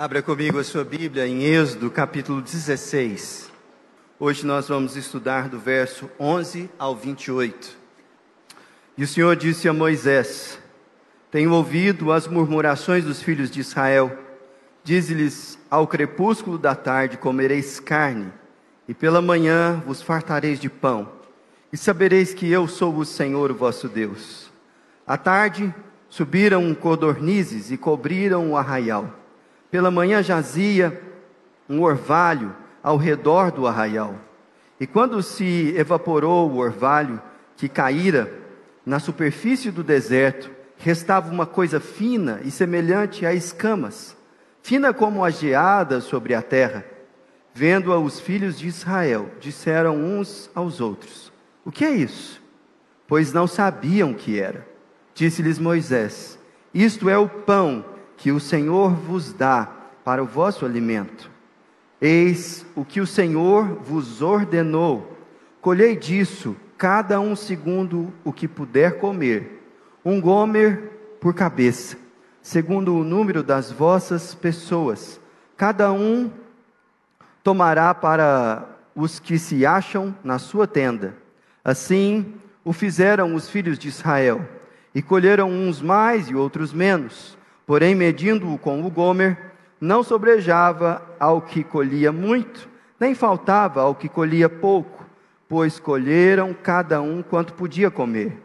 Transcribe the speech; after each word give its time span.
Abra 0.00 0.22
comigo 0.22 0.58
a 0.58 0.64
sua 0.64 0.82
Bíblia 0.82 1.26
em 1.26 1.42
Êxodo, 1.42 1.90
capítulo 1.90 2.40
16. 2.40 3.52
Hoje 4.18 4.46
nós 4.46 4.66
vamos 4.66 4.96
estudar 4.96 5.46
do 5.46 5.60
verso 5.60 6.08
11 6.18 6.70
ao 6.78 6.96
28. 6.96 7.76
E 8.96 9.04
o 9.04 9.06
Senhor 9.06 9.36
disse 9.36 9.68
a 9.68 9.74
Moisés: 9.74 10.58
Tenho 11.30 11.52
ouvido 11.52 12.12
as 12.12 12.26
murmurações 12.26 13.04
dos 13.04 13.20
filhos 13.20 13.50
de 13.50 13.60
Israel. 13.60 14.18
Dize-lhes: 14.82 15.58
Ao 15.70 15.86
crepúsculo 15.86 16.56
da 16.56 16.74
tarde 16.74 17.18
comereis 17.18 17.78
carne, 17.78 18.32
e 18.88 18.94
pela 18.94 19.20
manhã 19.20 19.82
vos 19.86 20.00
fartareis 20.00 20.58
de 20.58 20.70
pão, 20.70 21.12
e 21.70 21.76
sabereis 21.76 22.32
que 22.32 22.50
eu 22.50 22.66
sou 22.66 22.96
o 22.96 23.04
Senhor, 23.04 23.50
o 23.50 23.54
vosso 23.54 23.86
Deus. 23.86 24.50
À 25.06 25.18
tarde 25.18 25.74
subiram 26.08 26.74
codornizes 26.74 27.70
e 27.70 27.76
cobriram 27.76 28.52
o 28.52 28.56
arraial 28.56 29.19
pela 29.70 29.90
manhã 29.90 30.22
jazia 30.22 31.00
um 31.68 31.82
orvalho 31.82 32.54
ao 32.82 32.96
redor 32.96 33.52
do 33.52 33.66
arraial. 33.66 34.16
E 34.78 34.86
quando 34.86 35.22
se 35.22 35.74
evaporou 35.76 36.50
o 36.50 36.56
orvalho 36.56 37.20
que 37.56 37.68
caíra 37.68 38.32
na 38.84 38.98
superfície 38.98 39.70
do 39.70 39.84
deserto, 39.84 40.50
restava 40.78 41.30
uma 41.30 41.46
coisa 41.46 41.78
fina 41.78 42.40
e 42.42 42.50
semelhante 42.50 43.26
a 43.26 43.34
escamas, 43.34 44.16
fina 44.62 44.92
como 44.92 45.24
a 45.24 45.30
geada 45.30 46.00
sobre 46.00 46.34
a 46.34 46.42
terra. 46.42 46.84
Vendo-a 47.52 47.98
os 47.98 48.18
filhos 48.18 48.58
de 48.58 48.68
Israel, 48.68 49.30
disseram 49.38 49.96
uns 49.96 50.50
aos 50.54 50.80
outros: 50.80 51.30
O 51.64 51.70
que 51.70 51.84
é 51.84 51.90
isso? 51.90 52.40
Pois 53.06 53.32
não 53.32 53.46
sabiam 53.46 54.12
o 54.12 54.14
que 54.14 54.40
era. 54.40 54.66
Disse-lhes 55.14 55.58
Moisés: 55.58 56.38
Isto 56.72 57.10
é 57.10 57.18
o 57.18 57.28
pão 57.28 57.84
que 58.20 58.30
o 58.30 58.38
Senhor 58.38 58.90
vos 58.90 59.32
dá 59.32 59.66
para 60.04 60.22
o 60.22 60.26
vosso 60.26 60.66
alimento. 60.66 61.30
Eis 61.98 62.66
o 62.76 62.84
que 62.84 63.00
o 63.00 63.06
Senhor 63.06 63.64
vos 63.82 64.20
ordenou: 64.20 65.18
colhei 65.60 65.96
disso, 65.96 66.54
cada 66.76 67.18
um 67.18 67.34
segundo 67.34 68.12
o 68.22 68.30
que 68.30 68.46
puder 68.46 68.98
comer, 68.98 69.64
um 70.04 70.20
gomer 70.20 71.16
por 71.18 71.34
cabeça, 71.34 71.96
segundo 72.42 72.94
o 72.94 73.04
número 73.04 73.42
das 73.42 73.72
vossas 73.72 74.34
pessoas. 74.34 75.18
Cada 75.56 75.90
um 75.90 76.30
tomará 77.42 77.94
para 77.94 78.66
os 78.94 79.18
que 79.18 79.38
se 79.38 79.64
acham 79.64 80.14
na 80.22 80.38
sua 80.38 80.66
tenda. 80.66 81.16
Assim 81.64 82.34
o 82.62 82.74
fizeram 82.74 83.34
os 83.34 83.48
filhos 83.48 83.78
de 83.78 83.88
Israel, 83.88 84.46
e 84.94 85.00
colheram 85.00 85.50
uns 85.50 85.80
mais 85.80 86.28
e 86.28 86.34
outros 86.34 86.74
menos. 86.74 87.39
Porém, 87.70 87.94
medindo-o 87.94 88.58
com 88.58 88.84
o 88.84 88.90
Gomer, 88.90 89.38
não 89.80 90.02
sobrejava 90.02 91.00
ao 91.20 91.40
que 91.40 91.62
colhia 91.62 92.10
muito, 92.10 92.68
nem 92.98 93.14
faltava 93.14 93.80
ao 93.80 93.94
que 93.94 94.08
colhia 94.08 94.48
pouco, 94.48 95.06
pois 95.48 95.78
colheram 95.78 96.52
cada 96.52 97.00
um 97.00 97.22
quanto 97.22 97.54
podia 97.54 97.88
comer. 97.88 98.36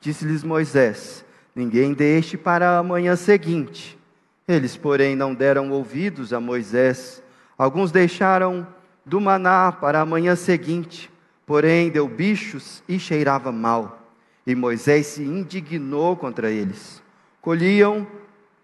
Disse-lhes 0.00 0.44
Moisés: 0.44 1.24
Ninguém 1.56 1.92
deixe 1.92 2.36
para 2.36 2.78
a 2.78 2.82
manhã 2.84 3.16
seguinte. 3.16 3.98
Eles, 4.46 4.76
porém, 4.76 5.16
não 5.16 5.34
deram 5.34 5.72
ouvidos 5.72 6.32
a 6.32 6.38
Moisés. 6.38 7.20
Alguns 7.58 7.90
deixaram 7.90 8.64
do 9.04 9.20
maná 9.20 9.72
para 9.72 10.02
a 10.02 10.06
manhã 10.06 10.36
seguinte, 10.36 11.10
porém 11.44 11.90
deu 11.90 12.06
bichos 12.06 12.80
e 12.88 12.96
cheirava 12.96 13.50
mal. 13.50 14.08
E 14.46 14.54
Moisés 14.54 15.08
se 15.08 15.22
indignou 15.24 16.16
contra 16.16 16.48
eles. 16.48 17.02
Colhiam 17.40 18.06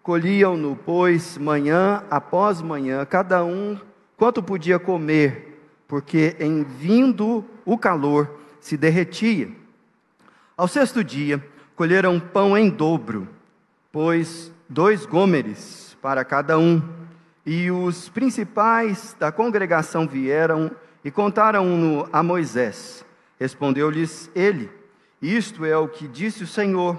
Colhiam-no, 0.05 0.75
pois, 0.75 1.35
manhã 1.35 2.03
após 2.11 2.61
manhã, 2.61 3.03
cada 3.07 3.43
um 3.43 3.75
quanto 4.15 4.43
podia 4.43 4.77
comer, 4.77 5.59
porque 5.87 6.35
em 6.39 6.61
vindo 6.61 7.43
o 7.65 7.75
calor 7.75 8.29
se 8.59 8.77
derretia. 8.77 9.49
Ao 10.55 10.67
sexto 10.67 11.03
dia, 11.03 11.43
colheram 11.75 12.19
pão 12.19 12.55
em 12.55 12.69
dobro, 12.69 13.27
pois 13.91 14.53
dois 14.69 15.07
gômeres 15.07 15.97
para 16.03 16.23
cada 16.23 16.55
um. 16.59 16.83
E 17.43 17.71
os 17.71 18.07
principais 18.07 19.15
da 19.19 19.31
congregação 19.31 20.07
vieram 20.07 20.69
e 21.03 21.09
contaram-no 21.09 22.07
a 22.13 22.21
Moisés. 22.21 23.03
Respondeu-lhes 23.39 24.29
ele: 24.35 24.69
Isto 25.19 25.65
é 25.65 25.75
o 25.75 25.87
que 25.87 26.07
disse 26.07 26.43
o 26.43 26.47
Senhor 26.47 26.95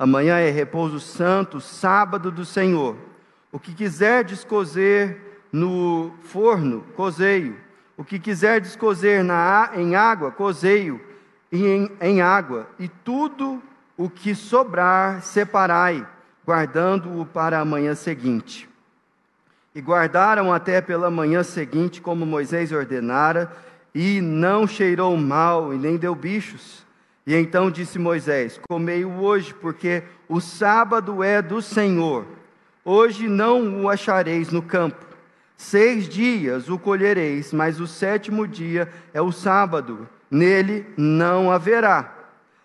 Amanhã 0.00 0.38
é 0.38 0.48
repouso 0.48 0.98
santo, 0.98 1.60
sábado 1.60 2.30
do 2.30 2.42
Senhor. 2.42 2.96
O 3.52 3.58
que 3.58 3.74
quiser 3.74 4.24
descozer 4.24 5.44
no 5.52 6.14
forno, 6.22 6.86
cozeio. 6.96 7.54
O 7.98 8.02
que 8.02 8.18
quiser 8.18 8.62
descozer 8.62 9.22
na, 9.22 9.72
em 9.74 9.94
água, 9.94 10.30
cozeio 10.30 10.98
em, 11.52 11.90
em 12.00 12.22
água. 12.22 12.66
E 12.78 12.88
tudo 12.88 13.62
o 13.94 14.08
que 14.08 14.34
sobrar, 14.34 15.20
separai, 15.20 16.08
guardando-o 16.46 17.26
para 17.26 17.60
a 17.60 17.64
manhã 17.66 17.94
seguinte. 17.94 18.66
E 19.74 19.82
guardaram 19.82 20.50
até 20.50 20.80
pela 20.80 21.10
manhã 21.10 21.42
seguinte, 21.42 22.00
como 22.00 22.24
Moisés 22.24 22.72
ordenara, 22.72 23.54
e 23.94 24.22
não 24.22 24.66
cheirou 24.66 25.14
mal 25.18 25.74
e 25.74 25.76
nem 25.76 25.98
deu 25.98 26.14
bichos. 26.14 26.88
E 27.26 27.34
então 27.34 27.70
disse 27.70 27.98
Moisés: 27.98 28.60
Comei-o 28.68 29.20
hoje, 29.20 29.54
porque 29.54 30.02
o 30.28 30.40
sábado 30.40 31.22
é 31.22 31.42
do 31.42 31.60
Senhor. 31.60 32.26
Hoje 32.84 33.28
não 33.28 33.82
o 33.82 33.88
achareis 33.88 34.50
no 34.50 34.62
campo. 34.62 35.06
Seis 35.56 36.08
dias 36.08 36.70
o 36.70 36.78
colhereis, 36.78 37.52
mas 37.52 37.80
o 37.80 37.86
sétimo 37.86 38.48
dia 38.48 38.88
é 39.12 39.20
o 39.20 39.30
sábado, 39.30 40.08
nele 40.30 40.86
não 40.96 41.50
haverá. 41.50 42.14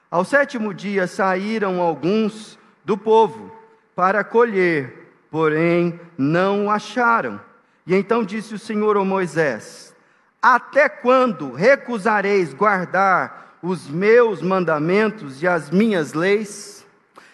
Ao 0.09 0.23
sétimo 0.23 0.73
dia 0.73 1.05
saíram 1.05 1.81
alguns 1.81 2.57
do 2.85 2.97
povo 2.97 3.53
para 3.93 4.23
colher, 4.23 5.09
porém 5.29 5.99
não 6.17 6.67
o 6.67 6.69
acharam. 6.69 7.41
E 7.85 7.93
então 7.93 8.23
disse 8.23 8.53
o 8.53 8.59
Senhor 8.59 8.95
a 8.95 9.03
Moisés: 9.03 9.93
Até 10.41 10.87
quando 10.87 11.51
recusareis 11.51 12.53
guardar 12.53 13.44
os 13.66 13.88
meus 13.88 14.42
mandamentos 14.42 15.42
e 15.42 15.48
as 15.48 15.72
minhas 15.72 16.14
leis. 16.14 16.86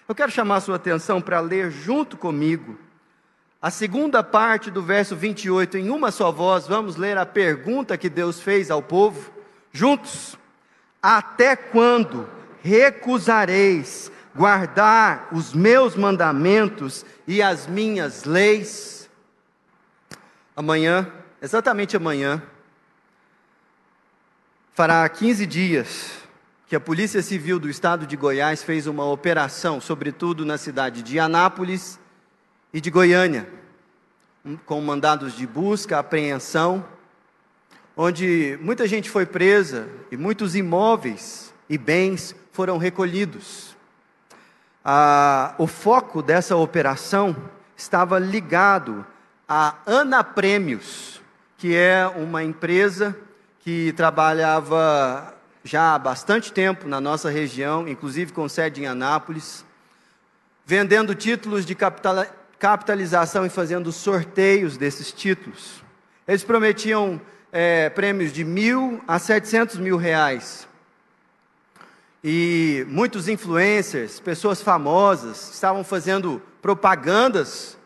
Eu 0.07 0.15
quero 0.15 0.31
chamar 0.31 0.57
a 0.57 0.61
sua 0.61 0.77
atenção 0.77 1.21
para 1.21 1.39
ler 1.39 1.69
junto 1.71 2.15
comigo 2.15 2.77
a 3.61 3.69
segunda 3.69 4.23
parte 4.23 4.71
do 4.71 4.81
verso 4.81 5.15
28, 5.15 5.77
em 5.77 5.91
uma 5.91 6.09
só 6.09 6.31
voz, 6.31 6.65
vamos 6.65 6.95
ler 6.95 7.15
a 7.15 7.27
pergunta 7.27 7.95
que 7.95 8.09
Deus 8.09 8.39
fez 8.39 8.71
ao 8.71 8.81
povo, 8.81 9.31
juntos. 9.71 10.35
Até 10.99 11.55
quando 11.55 12.27
recusareis 12.63 14.11
guardar 14.35 15.27
os 15.31 15.53
meus 15.53 15.95
mandamentos 15.95 17.05
e 17.27 17.39
as 17.39 17.67
minhas 17.67 18.23
leis? 18.23 19.07
Amanhã, 20.55 21.11
exatamente 21.39 21.95
amanhã, 21.95 22.41
fará 24.73 25.07
15 25.07 25.45
dias 25.45 26.20
que 26.71 26.75
a 26.77 26.79
Polícia 26.79 27.21
Civil 27.21 27.59
do 27.59 27.69
Estado 27.69 28.07
de 28.07 28.15
Goiás 28.15 28.63
fez 28.63 28.87
uma 28.87 29.03
operação, 29.03 29.81
sobretudo 29.81 30.45
na 30.45 30.57
cidade 30.57 31.03
de 31.03 31.19
Anápolis 31.19 31.99
e 32.73 32.79
de 32.79 32.89
Goiânia, 32.89 33.45
com 34.65 34.79
mandados 34.79 35.35
de 35.35 35.45
busca, 35.45 35.99
apreensão, 35.99 36.85
onde 37.93 38.57
muita 38.61 38.87
gente 38.87 39.09
foi 39.09 39.25
presa 39.25 39.89
e 40.09 40.15
muitos 40.15 40.55
imóveis 40.55 41.53
e 41.69 41.77
bens 41.77 42.33
foram 42.53 42.77
recolhidos. 42.77 43.75
Ah, 44.81 45.53
o 45.57 45.67
foco 45.67 46.21
dessa 46.21 46.55
operação 46.55 47.35
estava 47.75 48.17
ligado 48.17 49.05
à 49.45 49.75
Ana 49.85 50.23
Prêmios, 50.23 51.21
que 51.57 51.75
é 51.75 52.07
uma 52.07 52.45
empresa 52.45 53.13
que 53.59 53.91
trabalhava 53.91 55.40
já 55.63 55.95
há 55.95 55.99
bastante 55.99 56.51
tempo 56.51 56.87
na 56.87 56.99
nossa 56.99 57.29
região, 57.29 57.87
inclusive 57.87 58.33
com 58.33 58.49
sede 58.49 58.81
em 58.81 58.87
Anápolis, 58.87 59.63
vendendo 60.65 61.13
títulos 61.13 61.65
de 61.65 61.75
capitalização 62.59 63.45
e 63.45 63.49
fazendo 63.49 63.91
sorteios 63.91 64.77
desses 64.77 65.11
títulos. 65.11 65.83
Eles 66.27 66.43
prometiam 66.43 67.21
é, 67.51 67.89
prêmios 67.89 68.31
de 68.31 68.43
mil 68.43 69.01
a 69.07 69.19
setecentos 69.19 69.77
mil 69.77 69.97
reais. 69.97 70.67
E 72.23 72.85
muitos 72.87 73.27
influencers, 73.27 74.19
pessoas 74.19 74.61
famosas, 74.61 75.51
estavam 75.53 75.83
fazendo 75.83 76.41
propagandas 76.61 77.77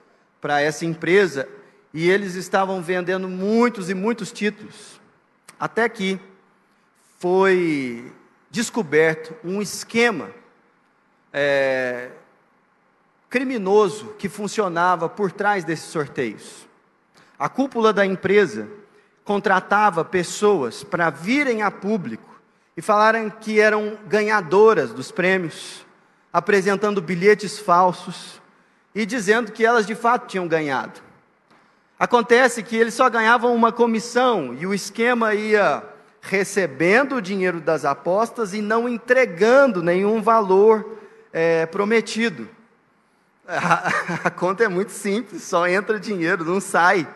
para 0.42 0.62
essa 0.62 0.86
empresa 0.86 1.48
e 1.94 2.10
eles 2.10 2.36
estavam 2.36 2.82
vendendo 2.82 3.30
muitos 3.30 3.90
e 3.90 3.94
muitos 3.94 4.32
títulos. 4.32 5.00
Até 5.58 5.88
que 5.88 6.20
foi 7.18 8.12
descoberto 8.50 9.36
um 9.44 9.62
esquema 9.62 10.30
é, 11.34 12.10
criminoso 13.30 14.16
que 14.18 14.30
funcionava 14.30 15.10
por 15.10 15.32
trás 15.32 15.64
desses 15.64 15.86
sorteios. 15.86 16.68
A 17.38 17.50
cúpula 17.50 17.92
da 17.92 18.06
empresa 18.06 18.68
contratava 19.24 20.06
pessoas 20.06 20.84
para 20.84 21.10
virem 21.10 21.62
a 21.62 21.72
público 21.72 22.40
e 22.78 22.82
falarem 22.82 23.30
que 23.30 23.60
eram 23.60 23.98
ganhadoras 24.08 24.94
dos 24.94 25.12
prêmios, 25.12 25.86
apresentando 26.32 27.02
bilhetes 27.02 27.60
falsos 27.60 28.42
e 28.94 29.06
dizendo 29.06 29.52
que 29.52 29.66
elas 29.66 29.86
de 29.86 29.96
fato 29.96 30.28
tinham 30.28 30.48
ganhado. 30.48 31.02
Acontece 31.98 32.62
que 32.62 32.76
eles 32.76 32.94
só 32.94 33.10
ganhavam 33.10 33.56
uma 33.56 33.72
comissão 33.72 34.54
e 34.54 34.68
o 34.68 34.74
esquema 34.74 35.34
ia 35.34 35.84
recebendo 36.28 37.16
o 37.16 37.22
dinheiro 37.22 37.60
das 37.60 37.86
apostas 37.86 38.54
e 38.54 38.62
não 38.62 38.90
entregando 38.90 39.84
nenhum 39.84 40.22
valor 40.22 40.98
é, 41.32 41.66
prometido. 41.66 42.50
A, 43.48 44.28
a 44.28 44.32
conta 44.32 44.64
é 44.64 44.68
muito 44.68 44.92
simples, 44.92 45.44
só 45.44 45.68
entra 45.68 46.00
dinheiro, 46.00 46.44
não 46.44 46.60
sai. 46.60 47.08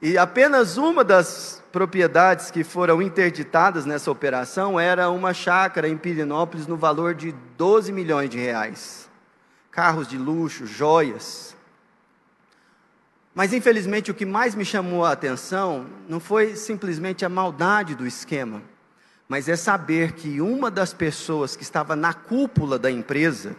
E 0.00 0.16
apenas 0.16 0.78
uma 0.78 1.04
das 1.04 1.62
propriedades 1.70 2.50
que 2.50 2.64
foram 2.64 3.02
interditadas 3.02 3.84
nessa 3.84 4.10
operação 4.10 4.80
era 4.80 5.10
uma 5.10 5.34
chácara 5.34 5.86
em 5.86 5.98
Pirinópolis 5.98 6.66
no 6.66 6.78
valor 6.78 7.14
de 7.14 7.32
12 7.58 7.92
milhões 7.92 8.30
de 8.30 8.38
reais. 8.38 9.06
Carros 9.70 10.08
de 10.08 10.16
luxo, 10.16 10.66
joias. 10.66 11.54
Mas 13.38 13.52
infelizmente 13.52 14.10
o 14.10 14.14
que 14.14 14.26
mais 14.26 14.56
me 14.56 14.64
chamou 14.64 15.04
a 15.04 15.12
atenção 15.12 15.86
não 16.08 16.18
foi 16.18 16.56
simplesmente 16.56 17.24
a 17.24 17.28
maldade 17.28 17.94
do 17.94 18.04
esquema, 18.04 18.60
mas 19.28 19.48
é 19.48 19.54
saber 19.54 20.14
que 20.14 20.40
uma 20.40 20.72
das 20.72 20.92
pessoas 20.92 21.54
que 21.54 21.62
estava 21.62 21.94
na 21.94 22.12
cúpula 22.12 22.80
da 22.80 22.90
empresa, 22.90 23.54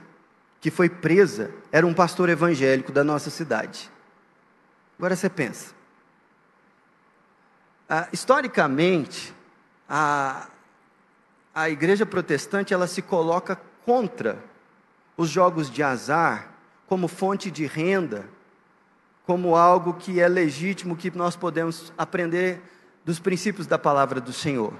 que 0.59 0.69
foi 0.69 0.89
presa, 0.89 1.49
era 1.71 1.87
um 1.87 1.93
pastor 1.93 2.27
evangélico 2.27 2.91
da 2.91 3.05
nossa 3.05 3.29
cidade. 3.29 3.89
Agora 4.97 5.15
você 5.15 5.29
pensa. 5.29 5.73
Ah, 7.87 8.09
historicamente, 8.11 9.33
a, 9.87 10.49
a 11.55 11.69
igreja 11.69 12.05
protestante 12.05 12.73
ela 12.73 12.85
se 12.85 13.01
coloca 13.01 13.55
contra 13.85 14.43
os 15.15 15.29
jogos 15.29 15.71
de 15.71 15.81
azar 15.81 16.49
como 16.85 17.07
fonte 17.07 17.49
de 17.49 17.65
renda, 17.65 18.27
como 19.29 19.55
algo 19.55 19.93
que 19.93 20.19
é 20.19 20.27
legítimo 20.27 20.97
que 20.97 21.15
nós 21.15 21.35
podemos 21.35 21.93
aprender 21.95 22.59
dos 23.05 23.19
princípios 23.19 23.67
da 23.67 23.77
palavra 23.77 24.19
do 24.19 24.33
Senhor. 24.33 24.73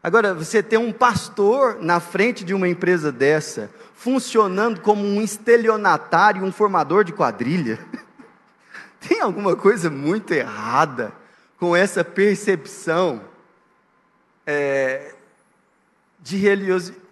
Agora, 0.00 0.32
você 0.32 0.62
ter 0.62 0.78
um 0.78 0.92
pastor 0.92 1.82
na 1.82 1.98
frente 1.98 2.44
de 2.44 2.54
uma 2.54 2.68
empresa 2.68 3.10
dessa, 3.10 3.68
funcionando 3.94 4.80
como 4.80 5.04
um 5.04 5.20
estelionatário, 5.20 6.44
um 6.44 6.52
formador 6.52 7.02
de 7.02 7.12
quadrilha, 7.12 7.80
tem 9.08 9.20
alguma 9.20 9.56
coisa 9.56 9.90
muito 9.90 10.32
errada 10.32 11.12
com 11.58 11.74
essa 11.74 12.04
percepção 12.04 13.20
é, 14.46 15.16
de 16.20 16.36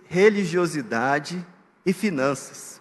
religiosidade 0.09 1.45
e 1.85 1.93
finanças. 1.93 2.76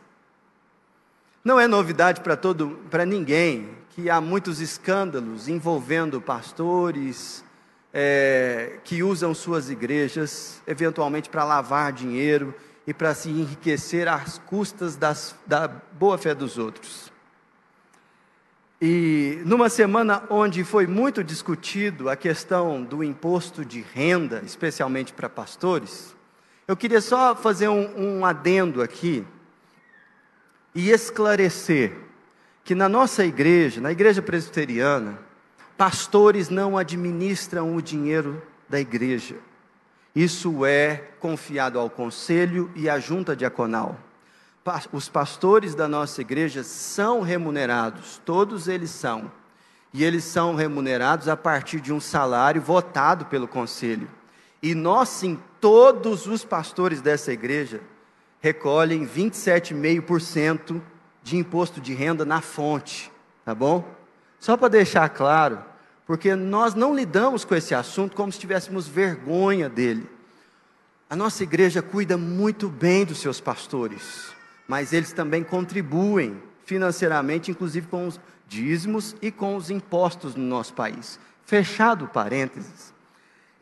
Não 1.45 1.59
é 1.59 1.67
novidade 1.67 2.21
para 2.21 2.35
todo, 2.35 2.79
para 2.89 3.05
ninguém 3.05 3.69
que 3.91 4.09
há 4.09 4.19
muitos 4.19 4.59
escândalos 4.59 5.47
envolvendo 5.47 6.19
pastores 6.19 7.45
é, 7.93 8.79
que 8.83 9.03
usam 9.03 9.31
suas 9.35 9.69
igrejas 9.69 10.59
eventualmente 10.65 11.29
para 11.29 11.43
lavar 11.43 11.93
dinheiro 11.93 12.51
e 12.87 12.95
para 12.95 13.13
se 13.13 13.29
enriquecer 13.29 14.07
às 14.07 14.39
custas 14.39 14.95
das, 14.95 15.35
da 15.45 15.67
boa 15.67 16.17
fé 16.17 16.33
dos 16.33 16.57
outros. 16.57 17.13
E 18.81 19.39
numa 19.45 19.69
semana 19.69 20.23
onde 20.31 20.63
foi 20.63 20.87
muito 20.87 21.23
discutido 21.23 22.09
a 22.09 22.15
questão 22.15 22.83
do 22.83 23.03
imposto 23.03 23.63
de 23.63 23.85
renda, 23.93 24.41
especialmente 24.43 25.13
para 25.13 25.29
pastores, 25.29 26.15
eu 26.67 26.75
queria 26.75 27.01
só 27.01 27.35
fazer 27.35 27.67
um, 27.67 28.17
um 28.17 28.25
adendo 28.25 28.81
aqui 28.81 29.23
e 30.75 30.91
esclarecer 30.91 31.97
que 32.63 32.75
na 32.75 32.87
nossa 32.89 33.25
igreja, 33.25 33.81
na 33.81 33.91
igreja 33.91 34.21
presbiteriana, 34.21 35.17
pastores 35.77 36.49
não 36.49 36.77
administram 36.77 37.75
o 37.75 37.81
dinheiro 37.81 38.43
da 38.69 38.79
igreja. 38.79 39.37
Isso 40.13 40.65
é 40.65 40.97
confiado 41.19 41.79
ao 41.79 41.89
conselho 41.89 42.69
e 42.75 42.89
à 42.89 42.99
junta 42.99 43.35
diaconal 43.35 43.97
os 44.91 45.07
pastores 45.07 45.75
da 45.75 45.87
nossa 45.87 46.21
igreja 46.21 46.63
são 46.63 47.21
remunerados, 47.21 48.19
todos 48.25 48.67
eles 48.67 48.89
são. 48.89 49.31
E 49.93 50.03
eles 50.03 50.23
são 50.23 50.55
remunerados 50.55 51.29
a 51.29 51.37
partir 51.37 51.79
de 51.79 51.93
um 51.93 52.01
salário 52.01 52.61
votado 52.61 53.25
pelo 53.25 53.47
conselho. 53.47 54.09
E 54.61 54.73
nós, 54.73 55.09
sim, 55.09 55.39
todos 55.61 56.25
os 56.25 56.43
pastores 56.43 56.99
dessa 56.99 57.31
igreja 57.31 57.79
recolhem 58.45 59.07
27,5% 59.07 60.81
de 61.23 61.37
imposto 61.37 61.81
de 61.81 61.93
renda 61.93 62.23
na 62.23 62.41
fonte, 62.41 63.11
tá 63.43 63.55
bom? 63.55 63.83
Só 64.39 64.55
para 64.55 64.67
deixar 64.67 65.09
claro, 65.09 65.63
porque 66.05 66.35
nós 66.35 66.73
não 66.75 66.95
lidamos 66.95 67.43
com 67.43 67.55
esse 67.55 67.73
assunto 67.73 68.15
como 68.15 68.31
se 68.31 68.39
tivéssemos 68.39 68.87
vergonha 68.87 69.67
dele. 69.67 70.09
A 71.09 71.15
nossa 71.15 71.43
igreja 71.43 71.81
cuida 71.81 72.17
muito 72.17 72.69
bem 72.69 73.03
dos 73.05 73.19
seus 73.19 73.41
pastores 73.41 74.35
mas 74.67 74.93
eles 74.93 75.11
também 75.11 75.43
contribuem 75.43 76.41
financeiramente, 76.65 77.51
inclusive 77.51 77.87
com 77.87 78.07
os 78.07 78.19
dízimos 78.47 79.15
e 79.21 79.31
com 79.31 79.55
os 79.55 79.69
impostos 79.69 80.35
no 80.35 80.43
nosso 80.43 80.73
país. 80.73 81.19
Fechado 81.45 82.07
parênteses, 82.07 82.93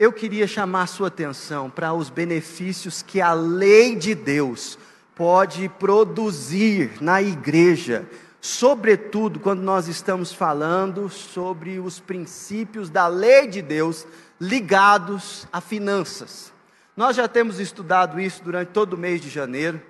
eu 0.03 0.11
queria 0.11 0.45
chamar 0.45 0.87
sua 0.87 1.07
atenção 1.07 1.69
para 1.69 1.93
os 1.93 2.09
benefícios 2.09 3.01
que 3.01 3.21
a 3.21 3.31
lei 3.31 3.95
de 3.95 4.13
Deus 4.13 4.77
pode 5.15 5.69
produzir 5.69 7.01
na 7.01 7.21
igreja, 7.21 8.05
sobretudo 8.41 9.39
quando 9.39 9.61
nós 9.61 9.87
estamos 9.87 10.33
falando 10.33 11.07
sobre 11.07 11.79
os 11.79 12.01
princípios 12.01 12.89
da 12.89 13.07
lei 13.07 13.47
de 13.47 13.61
Deus 13.61 14.05
ligados 14.41 15.47
a 15.53 15.61
finanças. 15.61 16.51
Nós 16.97 17.15
já 17.15 17.27
temos 17.29 17.57
estudado 17.59 18.19
isso 18.19 18.43
durante 18.43 18.71
todo 18.71 18.93
o 18.93 18.97
mês 18.97 19.21
de 19.21 19.29
janeiro. 19.29 19.81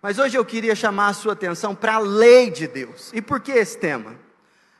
Mas 0.00 0.20
hoje 0.20 0.38
eu 0.38 0.44
queria 0.44 0.76
chamar 0.76 1.08
a 1.08 1.12
sua 1.12 1.32
atenção 1.32 1.74
para 1.74 1.96
a 1.96 1.98
lei 1.98 2.48
de 2.48 2.68
Deus. 2.68 3.10
E 3.12 3.20
por 3.20 3.40
que 3.40 3.50
esse 3.50 3.76
tema? 3.76 4.14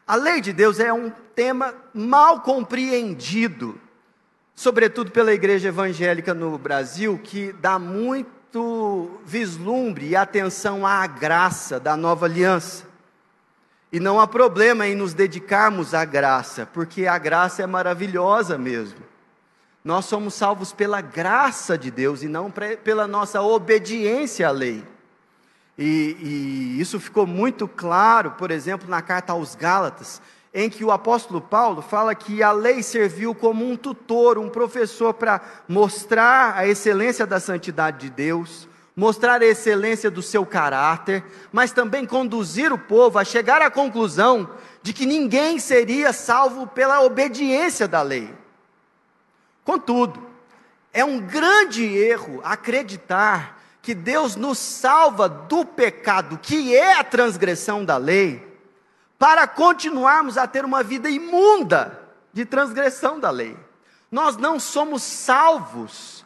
A 0.07 0.15
lei 0.15 0.41
de 0.41 0.53
Deus 0.53 0.79
é 0.79 0.93
um 0.93 1.11
tema 1.35 1.75
mal 1.93 2.43
compreendido, 2.43 3.79
sobretudo 4.59 5.13
pela 5.13 5.33
igreja 5.33 5.69
evangélica 5.69 6.35
no 6.35 6.59
Brasil, 6.59 7.17
que 7.23 7.53
dá 7.53 7.79
muito 7.79 9.21
vislumbre 9.25 10.09
e 10.09 10.17
atenção 10.17 10.85
à 10.85 11.07
graça 11.07 11.79
da 11.79 11.97
nova 11.97 12.27
aliança. 12.27 12.85
E 13.93 14.01
não 14.01 14.19
há 14.19 14.27
problema 14.27 14.89
em 14.89 14.97
nos 14.97 15.15
dedicarmos 15.15 15.95
à 15.95 16.05
graça, 16.05 16.67
porque 16.67 17.07
a 17.07 17.17
graça 17.19 17.63
é 17.63 17.69
maravilhosa 17.69 18.59
mesmo. 18.59 18.99
Nós 19.85 20.07
somos 20.07 20.35
salvos 20.35 20.73
pela 20.73 21.01
graça 21.01 21.79
de 21.79 21.89
Deus 21.89 22.25
e 22.25 22.27
não 22.27 22.53
pela 22.83 23.07
nossa 23.07 23.41
obediência 23.41 24.49
à 24.49 24.51
lei. 24.51 24.85
E, 25.79 26.17
e, 26.21 26.81
isso 26.81 26.99
ficou 26.99 27.29
muito 27.29 27.69
claro, 27.69 28.33
por 28.33 28.51
exemplo, 28.51 28.91
na 28.91 29.03
carta 29.03 29.33
aos 29.33 29.55
Gálatas, 29.55 30.21
em 30.53 30.71
que 30.71 30.85
o 30.85 30.91
apóstolo 30.91 31.41
Paulo 31.41 31.83
fala 31.83 32.15
que 32.15 32.43
a 32.43 32.53
lei 32.53 32.83
serviu 32.83 33.35
como 33.35 33.69
um 33.69 33.77
tutor, 33.77 34.39
um 34.39 34.49
professor 34.49 35.13
para 35.13 35.41
mostrar 35.69 36.57
a 36.57 36.67
excelência 36.67 37.27
da 37.27 37.39
santidade 37.39 37.99
de 38.01 38.11
Deus, 38.11 38.69
mostrar 38.97 39.43
a 39.43 39.47
excelência 39.47 40.11
do 40.11 40.23
seu 40.23 40.45
caráter, 40.47 41.23
mas 41.53 41.71
também 41.71 42.07
conduzir 42.07 42.73
o 42.73 42.79
povo 42.79 43.19
a 43.19 43.25
chegar 43.25 43.61
à 43.63 43.71
conclusão 43.71 44.51
de 44.83 44.93
que 44.93 45.07
ninguém 45.07 45.59
seria 45.59 46.13
salvo 46.13 46.67
pela 46.67 47.03
obediência 47.03 47.87
da 47.87 48.03
lei. 48.03 48.35
Contudo, 49.65 50.27
é 50.93 51.05
um 51.05 51.21
grande 51.21 51.85
erro 51.85 52.41
acreditar 52.43 53.61
que 53.83 53.95
Deus 53.95 54.35
nos 54.35 54.59
salva 54.59 55.29
do 55.29 55.65
pecado, 55.65 56.39
que 56.39 56.75
é 56.75 56.95
a 56.95 57.05
transgressão 57.05 57.85
da 57.85 57.97
lei, 57.97 58.48
para 59.19 59.47
continuarmos 59.47 60.39
a 60.39 60.47
ter 60.47 60.65
uma 60.65 60.83
vida 60.83 61.11
imunda 61.11 62.01
de 62.33 62.45
transgressão 62.45 63.19
da 63.19 63.31
lei. 63.31 63.57
Nós 64.11 64.37
não 64.37 64.61
somos 64.61 65.03
salvos 65.03 66.25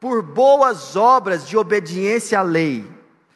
por 0.00 0.22
boas 0.22 0.96
obras 0.96 1.46
de 1.46 1.56
obediência 1.56 2.40
à 2.40 2.42
lei, 2.42 2.90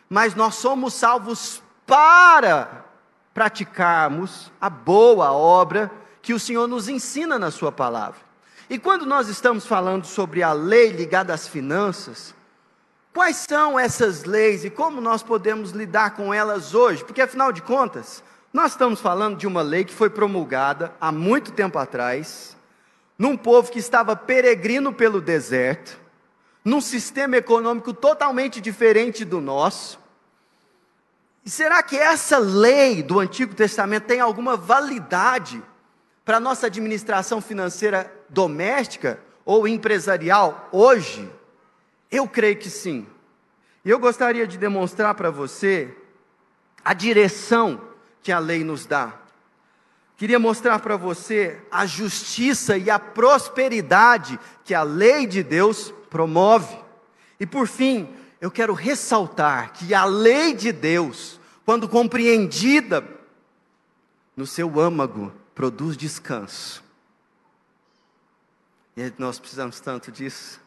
mas 0.09 0.35
nós 0.35 0.57
somos 0.57 0.95
salvos 0.95 1.63
para 1.87 2.85
praticarmos 3.33 4.51
a 4.61 4.69
boa 4.69 5.33
obra 5.33 5.91
que 6.21 6.35
o 6.35 6.41
Senhor 6.41 6.67
nos 6.67 6.89
ensina 6.89 7.39
na 7.39 7.51
Sua 7.51 7.71
palavra. 7.71 8.21
E 8.69 8.79
quando 8.79 9.07
nós 9.07 9.29
estamos 9.29 9.65
falando 9.65 10.05
sobre 10.05 10.43
a 10.43 10.53
lei 10.53 10.91
ligada 10.91 11.33
às 11.33 11.49
finanças, 11.49 12.35
Quais 13.13 13.39
são 13.39 13.79
essas 13.79 14.25
leis 14.25 14.65
e 14.65 14.71
como 14.71 15.01
nós 15.01 15.23
podemos 15.23 15.73
lidar 15.73 16.15
com 16.15 16.33
elas 16.33 16.75
hoje? 16.75 17.05
Porque 17.05 17.21
afinal 17.21 17.51
de 17.51 17.61
contas, 17.61 18.23
Nós 18.53 18.73
estamos 18.73 19.01
falando 19.01 19.37
de 19.37 19.47
uma 19.47 19.63
lei 19.63 19.85
que 19.85 19.95
foi 19.95 20.11
promulgada 20.11 20.93
há 21.01 21.13
muito 21.13 21.53
tempo 21.53 21.79
atrás, 21.79 22.57
num 23.17 23.37
povo 23.37 23.71
que 23.71 23.79
estava 23.79 24.17
peregrino 24.17 24.93
pelo 24.93 25.21
deserto, 25.21 25.97
num 26.65 26.81
sistema 26.81 27.37
econômico 27.37 27.95
totalmente 27.95 28.61
diferente 28.61 29.25
do 29.25 29.41
nosso. 29.41 30.01
E 31.45 31.51
será 31.51 31.81
que 31.81 31.97
essa 31.97 32.39
lei 32.39 33.05
do 33.05 33.21
Antigo 33.21 33.55
Testamento 33.55 34.07
tem 34.07 34.19
alguma 34.21 34.57
validade 34.57 35.63
para 36.25 36.39
a 36.39 36.41
nossa 36.41 36.67
administração 36.67 37.41
financeira 37.41 38.13
doméstica 38.29 39.21
ou 39.45 39.69
empresarial 39.69 40.69
hoje? 40.73 41.31
Eu 42.11 42.27
creio 42.27 42.57
que 42.57 42.69
sim. 42.69 43.07
E 43.85 43.91
eu 43.91 43.99
gostaria 44.01 44.47
de 44.47 44.59
demonstrar 44.59 45.15
para 45.15 45.31
você 45.31 45.97
a 46.85 46.93
direção 46.93 47.90
que 48.23 48.33
a 48.33 48.39
lei 48.39 48.65
nos 48.65 48.87
dá. 48.87 49.15
Queria 50.17 50.39
mostrar 50.39 50.79
para 50.81 50.97
você 50.97 51.63
a 51.71 51.87
justiça 51.87 52.77
e 52.77 52.91
a 52.91 52.99
prosperidade 52.99 54.39
que 54.65 54.75
a 54.75 54.83
lei 54.83 55.27
de 55.27 55.43
Deus 55.43 55.95
promove. 56.11 56.79
E 57.39 57.47
por 57.47 57.67
fim, 57.67 58.15
eu 58.39 58.51
quero 58.51 58.75
ressaltar 58.75 59.73
que 59.73 59.95
a 59.95 60.05
lei 60.05 60.53
de 60.53 60.73
Deus, 60.73 61.41
quando 61.65 61.89
compreendida 61.89 63.03
no 64.37 64.47
seu 64.47 64.79
âmago, 64.79 65.33
produz 65.55 65.97
descanso. 65.97 66.85
E 68.97 69.13
nós 69.17 69.39
precisamos 69.39 69.81
tanto 69.81 70.13
disso. 70.13 70.61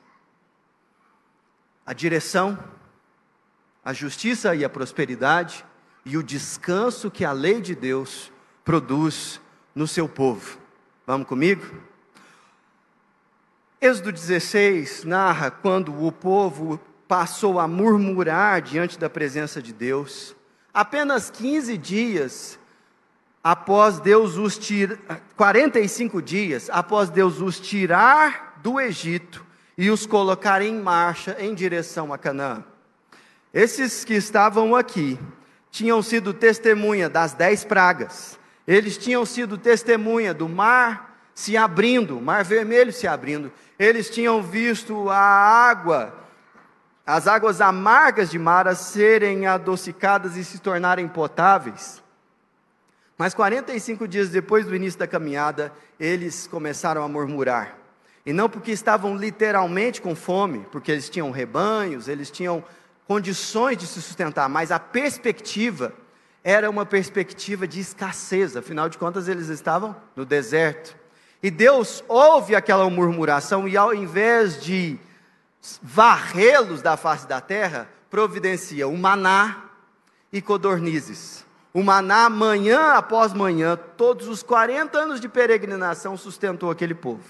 A 1.85 1.93
direção, 1.93 2.57
a 3.85 3.93
justiça 3.93 4.55
e 4.55 4.65
a 4.65 4.69
prosperidade 4.69 5.63
e 6.05 6.17
o 6.17 6.23
descanso 6.23 7.09
que 7.09 7.23
a 7.23 7.31
lei 7.31 7.61
de 7.61 7.75
Deus 7.75 8.31
produz 8.63 9.39
no 9.73 9.87
seu 9.87 10.07
povo. 10.07 10.57
Vamos 11.05 11.27
comigo? 11.27 11.65
Êxodo 13.79 14.11
16 14.11 15.03
narra 15.03 15.51
quando 15.51 16.05
o 16.05 16.11
povo 16.11 16.79
passou 17.07 17.59
a 17.59 17.67
murmurar 17.67 18.61
diante 18.61 18.97
da 18.97 19.09
presença 19.09 19.61
de 19.61 19.73
Deus. 19.73 20.35
Apenas 20.73 21.29
15 21.29 21.77
dias 21.77 22.59
após 23.43 23.99
Deus 23.99 24.37
os 24.37 24.57
tirar, 24.57 24.97
45 25.35 26.21
dias 26.21 26.69
após 26.71 27.09
Deus 27.09 27.41
os 27.41 27.59
tirar 27.59 28.57
do 28.63 28.79
Egito 28.79 29.45
e 29.77 29.89
os 29.89 30.05
colocar 30.05 30.61
em 30.61 30.79
marcha 30.79 31.35
em 31.37 31.53
direção 31.53 32.13
a 32.13 32.17
Canaã. 32.17 32.63
Esses 33.53 34.05
que 34.05 34.13
estavam 34.13 34.75
aqui 34.75 35.19
tinham 35.73 36.03
sido 36.03 36.35
testemunha 36.35 37.09
das 37.09 37.33
dez 37.33 37.65
pragas, 37.65 38.39
eles 38.67 38.95
tinham 38.95 39.25
sido 39.25 39.57
testemunha 39.57 40.31
do 40.31 40.47
mar 40.47 41.17
se 41.33 41.57
abrindo, 41.57 42.21
mar 42.21 42.43
vermelho 42.43 42.93
se 42.93 43.07
abrindo, 43.07 43.51
eles 43.79 44.07
tinham 44.07 44.43
visto 44.43 45.09
a 45.09 45.17
água, 45.17 46.15
as 47.03 47.27
águas 47.27 47.59
amargas 47.59 48.29
de 48.29 48.37
Mara 48.37 48.75
serem 48.75 49.47
adocicadas 49.47 50.37
e 50.37 50.43
se 50.45 50.59
tornarem 50.59 51.07
potáveis. 51.07 52.03
Mas 53.17 53.33
45 53.33 54.07
dias 54.07 54.29
depois 54.29 54.67
do 54.67 54.75
início 54.75 54.99
da 54.99 55.07
caminhada, 55.07 55.73
eles 55.99 56.45
começaram 56.45 57.03
a 57.03 57.07
murmurar. 57.07 57.79
E 58.23 58.31
não 58.31 58.47
porque 58.47 58.71
estavam 58.71 59.17
literalmente 59.17 60.03
com 60.03 60.15
fome, 60.15 60.67
porque 60.71 60.91
eles 60.91 61.09
tinham 61.09 61.31
rebanhos, 61.31 62.07
eles 62.07 62.29
tinham 62.29 62.63
condições 63.07 63.77
de 63.77 63.87
se 63.87 64.01
sustentar, 64.01 64.47
mas 64.47 64.71
a 64.71 64.79
perspectiva 64.79 65.93
era 66.43 66.69
uma 66.69 66.85
perspectiva 66.85 67.67
de 67.67 67.79
escassez, 67.79 68.57
afinal 68.57 68.89
de 68.89 68.97
contas 68.97 69.27
eles 69.27 69.47
estavam 69.47 69.95
no 70.15 70.25
deserto. 70.25 70.95
E 71.41 71.49
Deus 71.49 72.03
ouve 72.07 72.55
aquela 72.55 72.89
murmuração 72.89 73.67
e 73.67 73.77
ao 73.77 73.93
invés 73.93 74.61
de 74.61 74.99
varrê-los 75.81 76.81
da 76.81 76.97
face 76.97 77.27
da 77.27 77.39
terra, 77.39 77.89
providencia 78.09 78.87
o 78.87 78.97
maná 78.97 79.69
e 80.31 80.41
codornizes. 80.41 81.45
O 81.73 81.81
maná, 81.81 82.29
manhã 82.29 82.93
após 82.93 83.33
manhã, 83.33 83.77
todos 83.97 84.27
os 84.27 84.43
40 84.43 84.97
anos 84.97 85.19
de 85.19 85.27
peregrinação, 85.27 86.15
sustentou 86.15 86.69
aquele 86.69 86.93
povo. 86.93 87.23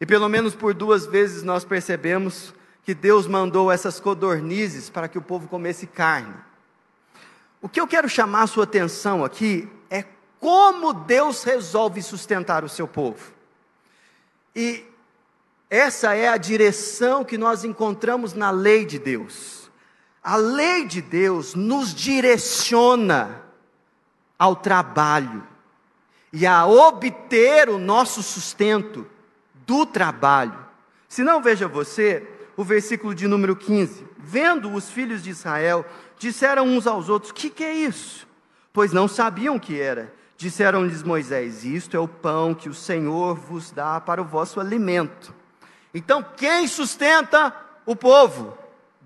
E 0.00 0.06
pelo 0.06 0.28
menos 0.28 0.54
por 0.54 0.72
duas 0.72 1.04
vezes 1.04 1.42
nós 1.42 1.64
percebemos 1.64 2.54
que 2.90 2.94
Deus 2.94 3.28
mandou 3.28 3.70
essas 3.70 4.00
codornizes 4.00 4.90
para 4.90 5.06
que 5.06 5.16
o 5.16 5.22
povo 5.22 5.46
comesse 5.46 5.86
carne. 5.86 6.34
O 7.62 7.68
que 7.68 7.80
eu 7.80 7.86
quero 7.86 8.08
chamar 8.08 8.42
a 8.42 8.46
sua 8.48 8.64
atenção 8.64 9.24
aqui 9.24 9.68
é 9.88 10.04
como 10.40 10.92
Deus 10.92 11.44
resolve 11.44 12.02
sustentar 12.02 12.64
o 12.64 12.68
seu 12.68 12.88
povo. 12.88 13.32
E 14.56 14.84
essa 15.70 16.16
é 16.16 16.26
a 16.26 16.36
direção 16.36 17.24
que 17.24 17.38
nós 17.38 17.62
encontramos 17.62 18.34
na 18.34 18.50
lei 18.50 18.84
de 18.84 18.98
Deus. 18.98 19.70
A 20.20 20.34
lei 20.34 20.84
de 20.84 21.00
Deus 21.00 21.54
nos 21.54 21.94
direciona 21.94 23.40
ao 24.36 24.56
trabalho 24.56 25.46
e 26.32 26.44
a 26.44 26.66
obter 26.66 27.68
o 27.68 27.78
nosso 27.78 28.20
sustento 28.20 29.06
do 29.64 29.86
trabalho. 29.86 30.58
Se 31.08 31.22
não, 31.22 31.40
veja 31.40 31.68
você 31.68 32.39
o 32.60 32.64
versículo 32.64 33.14
de 33.14 33.26
número 33.26 33.56
15. 33.56 34.06
Vendo 34.18 34.70
os 34.70 34.90
filhos 34.90 35.22
de 35.22 35.30
Israel, 35.30 35.82
disseram 36.18 36.66
uns 36.66 36.86
aos 36.86 37.08
outros: 37.08 37.32
Que 37.32 37.48
que 37.48 37.64
é 37.64 37.74
isso? 37.74 38.28
Pois 38.70 38.92
não 38.92 39.08
sabiam 39.08 39.56
o 39.56 39.60
que 39.60 39.80
era. 39.80 40.12
Disseram-lhes 40.36 41.02
Moisés: 41.02 41.64
Isto 41.64 41.96
é 41.96 42.00
o 42.00 42.06
pão 42.06 42.54
que 42.54 42.68
o 42.68 42.74
Senhor 42.74 43.34
vos 43.34 43.70
dá 43.70 43.98
para 43.98 44.20
o 44.20 44.26
vosso 44.26 44.60
alimento. 44.60 45.34
Então, 45.94 46.22
quem 46.36 46.68
sustenta 46.68 47.56
o 47.86 47.96
povo? 47.96 48.58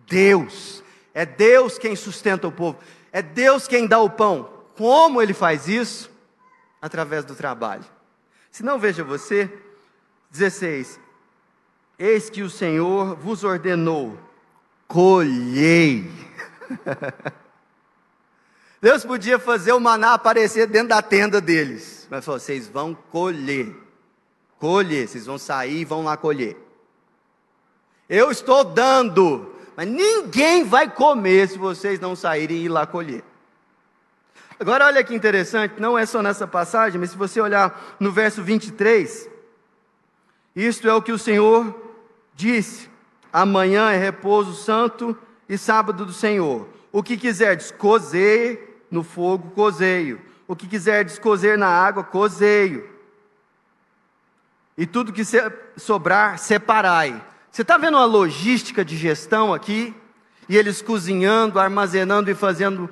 Deus. 0.09 0.83
É 1.15 1.25
Deus 1.25 1.79
quem 1.79 1.95
sustenta 1.95 2.49
o 2.49 2.53
povo. 2.53 2.81
É 3.13 3.23
Deus 3.23 3.69
quem 3.69 3.87
dá 3.87 4.01
o 4.01 4.11
pão. 4.11 4.51
Como 4.77 5.23
ele 5.23 5.33
faz 5.33 5.69
isso? 5.69 6.11
Através 6.83 7.25
do 7.25 7.37
trabalho. 7.37 7.85
Se 8.51 8.65
não, 8.65 8.81
veja 8.81 9.05
você, 9.05 9.49
16: 10.33 10.99
Eis 11.99 12.29
que 12.29 12.43
o 12.43 12.51
Senhor 12.51 13.15
vos 13.17 13.45
ordenou, 13.45 14.19
colhei. 14.89 16.11
Deus 18.83 19.05
podia 19.05 19.39
fazer 19.39 19.73
o 19.73 19.81
maná 19.81 20.15
aparecer 20.15 20.67
dentro 20.67 20.89
da 20.89 21.01
tenda 21.01 21.41
deles, 21.41 22.07
mas 22.11 22.25
falou: 22.25 22.41
vocês 22.41 22.69
vão 22.69 22.95
colher, 22.95 23.75
colher, 24.59 25.09
vocês 25.09 25.25
vão 25.25 25.39
sair 25.39 25.81
e 25.81 25.85
vão 25.85 26.05
lá 26.05 26.17
colher. 26.17 26.57
Eu 28.09 28.31
estou 28.31 28.65
dando, 28.65 29.55
mas 29.77 29.89
ninguém 29.89 30.65
vai 30.65 30.91
comer 30.91 31.49
se 31.49 31.57
vocês 31.57 31.99
não 31.99 32.15
saírem 32.15 32.59
e 32.59 32.65
ir 32.65 32.69
lá 32.69 32.87
colher. 32.87 33.25
Agora, 34.59 34.87
olha 34.87 35.03
que 35.03 35.15
interessante, 35.15 35.81
não 35.81 35.97
é 35.97 36.05
só 36.05 36.23
nessa 36.23 36.47
passagem, 36.47 37.01
mas 37.01 37.11
se 37.11 37.17
você 37.17 37.41
olhar 37.41 37.97
no 37.99 38.13
verso 38.13 38.43
23, 38.43 39.29
isto 40.55 40.89
é 40.89 40.95
o 40.95 41.03
que 41.03 41.11
o 41.11 41.19
Senhor 41.19 41.84
disse: 42.35 42.91
amanhã 43.33 43.91
é 43.91 43.97
repouso 43.97 44.55
santo 44.55 45.17
e 45.49 45.57
sábado 45.59 46.05
do 46.05 46.13
Senhor. 46.13 46.69
O 46.93 47.03
que 47.03 47.17
quiserdes 47.17 47.71
cozer, 47.71 48.87
no 48.91 49.03
fogo, 49.03 49.51
cozeio. 49.51 50.21
O 50.47 50.55
que 50.55 50.67
quiser 50.67 51.05
descozer 51.05 51.59
na 51.59 51.69
água, 51.69 52.05
cozeio. 52.05 52.89
E 54.77 54.87
tudo 54.87 55.13
que 55.13 55.23
sobrar, 55.77 56.39
separai. 56.39 57.25
Você 57.51 57.63
está 57.63 57.79
vendo 57.79 57.97
a 57.97 58.05
logística 58.05 58.85
de 58.85 58.97
gestão 58.97 59.55
aqui? 59.55 59.95
E 60.49 60.57
eles 60.57 60.83
cozinhando, 60.83 61.59
armazenando 61.59 62.31
e 62.31 62.35
fazendo 62.35 62.91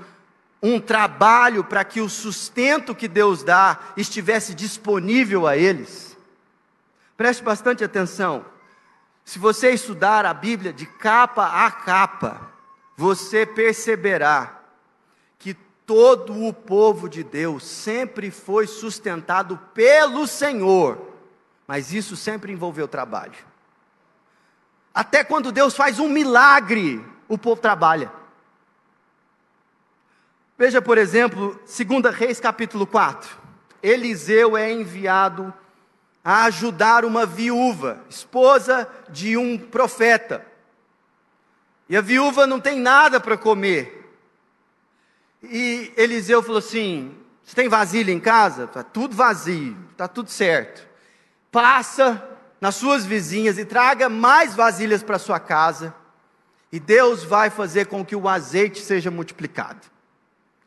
um 0.63 0.79
trabalho 0.79 1.65
para 1.65 1.85
que 1.85 2.01
o 2.01 2.09
sustento 2.09 2.95
que 2.95 3.09
Deus 3.09 3.43
dá 3.43 3.79
estivesse 3.97 4.55
disponível 4.55 5.47
a 5.47 5.57
eles. 5.57 6.17
Preste 7.17 7.43
bastante 7.43 7.83
atenção. 7.83 8.45
Se 9.25 9.39
você 9.39 9.71
estudar 9.71 10.27
a 10.27 10.35
Bíblia 10.35 10.73
de 10.73 10.87
capa 10.87 11.65
a 11.67 11.71
capa, 11.71 12.51
você 12.97 13.47
perceberá 13.47 14.63
todo 15.87 16.47
o 16.47 16.53
povo 16.53 17.09
de 17.09 17.23
Deus 17.23 17.65
sempre 17.65 18.31
foi 18.31 18.67
sustentado 18.67 19.59
pelo 19.75 20.27
Senhor, 20.27 20.99
mas 21.67 21.93
isso 21.93 22.17
sempre 22.17 22.53
envolveu 22.53 22.87
trabalho. 22.87 23.39
Até 24.95 25.25
quando 25.25 25.53
Deus 25.53 25.75
faz 25.75 25.99
um 25.99 26.09
milagre, 26.09 27.05
o 27.29 27.39
povo 27.39 27.61
trabalha. 27.61 28.13
Veja, 30.57 30.81
por 30.81 30.99
exemplo, 30.99 31.61
2 31.67 32.15
Reis 32.15 32.39
capítulo 32.39 32.87
4. 32.87 33.37
Eliseu 33.83 34.57
é 34.57 34.71
enviado 34.71 35.53
a 36.25 36.45
ajudar 36.45 37.05
uma 37.05 37.27
viúva, 37.27 38.05
esposa 38.09 38.89
de 39.09 39.37
um 39.37 39.59
profeta. 39.59 40.45
E 41.89 41.97
a 41.97 42.01
viúva 42.01 42.47
não 42.47 42.61
tem 42.61 42.79
nada 42.79 43.21
para 43.21 43.37
comer. 43.37 43.99
E 45.43 45.93
Eliseu 45.97 46.43
falou 46.43 46.59
assim: 46.59 47.15
Você 47.45 47.55
tem 47.55 47.69
vasilha 47.69 48.13
em 48.13 48.21
casa? 48.21 48.65
Está 48.65 48.83
tudo 48.83 49.17
vazio, 49.17 49.77
está 49.91 50.07
tudo 50.07 50.31
certo. 50.31 50.87
Passa 51.51 52.29
nas 52.61 52.77
suas 52.77 53.05
vizinhas 53.05 53.59
e 53.59 53.65
traga 53.65 54.09
mais 54.09 54.55
vasilhas 54.55 55.03
para 55.03 55.19
sua 55.19 55.41
casa, 55.41 55.93
e 56.71 56.79
Deus 56.79 57.25
vai 57.25 57.51
fazer 57.51 57.87
com 57.87 58.05
que 58.07 58.15
o 58.15 58.29
azeite 58.29 58.81
seja 58.81 59.11
multiplicado. 59.11 59.81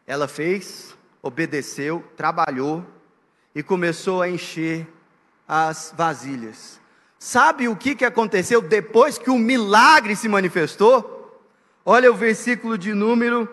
Ela 0.05 0.27
fez, 0.27 0.93
obedeceu, 1.23 2.03
trabalhou 2.17 2.85
e 3.55 3.63
começou 3.63 4.21
a 4.21 4.29
encher 4.29 4.85
as 5.47 5.93
vasilhas. 5.95 6.79
Sabe 7.19 7.67
o 7.67 7.75
que, 7.75 7.95
que 7.95 8.05
aconteceu 8.05 8.61
depois 8.61 9.17
que 9.17 9.29
o 9.29 9.37
milagre 9.37 10.15
se 10.15 10.27
manifestou? 10.27 11.41
Olha 11.83 12.11
o 12.11 12.15
versículo 12.15 12.77
de 12.77 12.93
número 12.93 13.49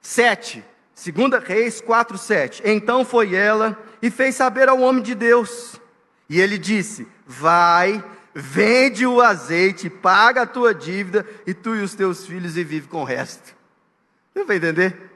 7. 0.00 0.64
Segunda 0.94 1.38
Reis 1.38 1.80
4, 1.80 2.16
7. 2.16 2.62
Então 2.64 3.04
foi 3.04 3.34
ela 3.34 3.78
e 4.00 4.10
fez 4.10 4.34
saber 4.34 4.68
ao 4.68 4.80
homem 4.80 5.02
de 5.02 5.14
Deus. 5.14 5.80
E 6.28 6.40
ele 6.40 6.58
disse: 6.58 7.06
Vai, 7.26 8.02
vende 8.34 9.06
o 9.06 9.20
azeite, 9.20 9.90
paga 9.90 10.42
a 10.42 10.46
tua 10.46 10.74
dívida, 10.74 11.26
e 11.46 11.52
tu 11.52 11.74
e 11.74 11.82
os 11.82 11.94
teus 11.94 12.26
filhos 12.26 12.56
e 12.56 12.64
vive 12.64 12.88
com 12.88 13.02
o 13.02 13.04
resto. 13.04 13.54
Você 14.32 14.44
vai 14.44 14.56
entender? 14.56 15.10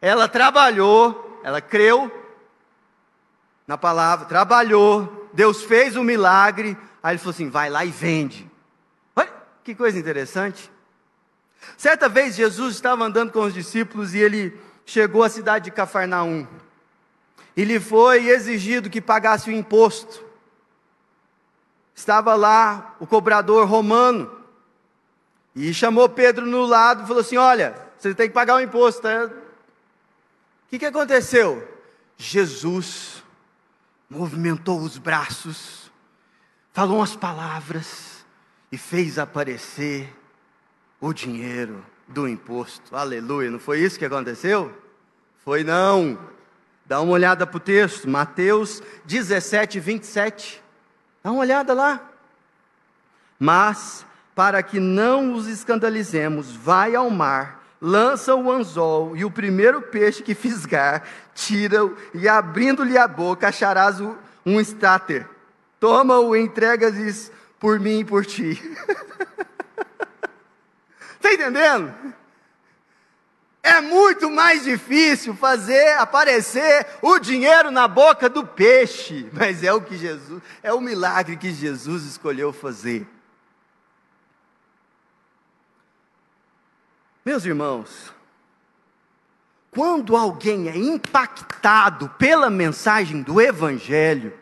Ela 0.00 0.28
trabalhou, 0.28 1.40
ela 1.42 1.60
creu 1.60 2.10
na 3.66 3.78
palavra, 3.78 4.26
trabalhou, 4.26 5.30
Deus 5.32 5.62
fez 5.62 5.96
o 5.96 6.00
um 6.00 6.04
milagre, 6.04 6.76
aí 7.02 7.12
ele 7.12 7.18
falou 7.18 7.32
assim: 7.32 7.48
vai 7.48 7.70
lá 7.70 7.84
e 7.84 7.90
vende. 7.90 8.50
Olha 9.16 9.32
que 9.62 9.74
coisa 9.74 9.98
interessante. 9.98 10.70
Certa 11.76 12.08
vez 12.08 12.36
Jesus 12.36 12.74
estava 12.74 13.04
andando 13.04 13.32
com 13.32 13.40
os 13.40 13.54
discípulos 13.54 14.14
e 14.14 14.18
ele 14.18 14.58
chegou 14.84 15.22
à 15.22 15.30
cidade 15.30 15.66
de 15.66 15.70
Cafarnaum. 15.70 16.46
E 17.56 17.64
lhe 17.64 17.80
foi 17.80 18.28
exigido 18.28 18.90
que 18.90 19.00
pagasse 19.00 19.48
o 19.48 19.52
imposto. 19.52 20.22
Estava 21.94 22.34
lá 22.34 22.96
o 23.00 23.06
cobrador 23.06 23.66
romano. 23.66 24.30
E 25.54 25.72
chamou 25.72 26.08
Pedro 26.08 26.44
no 26.44 26.66
lado 26.66 27.04
e 27.04 27.06
falou 27.06 27.22
assim: 27.22 27.38
Olha, 27.38 27.74
você 27.96 28.14
tem 28.14 28.28
que 28.28 28.34
pagar 28.34 28.56
o 28.56 28.60
imposto. 28.60 29.02
Tá? 29.02 29.24
O 29.24 29.30
que, 30.68 30.78
que 30.78 30.86
aconteceu? 30.86 31.66
Jesus 32.18 33.23
movimentou 34.14 34.80
os 34.80 34.96
braços, 34.96 35.90
falou 36.72 36.98
umas 36.98 37.16
palavras 37.16 38.24
e 38.70 38.78
fez 38.78 39.18
aparecer 39.18 40.14
o 41.00 41.12
dinheiro 41.12 41.84
do 42.06 42.28
imposto. 42.28 42.94
Aleluia, 42.94 43.50
não 43.50 43.58
foi 43.58 43.80
isso 43.80 43.98
que 43.98 44.04
aconteceu? 44.04 44.72
Foi 45.44 45.64
não. 45.64 46.18
Dá 46.86 47.00
uma 47.00 47.12
olhada 47.12 47.46
para 47.46 47.56
o 47.56 47.60
texto, 47.60 48.08
Mateus 48.08 48.82
17, 49.04 49.80
27. 49.80 50.62
Dá 51.22 51.32
uma 51.32 51.40
olhada 51.40 51.74
lá. 51.74 52.00
Mas, 53.38 54.06
para 54.34 54.62
que 54.62 54.78
não 54.78 55.34
os 55.34 55.48
escandalizemos, 55.48 56.52
vai 56.54 56.94
ao 56.94 57.10
mar, 57.10 57.63
lança 57.84 58.34
o 58.34 58.50
anzol 58.50 59.14
e 59.14 59.26
o 59.26 59.30
primeiro 59.30 59.82
peixe 59.82 60.22
que 60.22 60.34
fisgar, 60.34 61.02
tira-o 61.34 61.94
e 62.14 62.26
abrindo-lhe 62.26 62.96
a 62.96 63.06
boca 63.06 63.48
acharás 63.48 64.00
um 64.00 64.58
estáter. 64.58 65.28
Toma-o 65.78 66.34
e 66.34 66.40
entrega-lhes 66.40 67.30
por 67.60 67.78
mim 67.78 67.98
e 67.98 68.04
por 68.04 68.24
ti. 68.24 68.52
Está 71.16 71.28
entendendo? 71.34 71.94
É 73.62 73.82
muito 73.82 74.30
mais 74.30 74.64
difícil 74.64 75.34
fazer 75.34 75.98
aparecer 75.98 76.86
o 77.02 77.18
dinheiro 77.18 77.70
na 77.70 77.86
boca 77.86 78.30
do 78.30 78.46
peixe, 78.46 79.28
mas 79.30 79.62
é 79.62 79.74
o 79.74 79.82
que 79.82 79.98
Jesus, 79.98 80.42
é 80.62 80.72
o 80.72 80.80
milagre 80.80 81.36
que 81.36 81.52
Jesus 81.52 82.04
escolheu 82.04 82.50
fazer. 82.50 83.06
Meus 87.24 87.46
irmãos, 87.46 88.12
quando 89.70 90.14
alguém 90.14 90.68
é 90.68 90.76
impactado 90.76 92.10
pela 92.18 92.50
mensagem 92.50 93.22
do 93.22 93.40
Evangelho, 93.40 94.38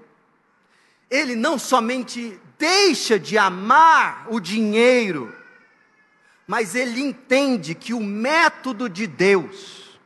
ele 1.09 1.37
não 1.37 1.61
somente 1.61 2.41
deixa 2.59 3.21
de 3.21 3.39
amar 3.39 4.27
o 4.29 4.41
dinheiro, 4.41 5.33
mas 6.45 6.75
ele 6.75 7.01
entende 7.01 7.73
que 7.73 7.95
o 7.95 8.01
método 8.01 8.89
de 8.89 9.07
Deus 9.07 9.97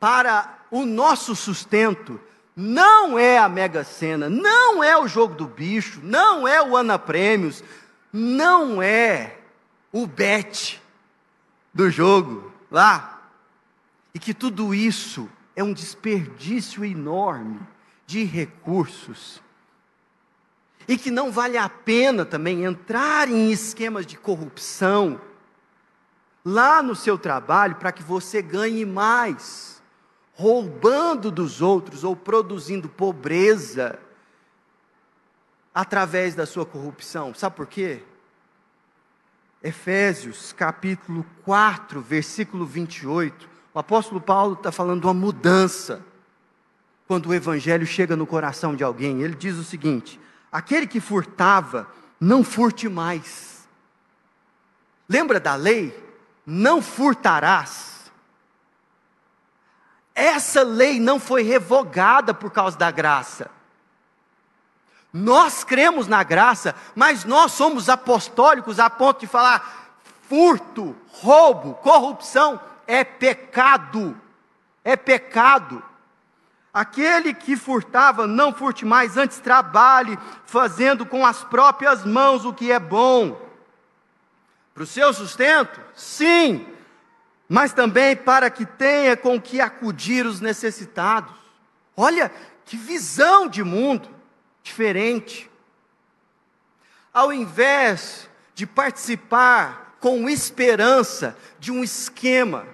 para 0.00 0.60
o 0.70 0.86
nosso 0.86 1.36
sustento 1.36 2.18
não 2.56 3.18
é 3.18 3.36
a 3.36 3.50
Mega 3.50 3.84
Sena, 3.84 4.30
não 4.30 4.82
é 4.82 4.96
o 4.96 5.06
jogo 5.06 5.34
do 5.34 5.46
bicho, 5.46 6.00
não 6.02 6.48
é 6.48 6.62
o 6.62 6.74
Ana 6.74 6.98
Prêmios, 6.98 7.62
não 8.10 8.82
é 8.82 9.36
o 9.92 10.06
bet 10.06 10.80
do 11.72 11.90
jogo 11.90 12.52
lá. 12.70 13.30
E 14.14 14.18
que 14.18 14.34
tudo 14.34 14.74
isso 14.74 15.28
é 15.54 15.62
um 15.62 15.72
desperdício 15.72 16.84
enorme 16.84 17.60
de 18.06 18.24
recursos. 18.24 19.42
E 20.86 20.96
que 20.96 21.10
não 21.10 21.30
vale 21.30 21.58
a 21.58 21.68
pena 21.68 22.24
também 22.24 22.64
entrar 22.64 23.28
em 23.28 23.50
esquemas 23.50 24.06
de 24.06 24.16
corrupção 24.16 25.20
lá 26.44 26.82
no 26.82 26.96
seu 26.96 27.18
trabalho 27.18 27.76
para 27.76 27.92
que 27.92 28.02
você 28.02 28.40
ganhe 28.40 28.86
mais, 28.86 29.82
roubando 30.32 31.30
dos 31.30 31.60
outros 31.60 32.04
ou 32.04 32.16
produzindo 32.16 32.88
pobreza 32.88 33.98
através 35.74 36.34
da 36.34 36.46
sua 36.46 36.64
corrupção. 36.64 37.34
Sabe 37.34 37.54
por 37.56 37.66
quê? 37.66 38.02
Efésios 39.68 40.52
capítulo 40.52 41.24
4, 41.44 42.00
versículo 42.00 42.66
28, 42.66 43.48
o 43.72 43.78
apóstolo 43.78 44.20
Paulo 44.20 44.54
está 44.54 44.72
falando 44.72 45.00
de 45.02 45.06
uma 45.06 45.14
mudança. 45.14 46.04
Quando 47.06 47.26
o 47.26 47.34
evangelho 47.34 47.86
chega 47.86 48.16
no 48.16 48.26
coração 48.26 48.74
de 48.74 48.84
alguém, 48.84 49.22
ele 49.22 49.34
diz 49.34 49.56
o 49.56 49.64
seguinte: 49.64 50.20
aquele 50.50 50.86
que 50.86 51.00
furtava, 51.00 51.88
não 52.20 52.42
furte 52.42 52.88
mais. 52.88 53.66
Lembra 55.08 55.40
da 55.40 55.54
lei? 55.54 56.08
não 56.50 56.80
furtarás. 56.80 58.10
Essa 60.14 60.62
lei 60.62 60.98
não 60.98 61.20
foi 61.20 61.42
revogada 61.42 62.32
por 62.32 62.50
causa 62.50 62.76
da 62.76 62.90
graça. 62.90 63.50
Nós 65.18 65.64
cremos 65.64 66.06
na 66.06 66.22
graça, 66.22 66.76
mas 66.94 67.24
nós 67.24 67.50
somos 67.50 67.88
apostólicos 67.88 68.78
a 68.78 68.88
ponto 68.88 69.20
de 69.20 69.26
falar: 69.26 69.90
furto, 70.28 70.94
roubo, 71.10 71.74
corrupção 71.74 72.60
é 72.86 73.02
pecado. 73.02 74.16
É 74.84 74.96
pecado. 74.96 75.82
Aquele 76.72 77.34
que 77.34 77.56
furtava, 77.56 78.28
não 78.28 78.54
furte 78.54 78.84
mais, 78.84 79.16
antes 79.16 79.40
trabalhe, 79.40 80.16
fazendo 80.46 81.04
com 81.04 81.26
as 81.26 81.42
próprias 81.42 82.04
mãos 82.04 82.44
o 82.44 82.52
que 82.52 82.70
é 82.70 82.78
bom 82.78 83.36
para 84.72 84.84
o 84.84 84.86
seu 84.86 85.12
sustento? 85.12 85.80
Sim, 85.96 86.64
mas 87.48 87.72
também 87.72 88.14
para 88.14 88.48
que 88.50 88.64
tenha 88.64 89.16
com 89.16 89.40
que 89.40 89.60
acudir 89.60 90.24
os 90.24 90.40
necessitados. 90.40 91.34
Olha 91.96 92.30
que 92.64 92.76
visão 92.76 93.48
de 93.48 93.64
mundo 93.64 94.17
diferente. 94.68 95.50
Ao 97.12 97.32
invés 97.32 98.28
de 98.54 98.66
participar 98.66 99.96
com 100.00 100.28
esperança 100.28 101.36
de 101.58 101.72
um 101.72 101.82
esquema 101.82 102.66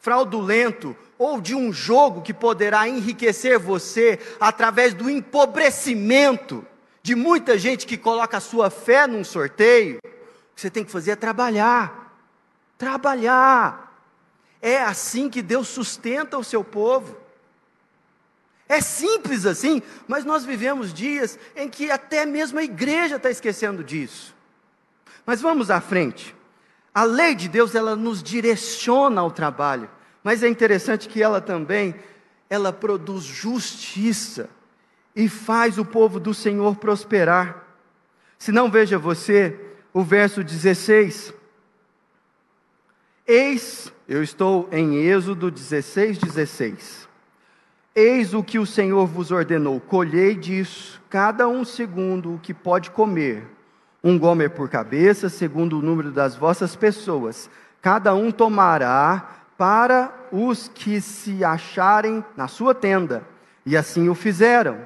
fraudulento 0.00 0.96
ou 1.18 1.40
de 1.40 1.54
um 1.54 1.72
jogo 1.72 2.22
que 2.22 2.34
poderá 2.34 2.86
enriquecer 2.86 3.58
você 3.58 4.20
através 4.38 4.92
do 4.94 5.08
empobrecimento 5.08 6.64
de 7.02 7.14
muita 7.14 7.56
gente 7.56 7.86
que 7.86 7.96
coloca 7.96 8.36
a 8.36 8.40
sua 8.40 8.68
fé 8.68 9.06
num 9.06 9.24
sorteio, 9.24 9.98
que 10.54 10.60
você 10.60 10.68
tem 10.68 10.84
que 10.84 10.90
fazer 10.90 11.12
é 11.12 11.16
trabalhar. 11.16 12.14
Trabalhar. 12.76 14.00
É 14.60 14.78
assim 14.78 15.30
que 15.30 15.40
Deus 15.40 15.68
sustenta 15.68 16.36
o 16.36 16.44
seu 16.44 16.62
povo. 16.62 17.16
É 18.68 18.80
simples 18.80 19.46
assim, 19.46 19.80
mas 20.08 20.24
nós 20.24 20.44
vivemos 20.44 20.92
dias 20.92 21.38
em 21.54 21.68
que 21.68 21.90
até 21.90 22.26
mesmo 22.26 22.58
a 22.58 22.64
igreja 22.64 23.16
está 23.16 23.30
esquecendo 23.30 23.84
disso. 23.84 24.34
Mas 25.24 25.40
vamos 25.40 25.70
à 25.70 25.80
frente. 25.80 26.34
A 26.94 27.04
lei 27.04 27.34
de 27.34 27.48
Deus, 27.48 27.74
ela 27.74 27.94
nos 27.94 28.22
direciona 28.22 29.20
ao 29.20 29.30
trabalho, 29.30 29.88
mas 30.24 30.42
é 30.42 30.48
interessante 30.48 31.08
que 31.08 31.22
ela 31.22 31.40
também, 31.40 31.94
ela 32.48 32.72
produz 32.72 33.22
justiça 33.22 34.48
e 35.14 35.28
faz 35.28 35.78
o 35.78 35.84
povo 35.84 36.18
do 36.18 36.34
Senhor 36.34 36.76
prosperar. 36.76 37.64
Se 38.38 38.50
não 38.50 38.70
veja 38.70 38.98
você, 38.98 39.58
o 39.92 40.02
verso 40.02 40.42
16. 40.42 41.32
Eis, 43.26 43.92
eu 44.08 44.22
estou 44.22 44.68
em 44.72 44.96
Êxodo 44.96 45.50
16, 45.50 46.18
16. 46.18 47.05
Eis 47.98 48.34
o 48.34 48.44
que 48.44 48.58
o 48.58 48.66
Senhor 48.66 49.06
vos 49.06 49.30
ordenou: 49.30 49.80
colhei 49.80 50.34
disso, 50.34 51.00
cada 51.08 51.48
um 51.48 51.64
segundo 51.64 52.34
o 52.34 52.38
que 52.38 52.52
pode 52.52 52.90
comer, 52.90 53.42
um 54.04 54.18
gomer 54.18 54.50
por 54.50 54.68
cabeça, 54.68 55.30
segundo 55.30 55.78
o 55.78 55.82
número 55.82 56.10
das 56.10 56.36
vossas 56.36 56.76
pessoas. 56.76 57.48
Cada 57.80 58.14
um 58.14 58.30
tomará 58.30 59.36
para 59.56 60.12
os 60.30 60.68
que 60.68 61.00
se 61.00 61.42
acharem 61.42 62.22
na 62.36 62.48
sua 62.48 62.74
tenda. 62.74 63.22
E 63.64 63.74
assim 63.74 64.10
o 64.10 64.14
fizeram. 64.14 64.76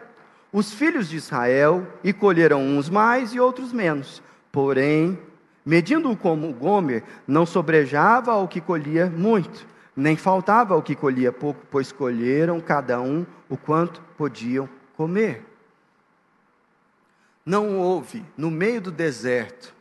Os 0.53 0.73
filhos 0.73 1.09
de 1.09 1.17
Israel 1.17 1.87
e 2.05 2.13
colheram 2.13 2.63
uns 2.63 2.89
mais 2.89 3.33
e 3.35 3.41
outros 3.41 3.73
menos. 3.73 4.23
Porém, 4.53 5.19
medindo-o 5.67 6.17
como 6.17 6.53
Gomer, 6.53 7.03
não 7.27 7.45
sobrejava 7.45 8.33
ao 8.33 8.47
que 8.47 8.61
colhia 8.61 9.07
muito, 9.07 9.67
nem 10.01 10.17
faltava 10.17 10.75
ao 10.75 10.83
que 10.83 10.97
colhia 10.97 11.33
pouco, 11.33 11.65
pois 11.71 11.93
colheram 11.93 12.61
cada 12.61 13.01
um 13.01 13.27
o 13.49 13.57
quanto 13.57 14.01
podiam 14.17 14.69
comer. 14.97 15.45
Não 17.45 17.79
houve, 17.79 18.25
no 18.37 18.51
meio 18.51 18.81
do 18.81 18.91
deserto, 18.91 19.75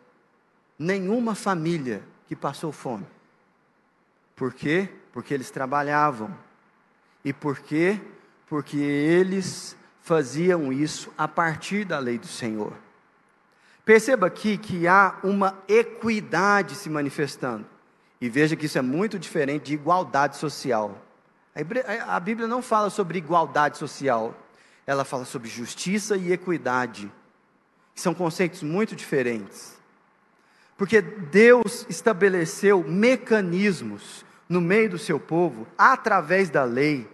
nenhuma 0.77 1.36
família 1.36 2.03
que 2.27 2.36
passou 2.36 2.71
fome. 2.71 3.05
Por 4.36 4.53
quê? 4.53 4.89
Porque 5.12 5.34
eles 5.34 5.51
trabalhavam. 5.51 6.36
E 7.23 7.34
por 7.34 7.60
quê? 7.60 7.99
Porque 8.47 8.77
eles 8.77 9.75
faziam 10.01 10.71
isso 10.71 11.13
a 11.17 11.27
partir 11.27 11.86
da 11.86 11.99
lei 11.99 12.17
do 12.17 12.27
Senhor. 12.27 12.73
Perceba 13.86 14.27
aqui 14.27 14.58
que 14.58 14.88
há 14.88 15.17
uma 15.23 15.58
equidade 15.67 16.75
se 16.75 16.89
manifestando. 16.89 17.65
E 18.21 18.27
veja 18.27 18.55
que 18.55 18.65
isso 18.65 18.77
é 18.77 18.82
muito 18.82 19.17
diferente 19.17 19.65
de 19.65 19.73
igualdade 19.73 20.38
social. 20.38 21.05
A 22.08 22.19
Bíblia 22.19 22.47
não 22.47 22.62
fala 22.62 22.89
sobre 22.89 23.17
igualdade 23.17 23.77
social, 23.77 24.36
ela 24.86 25.05
fala 25.05 25.25
sobre 25.25 25.49
justiça 25.49 26.17
e 26.17 26.32
equidade. 26.32 27.12
São 27.95 28.13
conceitos 28.13 28.63
muito 28.63 28.95
diferentes. 28.95 29.77
Porque 30.77 31.01
Deus 31.01 31.86
estabeleceu 31.89 32.84
mecanismos 32.84 34.25
no 34.47 34.62
meio 34.62 34.91
do 34.91 34.97
seu 34.97 35.19
povo, 35.19 35.67
através 35.77 36.49
da 36.49 36.63
lei, 36.63 37.08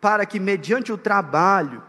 para 0.00 0.24
que, 0.26 0.38
mediante 0.38 0.92
o 0.92 0.98
trabalho, 0.98 1.82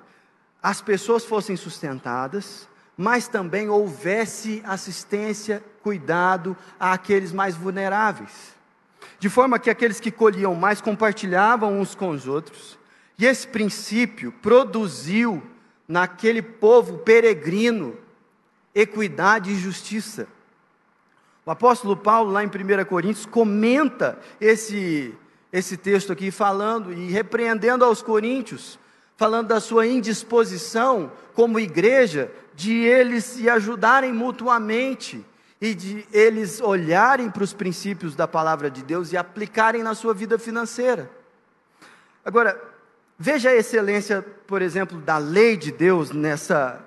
as 0.64 0.82
pessoas 0.82 1.24
fossem 1.24 1.56
sustentadas, 1.56 2.68
mas 2.98 3.28
também 3.28 3.70
houvesse 3.70 4.64
assistência, 4.66 5.64
cuidado 5.84 6.58
àqueles 6.80 7.32
mais 7.32 7.56
vulneráveis. 7.56 8.57
De 9.20 9.30
forma 9.30 9.58
que 9.58 9.70
aqueles 9.70 10.00
que 10.00 10.12
colhiam 10.12 10.54
mais 10.54 10.80
compartilhavam 10.80 11.80
uns 11.80 11.96
com 11.96 12.10
os 12.10 12.28
outros, 12.28 12.78
e 13.18 13.26
esse 13.26 13.48
princípio 13.48 14.32
produziu 14.32 15.42
naquele 15.88 16.42
povo 16.42 17.00
peregrino 17.00 17.98
equidade 18.76 19.52
e 19.52 19.56
justiça. 19.56 20.28
O 21.44 21.50
apóstolo 21.50 21.98
Paulo, 21.98 22.32
lá 22.32 22.44
em 22.44 22.48
1 22.48 22.86
Coríntios, 22.86 23.26
comenta 23.26 24.20
esse, 24.40 25.16
esse 25.52 25.78
texto 25.78 26.12
aqui, 26.12 26.30
falando 26.30 26.94
e 26.94 27.10
repreendendo 27.10 27.84
aos 27.84 28.04
coríntios, 28.04 28.78
falando 29.16 29.48
da 29.48 29.60
sua 29.60 29.88
indisposição 29.88 31.12
como 31.34 31.60
igreja, 31.60 32.32
de 32.54 32.76
eles 32.76 33.24
se 33.24 33.50
ajudarem 33.50 34.14
mutuamente 34.14 35.26
e 35.60 35.74
de 35.74 36.08
eles 36.12 36.62
olharem 36.62 37.30
para 37.30 37.44
os 37.44 37.54
princípios 37.54 38.16
da 38.16 38.28
palavra 38.28 38.70
de 38.70 38.84
Deus 38.84 39.12
e 39.12 39.18
aplicarem 39.18 39.82
na 39.82 39.96
sua 39.96 40.14
vida 40.14 40.38
financeira. 40.38 41.10
Agora, 42.24 42.62
veja 43.18 43.50
a 43.50 43.56
excelência, 43.56 44.22
por 44.22 44.62
exemplo, 44.62 45.00
da 45.00 45.18
lei 45.18 45.58
de 45.58 45.72
Deus 45.72 46.12
nessa 46.12 46.84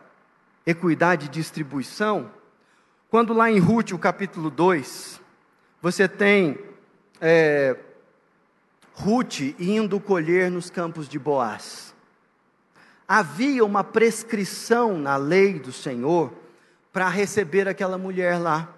equidade 0.64 1.28
de 1.28 1.40
distribuição. 1.40 2.30
Quando 3.08 3.32
lá 3.32 3.50
em 3.50 3.58
Ruth, 3.58 3.90
o 3.90 3.98
capítulo 3.98 4.50
2, 4.50 5.20
você 5.82 6.06
tem 6.06 6.58
é, 7.20 7.76
Ruth 8.94 9.40
indo 9.58 9.98
colher 9.98 10.50
nos 10.50 10.70
campos 10.70 11.08
de 11.08 11.18
Boaz. 11.18 11.92
Havia 13.08 13.64
uma 13.64 13.82
prescrição 13.82 14.96
na 14.96 15.16
lei 15.16 15.58
do 15.58 15.72
Senhor 15.72 16.32
para 16.92 17.08
receber 17.08 17.68
aquela 17.68 17.96
mulher 17.96 18.38
lá. 18.38 18.68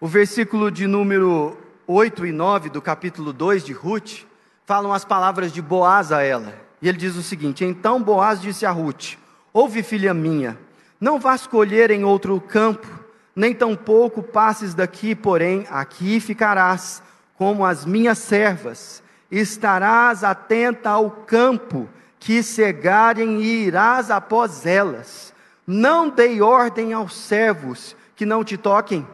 O 0.00 0.06
versículo 0.06 0.70
de 0.70 0.86
número 0.86 1.56
8 1.86 2.26
e 2.26 2.32
9 2.32 2.70
do 2.70 2.82
capítulo 2.82 3.32
2 3.32 3.64
de 3.64 3.72
Ruth 3.72 4.24
falam 4.66 4.92
as 4.92 5.04
palavras 5.04 5.52
de 5.52 5.62
Boaz 5.62 6.12
a 6.12 6.22
ela. 6.22 6.54
E 6.82 6.88
ele 6.88 6.98
diz 6.98 7.16
o 7.16 7.22
seguinte: 7.22 7.64
Então 7.64 8.02
Boaz 8.02 8.40
disse 8.40 8.66
a 8.66 8.70
Ruth: 8.70 9.14
Ouve, 9.52 9.82
filha 9.82 10.12
minha, 10.12 10.58
não 11.00 11.18
vás 11.18 11.46
colher 11.46 11.90
em 11.90 12.04
outro 12.04 12.40
campo 12.40 13.04
nem 13.34 13.52
tampouco 13.52 14.22
passes 14.22 14.74
daqui, 14.74 15.14
porém 15.14 15.66
aqui 15.70 16.20
ficarás, 16.20 17.02
como 17.36 17.64
as 17.64 17.84
minhas 17.84 18.18
servas, 18.18 19.02
estarás 19.30 20.22
atenta 20.22 20.90
ao 20.90 21.10
campo 21.10 21.88
que 22.20 22.42
cegarem 22.42 23.42
e 23.42 23.66
irás 23.66 24.10
após 24.10 24.64
elas. 24.64 25.33
Não 25.66 26.10
dei 26.10 26.42
ordem 26.42 26.92
aos 26.92 27.16
servos 27.16 27.96
que 28.14 28.26
não 28.26 28.44
te 28.44 28.56
toquem. 28.56 29.06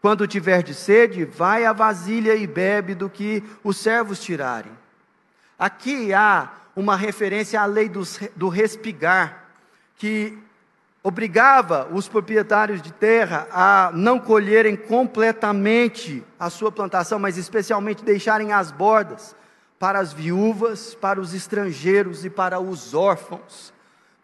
Quando 0.00 0.26
tiver 0.26 0.62
de 0.62 0.72
sede, 0.72 1.24
vai 1.24 1.64
à 1.64 1.72
vasilha 1.72 2.34
e 2.34 2.46
bebe 2.46 2.94
do 2.94 3.10
que 3.10 3.42
os 3.64 3.76
servos 3.76 4.20
tirarem. 4.20 4.70
Aqui 5.58 6.12
há 6.12 6.52
uma 6.76 6.94
referência 6.94 7.60
à 7.60 7.64
lei 7.64 7.88
do, 7.88 8.02
do 8.36 8.48
respigar, 8.48 9.46
que 9.96 10.38
obrigava 11.02 11.88
os 11.90 12.06
proprietários 12.06 12.82
de 12.82 12.92
terra 12.92 13.48
a 13.50 13.90
não 13.94 14.18
colherem 14.18 14.76
completamente 14.76 16.22
a 16.38 16.50
sua 16.50 16.70
plantação, 16.70 17.18
mas 17.18 17.38
especialmente 17.38 18.04
deixarem 18.04 18.52
as 18.52 18.70
bordas 18.70 19.34
para 19.78 19.98
as 19.98 20.12
viúvas, 20.12 20.94
para 20.94 21.20
os 21.20 21.32
estrangeiros 21.34 22.24
e 22.24 22.30
para 22.30 22.60
os 22.60 22.92
órfãos. 22.94 23.72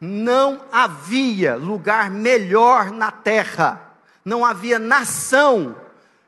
Não 0.05 0.65
havia 0.73 1.55
lugar 1.55 2.11
melhor 2.11 2.91
na 2.91 3.13
terra, 3.13 3.95
não 4.25 4.45
havia 4.45 4.77
nação 4.77 5.77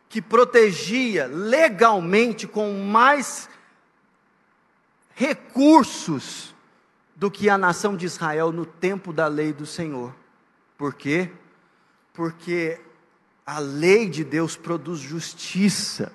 que 0.08 0.22
protegia 0.22 1.26
legalmente 1.26 2.46
com 2.46 2.72
mais 2.84 3.50
recursos 5.16 6.54
do 7.16 7.28
que 7.28 7.50
a 7.50 7.58
nação 7.58 7.96
de 7.96 8.06
Israel 8.06 8.52
no 8.52 8.64
tempo 8.64 9.12
da 9.12 9.26
lei 9.26 9.52
do 9.52 9.66
Senhor. 9.66 10.14
Por 10.78 10.94
quê? 10.94 11.32
Porque 12.12 12.80
a 13.44 13.58
lei 13.58 14.08
de 14.08 14.22
Deus 14.22 14.56
produz 14.56 15.00
justiça 15.00 16.12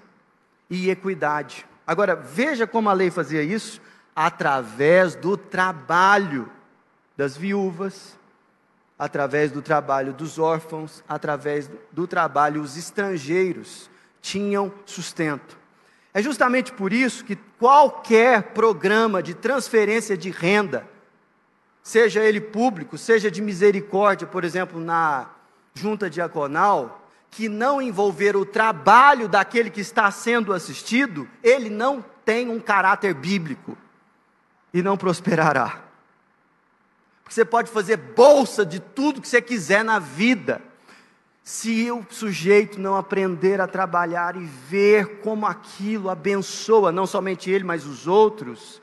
e 0.70 0.90
equidade. 0.90 1.66
Agora, 1.86 2.16
veja 2.16 2.66
como 2.66 2.90
a 2.90 2.94
lei 2.94 3.12
fazia 3.12 3.44
isso 3.44 3.82
através 4.16 5.14
do 5.14 5.36
trabalho 5.36 6.50
das 7.20 7.36
viúvas, 7.36 8.18
através 8.98 9.52
do 9.52 9.62
trabalho 9.62 10.14
dos 10.14 10.40
órfãos, 10.40 11.04
através 11.06 11.70
do 11.92 12.08
trabalho 12.08 12.62
os 12.62 12.78
estrangeiros 12.78 13.90
tinham 14.22 14.72
sustento. 14.86 15.58
É 16.14 16.22
justamente 16.22 16.72
por 16.72 16.94
isso 16.94 17.26
que 17.26 17.36
qualquer 17.36 18.54
programa 18.54 19.22
de 19.22 19.34
transferência 19.34 20.16
de 20.16 20.30
renda 20.30 20.88
seja 21.84 22.24
ele 22.24 22.40
público, 22.40 22.98
seja 22.98 23.30
de 23.30 23.42
misericórdia, 23.42 24.26
por 24.26 24.46
exemplo, 24.46 24.80
na 24.80 25.28
junta 25.74 26.10
diaconal, 26.10 27.06
que 27.30 27.50
não 27.50 27.82
envolver 27.82 28.38
o 28.38 28.46
trabalho 28.46 29.28
daquele 29.28 29.70
que 29.70 29.82
está 29.82 30.10
sendo 30.10 30.54
assistido, 30.54 31.28
ele 31.44 31.70
não 31.70 32.02
tem 32.24 32.50
um 32.50 32.62
caráter 32.62 33.14
bíblico 33.14 33.78
e 34.74 34.82
não 34.82 34.96
prosperará. 34.96 35.89
Você 37.30 37.46
pode 37.46 37.70
fazer 37.70 37.96
bolsa 37.96 38.66
de 38.66 38.80
tudo 38.80 39.22
que 39.22 39.28
você 39.28 39.40
quiser 39.40 39.84
na 39.84 40.00
vida, 40.00 40.62
se 41.44 41.90
o 41.92 42.06
sujeito 42.10 42.80
não 42.80 42.96
aprender 42.96 43.62
a 43.62 43.68
trabalhar 43.68 44.36
e 44.36 44.46
ver 44.46 45.20
como 45.22 45.46
aquilo 45.46 46.10
abençoa 46.10 46.92
não 46.92 47.08
somente 47.08 47.50
ele, 47.50 47.64
mas 47.64 47.86
os 47.86 48.08
outros, 48.08 48.82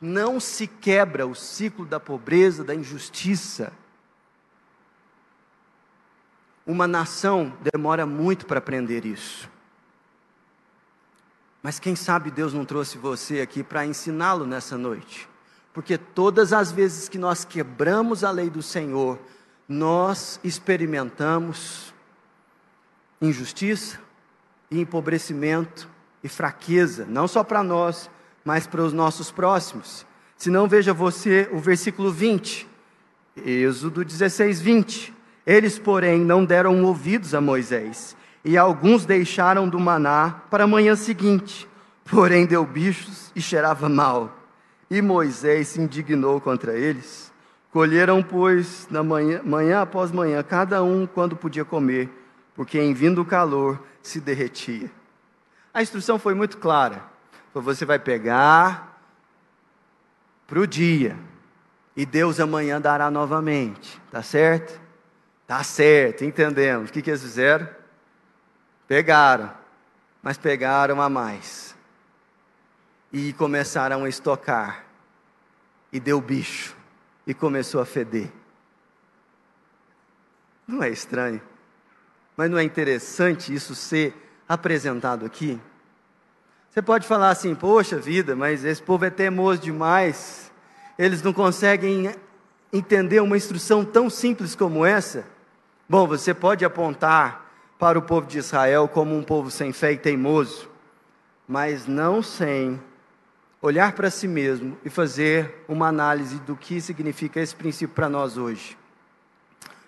não 0.00 0.38
se 0.38 0.66
quebra 0.66 1.26
o 1.26 1.34
ciclo 1.34 1.84
da 1.84 1.98
pobreza, 1.98 2.62
da 2.62 2.74
injustiça. 2.74 3.72
Uma 6.66 6.86
nação 6.86 7.56
demora 7.72 8.04
muito 8.04 8.46
para 8.46 8.58
aprender 8.58 9.04
isso. 9.04 9.48
Mas 11.62 11.78
quem 11.78 11.96
sabe 11.96 12.30
Deus 12.30 12.52
não 12.52 12.64
trouxe 12.64 12.98
você 12.98 13.40
aqui 13.40 13.62
para 13.62 13.86
ensiná-lo 13.86 14.46
nessa 14.46 14.76
noite? 14.76 15.28
Porque 15.76 15.98
todas 15.98 16.54
as 16.54 16.72
vezes 16.72 17.06
que 17.06 17.18
nós 17.18 17.44
quebramos 17.44 18.24
a 18.24 18.30
lei 18.30 18.48
do 18.48 18.62
Senhor, 18.62 19.18
nós 19.68 20.40
experimentamos 20.42 21.92
injustiça 23.20 24.00
e 24.70 24.80
empobrecimento 24.80 25.86
e 26.24 26.30
fraqueza, 26.30 27.04
não 27.06 27.28
só 27.28 27.44
para 27.44 27.62
nós, 27.62 28.08
mas 28.42 28.66
para 28.66 28.80
os 28.80 28.94
nossos 28.94 29.30
próximos. 29.30 30.06
Se 30.34 30.48
não, 30.48 30.66
veja 30.66 30.94
você 30.94 31.46
o 31.52 31.58
versículo 31.58 32.10
20, 32.10 32.66
Êxodo 33.44 34.02
16, 34.02 34.62
20. 34.62 35.14
Eles, 35.46 35.78
porém, 35.78 36.20
não 36.20 36.42
deram 36.42 36.82
ouvidos 36.84 37.34
a 37.34 37.40
Moisés, 37.42 38.16
e 38.42 38.56
alguns 38.56 39.04
deixaram 39.04 39.68
do 39.68 39.78
maná 39.78 40.40
para 40.50 40.64
a 40.64 40.66
manhã 40.66 40.96
seguinte, 40.96 41.68
porém 42.06 42.46
deu 42.46 42.64
bichos 42.64 43.30
e 43.36 43.42
cheirava 43.42 43.90
mal. 43.90 44.35
E 44.90 45.02
Moisés 45.02 45.68
se 45.68 45.80
indignou 45.80 46.40
contra 46.40 46.76
eles. 46.76 47.32
Colheram, 47.72 48.22
pois, 48.22 48.86
na 48.90 49.02
manhã, 49.02 49.40
manhã 49.44 49.82
após 49.82 50.10
manhã, 50.10 50.42
cada 50.42 50.82
um 50.82 51.06
quando 51.06 51.36
podia 51.36 51.64
comer, 51.64 52.08
porque 52.54 52.80
em 52.80 52.94
vindo 52.94 53.20
o 53.20 53.24
calor 53.24 53.82
se 54.02 54.20
derretia. 54.20 54.90
A 55.74 55.82
instrução 55.82 56.18
foi 56.18 56.34
muito 56.34 56.56
clara. 56.58 57.02
Você 57.52 57.84
vai 57.84 57.98
pegar 57.98 59.00
para 60.46 60.60
o 60.60 60.66
dia, 60.66 61.16
e 61.96 62.04
Deus 62.04 62.38
amanhã 62.38 62.80
dará 62.80 63.10
novamente, 63.10 64.00
tá 64.10 64.22
certo? 64.22 64.78
Tá 65.46 65.62
certo, 65.64 66.24
entendemos. 66.24 66.90
O 66.90 66.92
que, 66.92 67.00
que 67.00 67.10
eles 67.10 67.22
fizeram? 67.22 67.68
Pegaram, 68.86 69.52
mas 70.22 70.36
pegaram 70.36 71.00
a 71.00 71.08
mais. 71.08 71.74
E 73.12 73.32
começaram 73.32 74.04
a 74.04 74.08
estocar. 74.08 74.84
E 75.92 76.00
deu 76.00 76.20
bicho. 76.20 76.76
E 77.26 77.34
começou 77.34 77.80
a 77.80 77.86
feder. 77.86 78.30
Não 80.66 80.82
é 80.82 80.90
estranho? 80.90 81.40
Mas 82.36 82.50
não 82.50 82.58
é 82.58 82.64
interessante 82.64 83.54
isso 83.54 83.74
ser 83.74 84.14
apresentado 84.48 85.24
aqui? 85.24 85.60
Você 86.70 86.82
pode 86.82 87.06
falar 87.06 87.30
assim, 87.30 87.54
poxa 87.54 87.98
vida, 87.98 88.36
mas 88.36 88.64
esse 88.64 88.82
povo 88.82 89.04
é 89.04 89.10
teimoso 89.10 89.62
demais. 89.62 90.52
Eles 90.98 91.22
não 91.22 91.32
conseguem 91.32 92.14
entender 92.72 93.20
uma 93.20 93.36
instrução 93.36 93.84
tão 93.84 94.10
simples 94.10 94.54
como 94.54 94.84
essa. 94.84 95.24
Bom, 95.88 96.06
você 96.06 96.34
pode 96.34 96.64
apontar 96.64 97.46
para 97.78 97.98
o 97.98 98.02
povo 98.02 98.26
de 98.26 98.38
Israel 98.38 98.88
como 98.88 99.16
um 99.16 99.22
povo 99.22 99.50
sem 99.50 99.72
fé 99.72 99.92
e 99.92 99.96
teimoso, 99.96 100.68
mas 101.48 101.86
não 101.86 102.22
sem 102.22 102.80
olhar 103.60 103.92
para 103.92 104.10
si 104.10 104.28
mesmo 104.28 104.78
e 104.84 104.90
fazer 104.90 105.64
uma 105.68 105.88
análise 105.88 106.38
do 106.40 106.56
que 106.56 106.80
significa 106.80 107.40
esse 107.40 107.54
princípio 107.54 107.94
para 107.94 108.08
nós 108.08 108.36
hoje. 108.36 108.76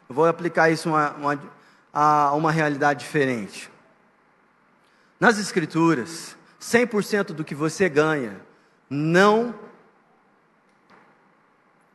Eu 0.09 0.15
vou 0.15 0.27
aplicar 0.27 0.71
isso 0.71 0.95
a 0.95 1.11
uma, 1.11 1.41
a 1.93 2.33
uma 2.35 2.51
realidade 2.51 3.01
diferente. 3.01 3.71
Nas 5.21 5.39
Escrituras, 5.39 6.37
100% 6.61 7.27
do 7.27 7.45
que 7.45 7.55
você 7.55 7.89
ganha 7.89 8.41
não 8.89 9.55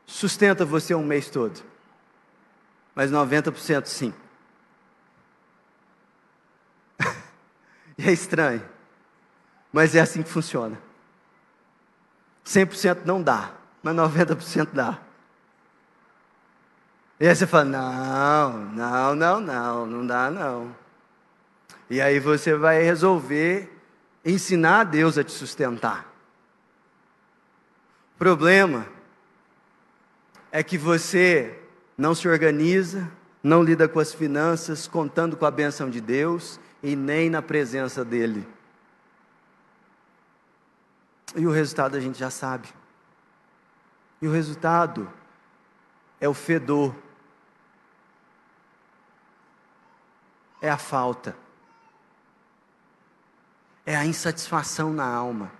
sustenta 0.05 0.63
você 0.63 0.93
um 0.93 1.03
mês 1.03 1.29
todo, 1.29 1.59
mas 2.93 3.11
90% 3.11 3.87
sim. 3.87 4.13
e 7.97 8.07
é 8.07 8.11
estranho, 8.11 8.63
mas 9.71 9.95
é 9.95 10.01
assim 10.01 10.21
que 10.21 10.29
funciona. 10.29 10.77
100% 12.45 12.99
não 13.05 13.21
dá, 13.21 13.51
mas 13.81 13.95
90% 13.95 14.69
dá. 14.73 14.99
E 17.19 17.27
aí 17.27 17.35
você 17.35 17.47
fala: 17.47 17.65
não, 17.65 18.59
não, 18.73 19.15
não, 19.15 19.39
não, 19.39 19.85
não 19.85 20.05
dá 20.07 20.29
não. 20.29 20.75
E 21.89 22.01
aí 22.01 22.19
você 22.19 22.55
vai 22.55 22.81
resolver 22.81 23.71
ensinar 24.25 24.81
a 24.81 24.83
Deus 24.83 25.17
a 25.17 25.23
te 25.23 25.31
sustentar. 25.31 26.11
O 28.15 28.17
problema 28.17 28.85
é 30.51 30.63
que 30.63 30.77
você 30.77 31.59
não 31.97 32.15
se 32.15 32.27
organiza, 32.27 33.09
não 33.41 33.63
lida 33.63 33.87
com 33.87 33.99
as 33.99 34.13
finanças, 34.13 34.87
contando 34.87 35.35
com 35.35 35.45
a 35.45 35.51
benção 35.51 35.89
de 35.89 35.99
Deus 35.99 36.59
e 36.81 36.95
nem 36.95 37.29
na 37.29 37.41
presença 37.41 38.03
dEle. 38.03 38.47
E 41.35 41.45
o 41.45 41.51
resultado 41.51 41.97
a 41.97 41.99
gente 41.99 42.17
já 42.17 42.29
sabe. 42.29 42.67
E 44.21 44.27
o 44.27 44.31
resultado 44.31 45.11
é 46.19 46.29
o 46.29 46.33
fedor, 46.33 46.95
é 50.61 50.69
a 50.69 50.77
falta 50.77 51.35
é 53.85 53.95
a 53.95 54.05
insatisfação 54.05 54.93
na 54.93 55.05
alma. 55.05 55.51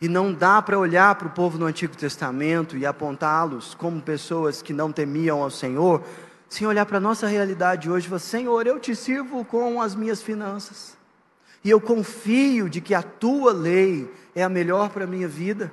E 0.00 0.08
não 0.08 0.32
dá 0.32 0.62
para 0.62 0.78
olhar 0.78 1.14
para 1.16 1.26
o 1.26 1.30
povo 1.30 1.58
no 1.58 1.66
Antigo 1.66 1.96
Testamento 1.96 2.76
e 2.76 2.86
apontá-los 2.86 3.74
como 3.74 4.00
pessoas 4.00 4.62
que 4.62 4.72
não 4.72 4.92
temiam 4.92 5.42
ao 5.42 5.50
Senhor, 5.50 6.04
sem 6.48 6.66
olhar 6.66 6.86
para 6.86 6.98
a 6.98 7.00
nossa 7.00 7.26
realidade 7.26 7.90
hoje 7.90 8.08
Senhor, 8.20 8.66
eu 8.66 8.78
te 8.78 8.94
sirvo 8.94 9.44
com 9.44 9.82
as 9.82 9.94
minhas 9.94 10.22
finanças, 10.22 10.96
e 11.64 11.70
eu 11.70 11.80
confio 11.80 12.68
de 12.68 12.80
que 12.80 12.94
a 12.94 13.02
tua 13.02 13.52
lei 13.52 14.12
é 14.34 14.42
a 14.42 14.48
melhor 14.48 14.90
para 14.90 15.04
a 15.04 15.06
minha 15.06 15.28
vida. 15.28 15.72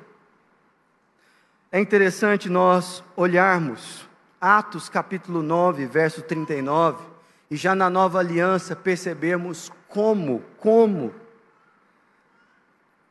É 1.72 1.80
interessante 1.80 2.50
nós 2.50 3.04
olharmos 3.16 4.08
Atos 4.40 4.90
capítulo 4.90 5.42
9, 5.42 5.86
verso 5.86 6.22
39, 6.22 7.04
e 7.50 7.56
já 7.56 7.76
na 7.76 7.90
nova 7.90 8.20
aliança 8.20 8.76
percebemos 8.76 9.72
como, 9.88 10.44
como 10.58 11.14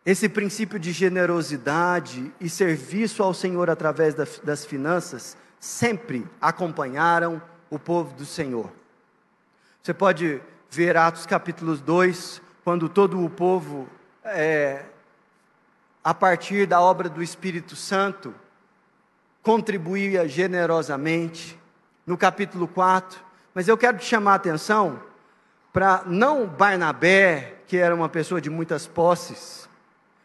esse 0.05 0.29
princípio 0.29 0.79
de 0.79 0.93
generosidade 0.93 2.31
e 2.39 2.49
serviço 2.51 3.23
ao 3.23 3.33
Senhor 3.33 3.71
através 3.71 4.15
das 4.15 4.65
finanças 4.65 5.37
sempre 5.59 6.27
acompanharam 6.41 7.41
o 7.71 7.79
povo 7.79 8.15
do 8.15 8.27
Senhor. 8.27 8.71
Você 9.83 9.95
pode 9.95 10.43
ver 10.71 10.97
Atos 10.97 11.25
capítulo 11.25 11.75
2, 11.77 12.43
quando 12.65 12.89
todo 12.89 13.23
o 13.23 13.29
povo, 13.29 13.87
é, 14.25 14.87
a 16.03 16.15
partir 16.15 16.67
da 16.67 16.81
obra 16.81 17.09
do 17.09 17.23
Espírito 17.23 17.77
Santo, 17.77 18.35
contribuía 19.43 20.27
generosamente. 20.27 21.63
No 22.07 22.19
capítulo 22.19 22.69
4, 22.69 23.19
mas 23.55 23.67
eu 23.67 23.79
quero 23.79 23.97
te 23.97 24.05
chamar 24.05 24.33
a 24.33 24.35
atenção 24.35 25.01
para 25.73 26.03
não 26.05 26.47
Barnabé, 26.47 27.55
que 27.67 27.79
era 27.79 27.95
uma 27.95 28.11
pessoa 28.11 28.43
de 28.43 28.51
muitas 28.51 28.87
posses, 28.87 29.67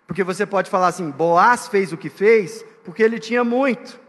porque 0.06 0.26
você 0.26 0.46
pode 0.46 0.70
falar 0.70 0.88
assim: 0.88 1.10
Boaz 1.10 1.70
fez 1.70 1.94
o 1.94 1.98
que 1.98 2.10
fez 2.10 2.66
porque 2.84 3.02
ele 3.02 3.18
tinha 3.18 3.44
muito. 3.44 4.00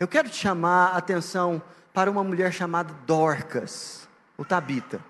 Eu 0.00 0.08
quero 0.08 0.30
te 0.30 0.36
chamar 0.36 0.92
a 0.92 0.96
atenção 0.96 1.60
para 1.92 2.10
uma 2.10 2.24
mulher 2.24 2.52
chamada 2.52 2.94
Dorcas, 3.06 4.08
ou 4.38 4.44
Tabita. 4.44 5.00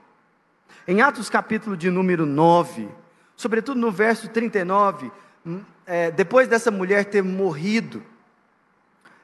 Em 0.86 1.00
Atos 1.00 1.30
capítulo 1.30 1.76
de 1.76 1.90
número 1.90 2.26
9, 2.26 2.88
sobretudo 3.36 3.78
no 3.78 3.92
verso 3.92 4.28
39, 4.28 5.12
hum, 5.46 5.60
é, 5.86 6.10
depois 6.10 6.48
dessa 6.48 6.72
mulher 6.72 7.04
ter 7.04 7.22
morrido, 7.22 8.02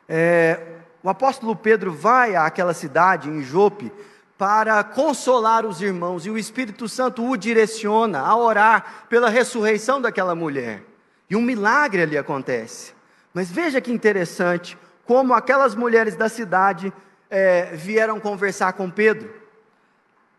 é, 0.08 0.60
o 1.02 1.10
apóstolo 1.10 1.56
Pedro 1.56 1.92
vai 1.92 2.36
àquela 2.36 2.72
cidade, 2.72 3.28
em 3.28 3.42
Jope, 3.42 3.92
para 4.38 4.84
consolar 4.84 5.66
os 5.66 5.82
irmãos, 5.82 6.24
e 6.24 6.30
o 6.30 6.38
Espírito 6.38 6.88
Santo 6.88 7.28
o 7.28 7.36
direciona 7.36 8.20
a 8.20 8.36
orar 8.36 9.06
pela 9.08 9.28
ressurreição 9.28 10.00
daquela 10.00 10.36
mulher. 10.36 10.84
E 11.28 11.34
um 11.34 11.42
milagre 11.42 12.02
ali 12.02 12.16
acontece. 12.16 12.94
Mas 13.34 13.50
veja 13.50 13.80
que 13.80 13.90
interessante 13.90 14.78
como 15.04 15.34
aquelas 15.34 15.74
mulheres 15.74 16.14
da 16.14 16.28
cidade 16.28 16.92
é, 17.28 17.74
vieram 17.74 18.20
conversar 18.20 18.74
com 18.74 18.88
Pedro. 18.88 19.37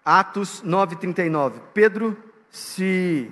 Atos 0.03 0.63
9,39. 0.65 1.53
Pedro 1.73 2.17
se 2.49 3.31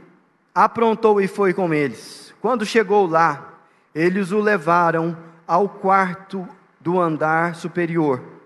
aprontou 0.54 1.22
e 1.22 1.28
foi 1.28 1.54
com 1.54 1.74
eles. 1.74 2.34
Quando 2.42 2.66
chegou 2.66 3.08
lá, 3.08 3.54
eles 3.94 4.32
o 4.32 4.40
levaram 4.40 5.18
ao 5.48 5.68
quarto 5.68 6.48
do 6.80 7.00
andar 7.00 7.56
superior 7.56 8.38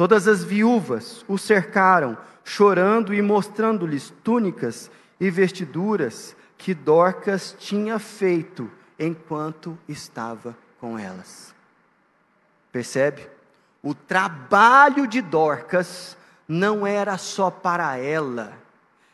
Todas 0.00 0.26
as 0.26 0.42
viúvas 0.42 1.22
o 1.28 1.36
cercaram, 1.36 2.16
chorando 2.42 3.12
e 3.12 3.20
mostrando-lhes 3.20 4.10
túnicas 4.24 4.90
e 5.20 5.30
vestiduras 5.30 6.34
que 6.56 6.72
Dorcas 6.72 7.54
tinha 7.58 7.98
feito 7.98 8.70
enquanto 8.98 9.78
estava 9.86 10.56
com 10.80 10.98
elas. 10.98 11.54
Percebe? 12.72 13.28
O 13.82 13.94
trabalho 13.94 15.06
de 15.06 15.20
Dorcas 15.20 16.16
não 16.50 16.84
era 16.84 17.16
só 17.16 17.48
para 17.48 17.96
ela, 17.96 18.52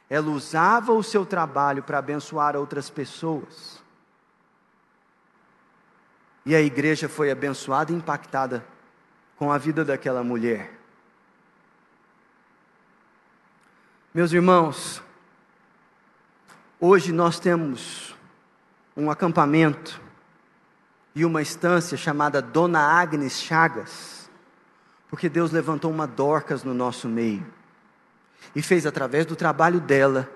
ela 0.09 0.31
usava 0.31 0.95
o 0.95 1.03
seu 1.03 1.27
trabalho 1.27 1.83
para 1.83 1.99
abençoar 1.99 2.57
outras 2.57 2.89
pessoas. 2.89 3.83
E 6.47 6.57
a 6.57 6.63
igreja 6.63 7.11
foi 7.11 7.31
abençoada 7.31 7.93
e 7.93 7.95
impactada 7.95 8.65
com 9.37 9.53
a 9.53 9.59
vida 9.59 9.85
daquela 9.85 10.25
mulher. 10.25 10.73
Meus 14.15 14.33
irmãos, 14.33 15.03
hoje 16.81 17.13
nós 17.13 17.39
temos 17.39 18.17
um 18.97 19.11
acampamento 19.11 20.01
e 21.15 21.23
uma 21.23 21.43
instância 21.43 21.99
chamada 21.99 22.41
Dona 22.41 22.81
Agnes 22.81 23.43
Chagas, 23.43 24.16
porque 25.17 25.31
Deus 25.31 25.51
levantou 25.51 25.91
uma 25.91 26.07
Dorcas 26.07 26.63
no 26.63 26.75
nosso 26.75 27.09
meio 27.09 27.43
e 28.55 28.61
fez 28.61 28.85
através 28.85 29.25
do 29.25 29.35
trabalho 29.35 29.81
dela 29.81 30.31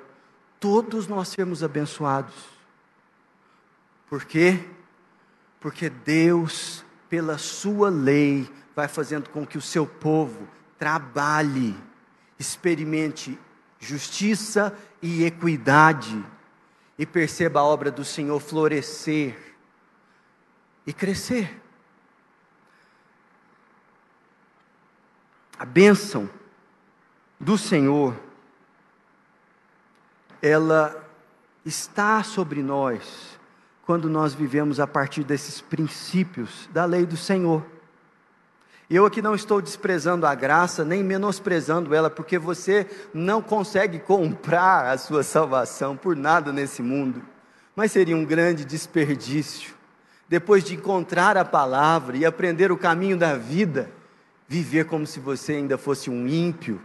todos 0.58 1.06
nós 1.06 1.28
sermos 1.28 1.62
abençoados. 1.62 2.34
Por 4.08 4.24
quê? 4.24 4.58
Porque 5.60 5.90
Deus, 5.90 6.82
pela 7.10 7.36
sua 7.36 7.90
lei, 7.90 8.50
vai 8.74 8.88
fazendo 8.88 9.28
com 9.28 9.46
que 9.46 9.58
o 9.58 9.60
seu 9.60 9.86
povo 9.86 10.48
trabalhe, 10.78 11.76
experimente 12.38 13.38
justiça 13.78 14.74
e 15.02 15.24
equidade 15.24 16.24
e 16.98 17.04
perceba 17.04 17.60
a 17.60 17.64
obra 17.64 17.90
do 17.90 18.02
Senhor 18.02 18.40
florescer 18.40 19.36
e 20.86 20.92
crescer. 20.94 21.60
Bênção 25.72 26.28
do 27.38 27.56
Senhor, 27.56 28.14
ela 30.42 30.96
está 31.64 32.22
sobre 32.22 32.62
nós 32.62 33.38
quando 33.84 34.08
nós 34.08 34.34
vivemos 34.34 34.80
a 34.80 34.86
partir 34.86 35.24
desses 35.24 35.60
princípios 35.60 36.68
da 36.72 36.84
lei 36.84 37.06
do 37.06 37.16
Senhor. 37.16 37.64
Eu 38.88 39.06
aqui 39.06 39.22
não 39.22 39.36
estou 39.36 39.62
desprezando 39.62 40.26
a 40.26 40.34
graça, 40.34 40.84
nem 40.84 41.02
menosprezando 41.04 41.94
ela, 41.94 42.10
porque 42.10 42.38
você 42.38 42.88
não 43.14 43.40
consegue 43.40 44.00
comprar 44.00 44.86
a 44.86 44.98
sua 44.98 45.22
salvação 45.22 45.96
por 45.96 46.16
nada 46.16 46.52
nesse 46.52 46.82
mundo. 46.82 47.22
Mas 47.76 47.92
seria 47.92 48.16
um 48.16 48.24
grande 48.24 48.64
desperdício, 48.64 49.74
depois 50.28 50.64
de 50.64 50.74
encontrar 50.74 51.36
a 51.36 51.44
palavra 51.44 52.16
e 52.16 52.26
aprender 52.26 52.72
o 52.72 52.76
caminho 52.76 53.16
da 53.16 53.36
vida, 53.36 53.90
viver 54.50 54.84
como 54.86 55.06
se 55.06 55.20
você 55.20 55.52
ainda 55.52 55.78
fosse 55.78 56.10
um 56.10 56.26
ímpio 56.26 56.80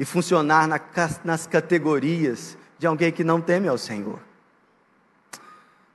e 0.00 0.06
funcionar 0.06 0.66
na, 0.66 0.80
nas 1.22 1.46
categorias 1.46 2.56
de 2.78 2.86
alguém 2.86 3.12
que 3.12 3.22
não 3.22 3.42
teme 3.42 3.68
ao 3.68 3.76
Senhor. 3.76 4.18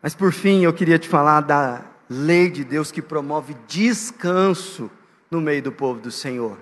Mas 0.03 0.13
por 0.13 0.31
fim, 0.31 0.63
eu 0.63 0.71
queria 0.71 0.99
te 0.99 1.09
falar 1.09 1.41
da 1.41 1.83
lei 2.07 2.51
de 2.51 2.63
Deus 2.63 2.91
que 2.91 3.01
promove 3.01 3.57
descanso 3.67 4.91
no 5.31 5.41
meio 5.41 5.63
do 5.63 5.71
povo 5.71 5.99
do 5.99 6.11
Senhor. 6.11 6.55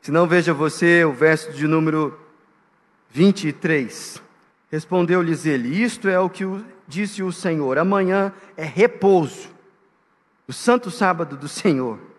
Se 0.00 0.10
não, 0.10 0.26
veja 0.26 0.54
você 0.54 1.04
o 1.04 1.12
verso 1.12 1.52
de 1.52 1.66
número 1.66 2.18
23. 3.10 4.22
Respondeu-lhes 4.72 5.44
ele: 5.44 5.68
Isto 5.68 6.08
é 6.08 6.18
o 6.18 6.30
que 6.30 6.44
disse 6.88 7.22
o 7.22 7.30
Senhor: 7.30 7.76
amanhã 7.76 8.32
é 8.56 8.64
repouso, 8.64 9.50
o 10.48 10.52
santo 10.52 10.90
sábado 10.90 11.36
do 11.36 11.46
Senhor. 11.46 12.13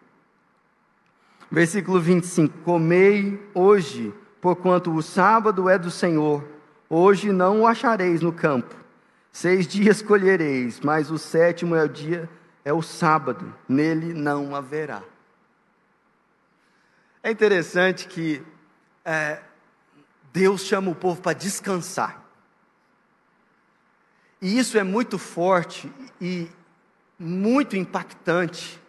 Versículo 1.49 1.99
25: 1.99 2.57
Comei 2.63 3.41
hoje, 3.53 4.13
porquanto 4.41 4.93
o 4.93 5.01
sábado 5.01 5.69
é 5.69 5.77
do 5.77 5.91
Senhor, 5.91 6.43
hoje 6.89 7.31
não 7.31 7.61
o 7.61 7.67
achareis 7.67 8.21
no 8.21 8.33
campo. 8.33 8.75
Seis 9.31 9.67
dias 9.67 10.01
colhereis, 10.01 10.79
mas 10.79 11.11
o 11.11 11.17
sétimo 11.17 11.75
é 11.75 11.83
o 11.83 11.89
dia, 11.89 12.29
é 12.63 12.71
o 12.71 12.81
sábado, 12.81 13.53
nele 13.67 14.13
não 14.13 14.55
haverá. 14.55 15.03
É 17.21 17.31
interessante 17.31 18.07
que 18.07 18.41
é, 19.03 19.41
Deus 20.31 20.61
chama 20.61 20.91
o 20.91 20.95
povo 20.95 21.21
para 21.21 21.33
descansar. 21.33 22.23
E 24.41 24.57
isso 24.57 24.77
é 24.77 24.83
muito 24.83 25.17
forte 25.17 25.91
e 26.21 26.47
muito 27.17 27.75
impactante 27.75 28.79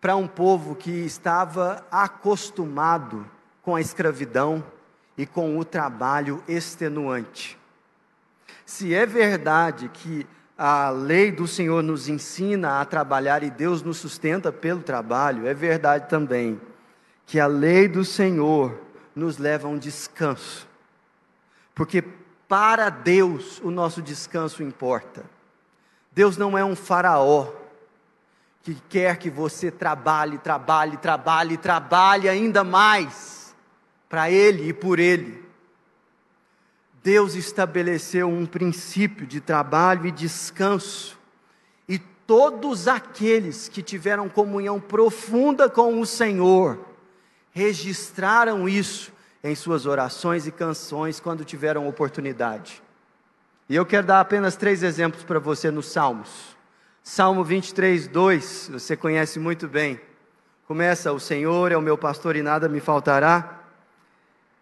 para 0.00 0.16
um 0.16 0.26
povo 0.26 0.74
que 0.74 0.90
estava 0.90 1.84
acostumado 1.90 3.26
com 3.62 3.76
a 3.76 3.80
escravidão 3.80 4.64
e 5.16 5.26
com 5.26 5.58
o 5.58 5.64
trabalho 5.64 6.42
extenuante. 6.48 7.58
Se 8.64 8.94
é 8.94 9.04
verdade 9.04 9.90
que 9.92 10.26
a 10.56 10.90
lei 10.90 11.30
do 11.30 11.46
Senhor 11.46 11.82
nos 11.82 12.08
ensina 12.08 12.80
a 12.80 12.84
trabalhar 12.84 13.42
e 13.42 13.50
Deus 13.50 13.82
nos 13.82 13.98
sustenta 13.98 14.50
pelo 14.50 14.82
trabalho, 14.82 15.46
é 15.46 15.52
verdade 15.52 16.08
também 16.08 16.60
que 17.26 17.38
a 17.38 17.46
lei 17.46 17.86
do 17.86 18.04
Senhor 18.04 18.78
nos 19.14 19.38
leva 19.38 19.68
a 19.68 19.70
um 19.70 19.78
descanso, 19.78 20.66
porque 21.74 22.02
para 22.48 22.90
Deus 22.90 23.60
o 23.60 23.70
nosso 23.70 24.02
descanso 24.02 24.62
importa. 24.62 25.24
Deus 26.10 26.36
não 26.36 26.58
é 26.58 26.64
um 26.64 26.74
faraó 26.74 27.59
que 28.62 28.74
quer 28.88 29.16
que 29.16 29.30
você 29.30 29.70
trabalhe, 29.70 30.38
trabalhe, 30.38 30.96
trabalhe, 30.96 31.56
trabalhe 31.56 32.28
ainda 32.28 32.62
mais 32.62 33.54
para 34.08 34.30
Ele 34.30 34.68
e 34.68 34.72
por 34.72 34.98
Ele. 34.98 35.42
Deus 37.02 37.34
estabeleceu 37.34 38.28
um 38.28 38.44
princípio 38.44 39.26
de 39.26 39.40
trabalho 39.40 40.06
e 40.06 40.10
descanso, 40.10 41.18
e 41.88 41.98
todos 41.98 42.86
aqueles 42.86 43.68
que 43.68 43.82
tiveram 43.82 44.28
comunhão 44.28 44.78
profunda 44.78 45.68
com 45.68 45.98
o 45.98 46.04
Senhor, 46.04 46.78
registraram 47.52 48.68
isso 48.68 49.12
em 49.42 49.54
suas 49.54 49.86
orações 49.86 50.46
e 50.46 50.52
canções 50.52 51.18
quando 51.18 51.44
tiveram 51.44 51.88
oportunidade. 51.88 52.82
E 53.68 53.74
eu 53.74 53.86
quero 53.86 54.06
dar 54.06 54.20
apenas 54.20 54.56
três 54.56 54.82
exemplos 54.82 55.24
para 55.24 55.38
você 55.38 55.70
nos 55.70 55.86
Salmos. 55.86 56.59
Salmo 57.02 57.42
23, 57.42 58.08
2, 58.08 58.70
você 58.72 58.96
conhece 58.96 59.38
muito 59.38 59.66
bem. 59.66 60.00
Começa: 60.66 61.12
O 61.12 61.18
Senhor 61.18 61.72
é 61.72 61.76
o 61.76 61.82
meu 61.82 61.96
pastor 61.96 62.36
e 62.36 62.42
nada 62.42 62.68
me 62.68 62.78
faltará. 62.78 63.60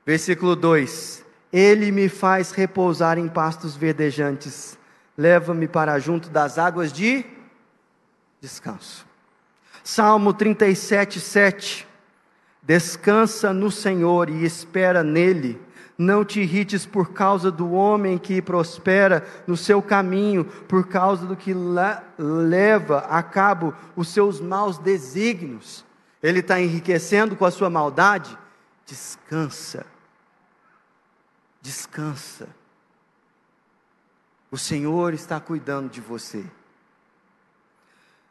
Versículo 0.06 0.54
2: 0.54 1.24
Ele 1.52 1.90
me 1.90 2.08
faz 2.08 2.52
repousar 2.52 3.18
em 3.18 3.28
pastos 3.28 3.76
verdejantes, 3.76 4.78
leva-me 5.16 5.68
para 5.68 5.98
junto 5.98 6.30
das 6.30 6.58
águas 6.58 6.92
de 6.92 7.26
descanso. 8.40 9.04
Salmo 9.82 10.32
37, 10.32 11.20
7: 11.20 11.88
Descansa 12.62 13.52
no 13.52 13.70
Senhor 13.70 14.30
e 14.30 14.44
espera 14.44 15.02
nele. 15.02 15.60
Não 15.98 16.24
te 16.24 16.40
irrites 16.40 16.86
por 16.86 17.12
causa 17.12 17.50
do 17.50 17.72
homem 17.72 18.16
que 18.16 18.40
prospera 18.40 19.26
no 19.48 19.56
seu 19.56 19.82
caminho, 19.82 20.44
por 20.44 20.86
causa 20.86 21.26
do 21.26 21.34
que 21.34 21.52
leva 22.16 23.00
a 23.00 23.20
cabo 23.20 23.74
os 23.96 24.06
seus 24.06 24.40
maus 24.40 24.78
desígnios. 24.78 25.84
Ele 26.22 26.38
está 26.38 26.60
enriquecendo 26.60 27.34
com 27.34 27.44
a 27.44 27.50
sua 27.50 27.68
maldade. 27.68 28.38
Descansa. 28.86 29.84
Descansa. 31.60 32.48
O 34.52 34.56
Senhor 34.56 35.12
está 35.12 35.40
cuidando 35.40 35.90
de 35.90 36.00
você. 36.00 36.44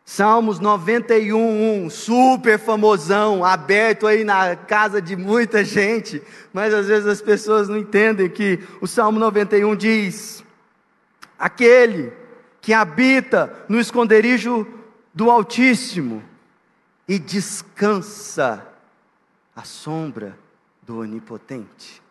Salmos 0.10 0.58
91, 0.58 1.90
super 1.90 2.58
famosão, 2.58 3.44
aberto 3.44 4.08
aí 4.08 4.24
na 4.24 4.56
casa 4.56 5.02
de 5.02 5.18
muita 5.18 5.66
gente, 5.66 6.24
mas 6.54 6.74
às 6.74 6.88
vezes 6.88 7.06
as 7.06 7.22
pessoas 7.22 7.68
não 7.68 7.78
entendem 7.78 8.30
que 8.30 8.58
o 8.80 8.88
Salmo 8.88 9.20
91 9.20 9.76
diz: 9.76 10.46
Aquele 11.38 12.14
que 12.62 12.74
habita 12.74 13.54
no 13.68 13.82
esconderijo 13.82 14.66
do 15.14 15.30
Altíssimo 15.30 16.24
e 17.06 17.20
descansa 17.20 18.66
à 19.54 19.64
sombra 19.64 20.40
do 20.84 21.00
Onipotente. 21.00 22.02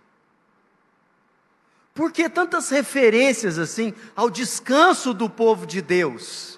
Por 1.94 2.12
que 2.12 2.28
tantas 2.28 2.68
referências 2.68 3.58
assim 3.58 3.94
ao 4.14 4.28
descanso 4.28 5.14
do 5.14 5.30
povo 5.30 5.66
de 5.66 5.80
Deus? 5.80 6.55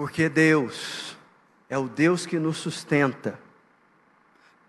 Porque 0.00 0.30
Deus 0.30 1.14
é 1.68 1.76
o 1.76 1.86
Deus 1.86 2.24
que 2.24 2.38
nos 2.38 2.56
sustenta 2.56 3.38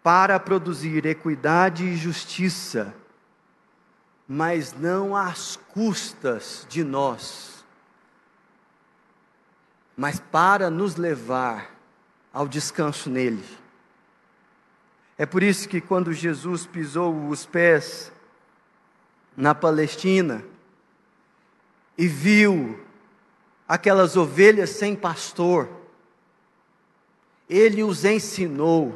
para 0.04 0.38
produzir 0.38 1.06
equidade 1.06 1.86
e 1.86 1.96
justiça, 1.96 2.94
mas 4.28 4.74
não 4.74 5.16
às 5.16 5.56
custas 5.56 6.68
de 6.68 6.84
nós, 6.84 7.64
mas 9.96 10.20
para 10.20 10.70
nos 10.70 10.98
levar 10.98 11.78
ao 12.34 12.46
descanso 12.46 13.10
nele. 13.10 13.46
É 15.18 15.26
por 15.26 15.42
isso 15.42 15.70
que 15.70 15.80
quando 15.80 16.12
Jesus 16.12 16.66
pisou 16.66 17.30
os 17.30 17.46
pés 17.46 18.12
na 19.38 19.56
Palestina 19.56 20.44
e 21.98 22.06
viu 22.06 22.81
aquelas 23.72 24.18
ovelhas 24.18 24.72
sem 24.72 24.98
pastor. 24.98 25.70
Ele 27.50 27.82
os 27.86 28.04
ensinou. 28.04 28.94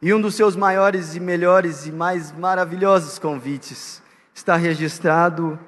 E 0.00 0.14
um 0.14 0.18
dos 0.18 0.34
seus 0.34 0.56
maiores 0.56 1.14
e 1.14 1.20
melhores 1.20 1.84
e 1.84 1.92
mais 1.92 2.32
maravilhosos 2.32 3.18
convites 3.18 4.02
está 4.34 4.56
registrado 4.56 5.58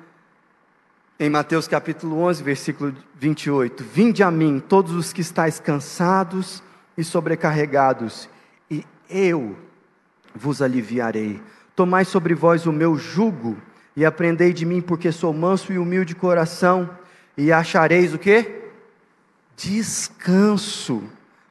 em 1.20 1.28
Mateus 1.28 1.68
capítulo 1.68 2.20
11, 2.20 2.42
versículo 2.42 2.94
28. 3.16 3.84
Vinde 3.84 4.22
a 4.22 4.30
mim, 4.30 4.58
todos 4.58 4.92
os 4.92 5.12
que 5.12 5.20
estáis 5.20 5.60
cansados 5.60 6.62
e 6.96 7.04
sobrecarregados, 7.04 8.30
e 8.70 8.82
eu 9.10 9.54
vos 10.34 10.62
aliviarei. 10.62 11.42
Tomai 11.74 12.06
sobre 12.06 12.34
vós 12.34 12.64
o 12.64 12.72
meu 12.72 12.96
jugo 12.96 13.58
e 13.94 14.06
aprendei 14.06 14.54
de 14.54 14.64
mim, 14.64 14.80
porque 14.80 15.12
sou 15.12 15.34
manso 15.34 15.70
e 15.70 15.78
humilde 15.78 16.14
de 16.14 16.18
coração, 16.18 16.88
e 17.36 17.52
achareis 17.52 18.14
o 18.14 18.18
que? 18.18 18.70
Descanso 19.56 21.02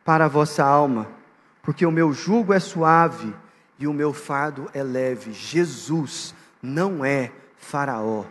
para 0.04 0.26
a 0.26 0.30
vossa 0.30 0.64
alma, 0.64 1.08
porque 1.62 1.86
o 1.86 1.92
meu 1.92 2.14
jugo 2.14 2.54
é 2.54 2.60
suave 2.60 3.34
e 3.80 3.88
o 3.88 3.94
meu 3.94 4.14
fardo 4.14 4.70
é 4.74 4.84
leve. 4.84 5.34
Jesus 5.34 6.34
não 6.62 7.04
é 7.04 7.32
Faraó. 7.58 8.26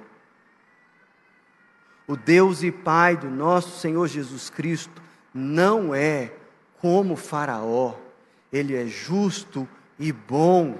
O 2.06 2.16
Deus 2.16 2.62
e 2.62 2.70
Pai 2.70 3.16
do 3.16 3.30
nosso 3.30 3.80
Senhor 3.80 4.06
Jesus 4.06 4.50
Cristo 4.50 5.02
não 5.32 5.94
é 5.94 6.32
como 6.80 7.16
Faraó, 7.16 7.94
ele 8.52 8.76
é 8.76 8.86
justo 8.86 9.66
e 9.98 10.12
bom 10.12 10.78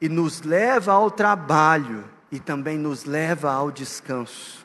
e 0.00 0.08
nos 0.08 0.42
leva 0.42 0.92
ao 0.92 1.10
trabalho 1.10 2.04
e 2.32 2.40
também 2.40 2.78
nos 2.78 3.04
leva 3.04 3.52
ao 3.52 3.70
descanso. 3.70 4.63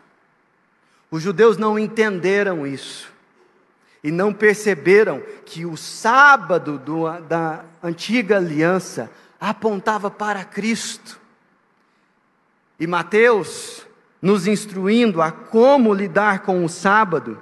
Os 1.11 1.23
judeus 1.23 1.57
não 1.57 1.79
entenderam 1.79 2.67
isso 2.67 3.11
e 4.03 4.11
não 4.11 4.33
perceberam 4.33 5.21
que 5.45 5.65
o 5.65 5.75
sábado 5.75 6.77
do, 6.77 7.09
da 7.21 7.63
antiga 7.83 8.37
aliança 8.37 9.09
apontava 9.39 10.11
para 10.11 10.43
Cristo. 10.43 11.19
E 12.79 12.87
Mateus, 12.87 13.85
nos 14.21 14.47
instruindo 14.47 15.21
a 15.21 15.31
como 15.31 15.93
lidar 15.93 16.39
com 16.39 16.63
o 16.63 16.69
sábado, 16.69 17.37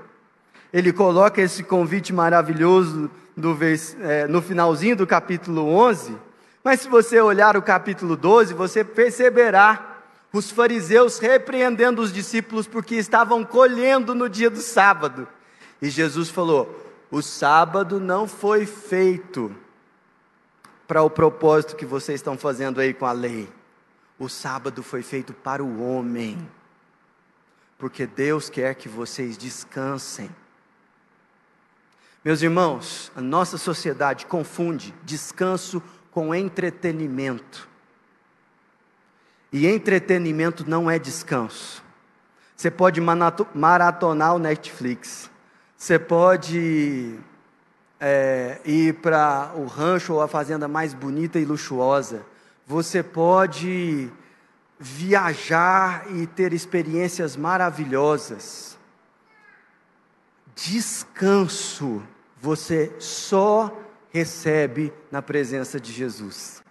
ele 0.72 0.92
coloca 0.92 1.42
esse 1.42 1.64
convite 1.64 2.12
maravilhoso 2.14 3.10
é, 4.02 4.28
no 4.28 4.42
finalzinho 4.42 4.96
do 4.96 5.06
capítulo 5.06 5.68
11, 5.68 6.18
mas 6.64 6.82
se 6.82 6.88
você 6.88 7.22
olhar 7.22 7.56
o 7.56 7.62
capítulo 7.62 8.16
12, 8.16 8.54
você 8.54 8.84
perceberá 8.84 9.97
os 10.32 10.52
fariseus 10.52 11.20
repreendendo 11.20 12.02
os 12.02 12.12
discípulos 12.12 12.68
porque 12.68 12.96
estavam 12.96 13.44
colhendo 13.44 14.14
no 14.14 14.30
dia 14.30 14.50
do 14.50 14.62
sábado. 14.62 15.28
E 15.82 15.90
Jesus 15.90 16.30
falou: 16.30 16.88
o 17.10 17.22
sábado 17.22 18.00
não 18.00 18.28
foi 18.28 18.66
feito 18.66 19.56
para 20.88 21.04
o 21.04 21.10
propósito 21.10 21.76
que 21.76 21.86
vocês 21.86 22.20
estão 22.20 22.38
fazendo 22.38 22.80
aí 22.80 22.94
com 22.94 23.06
a 23.06 23.12
lei. 23.12 23.50
O 24.20 24.28
sábado 24.28 24.82
foi 24.82 25.04
feito 25.04 25.34
para 25.34 25.64
o 25.64 25.82
homem. 25.82 26.38
Porque 27.78 28.08
Deus 28.08 28.50
quer 28.50 28.74
que 28.76 28.90
vocês 28.90 29.38
descansem. 29.38 30.30
Meus 32.26 32.42
irmãos, 32.42 33.12
a 33.16 33.22
nossa 33.22 33.58
sociedade 33.58 34.26
confunde 34.26 34.94
descanso 35.04 35.82
com 36.12 36.34
entretenimento. 36.34 37.70
E 39.52 39.68
entretenimento 39.68 40.70
não 40.70 40.90
é 40.90 41.00
descanso. 41.00 41.84
Você 42.56 42.72
pode 42.72 43.00
maratonar 43.00 44.36
o 44.36 44.40
Netflix. 44.40 45.30
Você 45.78 46.00
pode 46.00 47.20
é, 48.00 48.60
ir 48.66 48.96
para 48.96 49.52
o 49.56 49.66
rancho 49.66 50.14
ou 50.14 50.22
a 50.22 50.28
fazenda 50.28 50.68
mais 50.68 50.94
bonita 50.94 51.40
e 51.40 51.46
luxuosa. 51.46 52.26
Você 52.66 53.02
pode 53.04 54.12
viajar 54.80 56.06
e 56.12 56.28
ter 56.28 56.52
experiências 56.54 57.36
maravilhosas. 57.36 58.78
Descanso 60.56 62.04
você 62.42 62.94
só 63.00 63.76
recebe 64.12 64.94
na 65.12 65.22
presença 65.22 65.80
de 65.80 65.92
Jesus. 65.92 66.62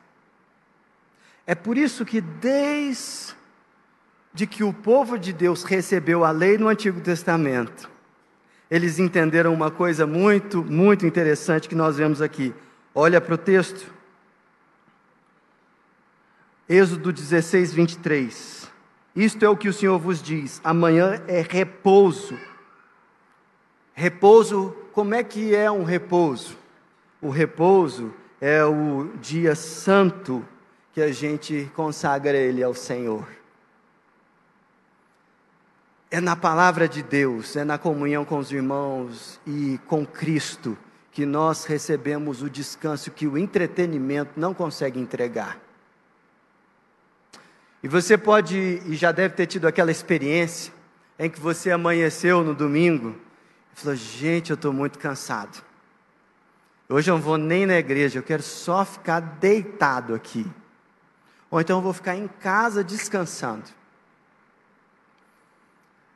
É 1.47 1.55
por 1.55 1.78
isso 1.78 2.05
que 2.05 2.20
desde 2.20 3.36
que 4.51 4.64
o 4.64 4.72
povo 4.72 5.16
de 5.16 5.32
Deus 5.32 5.62
recebeu 5.62 6.24
a 6.24 6.32
lei 6.32 6.59
no 6.59 6.66
Antigo 6.66 7.01
Testamento, 7.01 7.88
eles 8.68 8.99
entenderam 8.99 9.55
uma 9.55 9.70
coisa 9.70 10.07
muito, 10.07 10.64
muito 10.64 11.07
interessante 11.07 11.68
que 11.68 11.74
nós 11.76 11.97
vemos 11.97 12.20
aqui. 12.20 12.53
Olha 12.92 13.20
para 13.20 13.34
o 13.34 13.38
texto. 13.38 13.94
Êxodo 16.68 17.12
16, 17.12 17.72
23. 17.72 18.68
Isto 19.14 19.44
é 19.44 19.49
o 19.49 19.57
que 19.57 19.68
o 19.68 19.72
Senhor 19.72 20.01
vos 20.01 20.20
diz: 20.20 20.61
amanhã 20.64 21.22
é 21.28 21.47
repouso. 21.49 22.36
Repouso, 23.94 24.76
como 24.92 25.14
é 25.14 25.22
que 25.22 25.55
é 25.55 25.70
um 25.70 25.84
repouso? 25.84 26.59
O 27.22 27.30
repouso 27.30 28.12
é 28.40 28.64
o 28.64 29.11
dia 29.20 29.55
santo 29.55 30.44
que 30.97 31.03
a 31.03 31.12
gente 31.12 31.70
consagra 31.76 32.38
ele 32.38 32.62
ao 32.62 32.72
Senhor. 32.72 33.28
É 36.11 36.22
na 36.22 36.34
palavra 36.34 36.88
de 36.88 37.03
Deus, 37.03 37.55
é 37.55 37.64
na 37.64 37.76
comunhão 37.76 38.24
com 38.24 38.38
os 38.38 38.51
irmãos 38.51 39.38
e 39.47 39.78
com 39.86 40.07
Cristo 40.07 40.74
que 41.12 41.26
nós 41.26 41.66
recebemos 41.66 42.40
o 42.40 42.49
descanso 42.49 43.11
que 43.11 43.26
o 43.26 43.36
entretenimento 43.36 44.40
não 44.40 44.55
consegue 44.55 44.99
entregar. 44.99 45.61
E 47.82 47.88
você 47.88 48.16
pode, 48.16 48.57
e 48.86 48.94
já 48.94 49.12
deve 49.12 49.34
ter 49.34 49.44
tido 49.44 49.68
aquela 49.68 49.90
experiência, 49.90 50.72
em 51.18 51.28
que 51.28 51.38
você 51.38 51.70
amanheceu 51.70 52.42
no 52.42 52.55
domingo 52.55 53.14
e 53.74 53.78
falou: 53.78 53.97
Gente, 53.97 54.49
eu 54.49 54.55
estou 54.55 54.72
muito 54.72 54.99
cansado. 54.99 55.62
Hoje 56.88 57.11
eu 57.11 57.16
não 57.16 57.22
vou 57.22 57.36
nem 57.36 57.66
na 57.66 57.76
igreja, 57.76 58.18
eu 58.18 58.22
quero 58.22 58.42
só 58.42 58.82
ficar 58.82 59.20
deitado 59.20 60.14
aqui. 60.14 60.51
Ou 61.51 61.61
então 61.61 61.78
eu 61.78 61.82
vou 61.82 61.92
ficar 61.92 62.16
em 62.16 62.28
casa 62.28 62.82
descansando. 62.82 63.64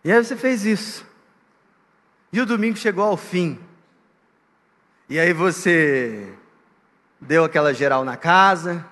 E 0.03 0.11
aí 0.11 0.25
você 0.25 0.37
fez 0.37 0.65
isso. 0.65 1.07
E 2.33 2.41
o 2.41 2.47
domingo 2.47 2.77
chegou 2.77 3.05
ao 3.05 3.17
fim. 3.17 3.59
E 5.09 5.19
aí 5.19 5.33
você 5.33 6.33
deu 7.21 7.45
aquela 7.45 7.75
geral 7.75 8.05
na 8.05 8.17
casa, 8.17 8.85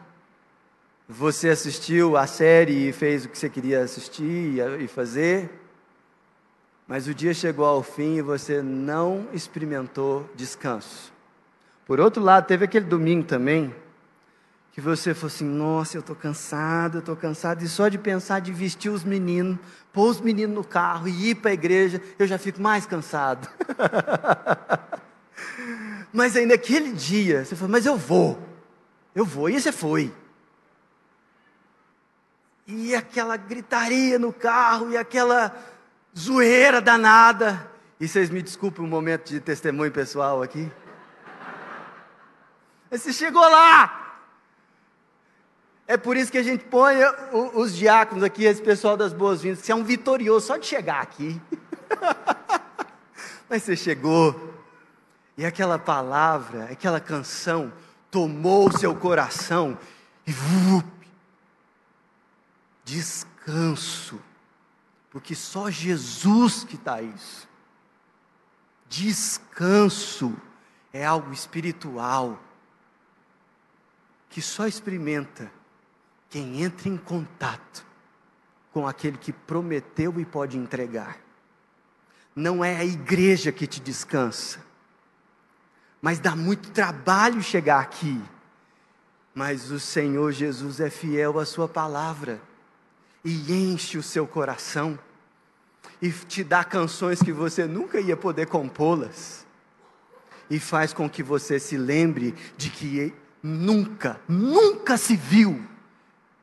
você 1.09 1.49
assistiu 1.49 2.17
a 2.17 2.27
série 2.27 2.89
e 2.89 2.93
fez 2.93 3.25
o 3.25 3.29
que 3.29 3.39
você 3.39 3.49
queria 3.49 3.81
assistir 3.81 4.59
e 4.81 4.87
fazer, 4.87 5.51
mas 6.87 7.07
o 7.07 7.15
dia 7.15 7.33
chegou 7.33 7.65
ao 7.65 7.83
fim 7.83 8.17
e 8.17 8.23
você 8.23 8.61
não 8.61 9.29
experimentou 9.33 10.29
descanso. 10.35 11.13
Por 11.87 12.01
outro 12.01 12.23
lado, 12.23 12.47
teve 12.47 12.65
aquele 12.65 12.85
domingo 12.85 13.25
também, 13.25 13.75
que 14.73 14.81
você 14.81 15.15
falou 15.15 15.27
assim: 15.27 15.45
nossa, 15.45 15.97
eu 15.97 16.01
estou 16.01 16.15
cansado, 16.15 16.99
eu 16.99 17.01
estou 17.01 17.17
cansado, 17.17 17.63
e 17.63 17.69
só 17.69 17.89
de 17.89 17.99
pensar 17.99 18.41
de 18.41 18.53
vestir 18.53 18.91
os 18.91 19.05
meninos, 19.05 19.59
pôr 19.93 20.11
os 20.11 20.21
meninos 20.21 20.55
no 20.55 20.65
carro 20.65 21.09
e 21.09 21.31
ir 21.31 21.35
para 21.37 21.51
a 21.51 21.55
igreja, 21.55 22.01
eu 22.19 22.27
já 22.27 22.39
fico 22.39 22.61
mais 22.61 22.87
cansado. 22.87 23.49
mas 26.13 26.37
aí 26.37 26.47
naquele 26.47 26.93
dia, 26.93 27.45
você 27.45 27.57
falou: 27.57 27.73
mas 27.73 27.87
eu 27.87 27.97
vou, 27.97 28.39
eu 29.15 29.25
vou, 29.25 29.49
e 29.51 29.61
você 29.61 29.73
foi. 29.73 30.13
E 32.67 32.95
aquela 32.95 33.37
gritaria 33.37 34.19
no 34.19 34.33
carro, 34.33 34.91
e 34.91 34.97
aquela 34.97 35.57
zoeira 36.17 36.81
danada. 36.81 37.69
E 37.99 38.07
vocês 38.07 38.31
me 38.31 38.43
desculpem 38.43 38.85
um 38.85 38.89
momento 38.89 39.29
de 39.29 39.41
testemunho 39.41 39.91
pessoal 39.91 40.43
aqui. 40.43 40.71
Você 42.91 43.13
chegou 43.13 43.43
lá. 43.43 44.08
É 45.91 45.97
por 45.97 46.19
isso 46.19 46.31
que 46.31 46.37
a 46.37 46.43
gente 46.43 46.65
põe 46.65 46.97
os 47.55 47.75
diáconos 47.75 48.23
aqui, 48.23 48.45
esse 48.45 48.61
pessoal 48.61 48.95
das 48.95 49.15
boas-vindas, 49.15 49.63
que 49.63 49.73
é 49.73 49.75
um 49.75 49.83
vitorioso 49.83 50.47
só 50.47 50.59
de 50.59 50.67
chegar 50.67 51.01
aqui. 51.01 51.41
Mas 53.49 53.63
você 53.63 53.75
chegou, 53.75 54.53
e 55.35 55.47
aquela 55.47 55.79
palavra, 55.79 56.65
aquela 56.65 57.01
canção, 57.01 57.73
tomou 58.11 58.71
seu 58.71 58.95
coração 58.95 59.79
e 60.27 60.33
descanso, 62.85 64.21
porque 65.11 65.35
só 65.35 65.71
Jesus 65.71 66.65
que 66.65 66.75
está 66.75 67.01
isso. 67.01 67.49
Descanso 68.91 70.37
é 70.93 71.03
algo 71.03 71.33
espiritual 71.33 72.39
que 74.29 74.43
só 74.43 74.67
experimenta 74.67 75.51
quem 76.31 76.63
entra 76.63 76.89
em 76.89 76.97
contato 76.97 77.85
com 78.73 78.87
aquele 78.87 79.17
que 79.17 79.33
prometeu 79.33 80.21
e 80.21 80.25
pode 80.25 80.57
entregar. 80.57 81.19
Não 82.35 82.65
é 82.65 82.77
a 82.77 82.85
igreja 82.85 83.51
que 83.51 83.67
te 83.67 83.81
descansa, 83.81 84.61
mas 86.01 86.21
dá 86.21 86.37
muito 86.37 86.71
trabalho 86.71 87.43
chegar 87.43 87.81
aqui. 87.81 88.23
Mas 89.35 89.71
o 89.71 89.81
Senhor 89.81 90.33
Jesus 90.33 90.81
é 90.81 90.91
fiel 90.91 91.39
à 91.39 91.45
Sua 91.45 91.69
palavra, 91.69 92.41
e 93.25 93.53
enche 93.53 93.99
o 93.99 94.03
seu 94.03 94.27
coração 94.27 94.99
e 96.01 96.11
te 96.11 96.45
dá 96.45 96.63
canções 96.63 97.23
que 97.23 97.33
você 97.33 97.67
nunca 97.67 98.01
ia 98.01 98.17
poder 98.17 98.47
compô-las 98.47 99.47
e 100.49 100.59
faz 100.59 100.93
com 100.93 101.11
que 101.11 101.23
você 101.23 101.59
se 101.59 101.77
lembre 101.77 102.35
de 102.57 102.71
que 102.71 103.13
nunca, 103.43 104.21
nunca 104.29 104.97
se 104.97 105.17
viu, 105.17 105.63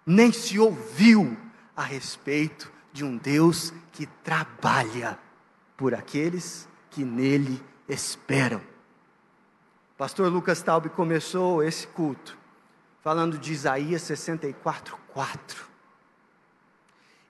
nem 0.05 0.31
se 0.31 0.59
ouviu 0.59 1.35
a 1.75 1.83
respeito 1.83 2.71
de 2.93 3.03
um 3.03 3.17
Deus 3.17 3.73
que 3.91 4.05
trabalha 4.05 5.17
por 5.75 5.93
aqueles 5.93 6.67
que 6.89 7.03
nele 7.03 7.61
esperam. 7.89 8.61
Pastor 9.97 10.31
Lucas 10.31 10.61
Taube 10.61 10.89
começou 10.89 11.63
esse 11.63 11.87
culto 11.87 12.37
falando 13.01 13.37
de 13.37 13.53
Isaías 13.53 14.01
64, 14.01 14.97
4. 15.13 15.65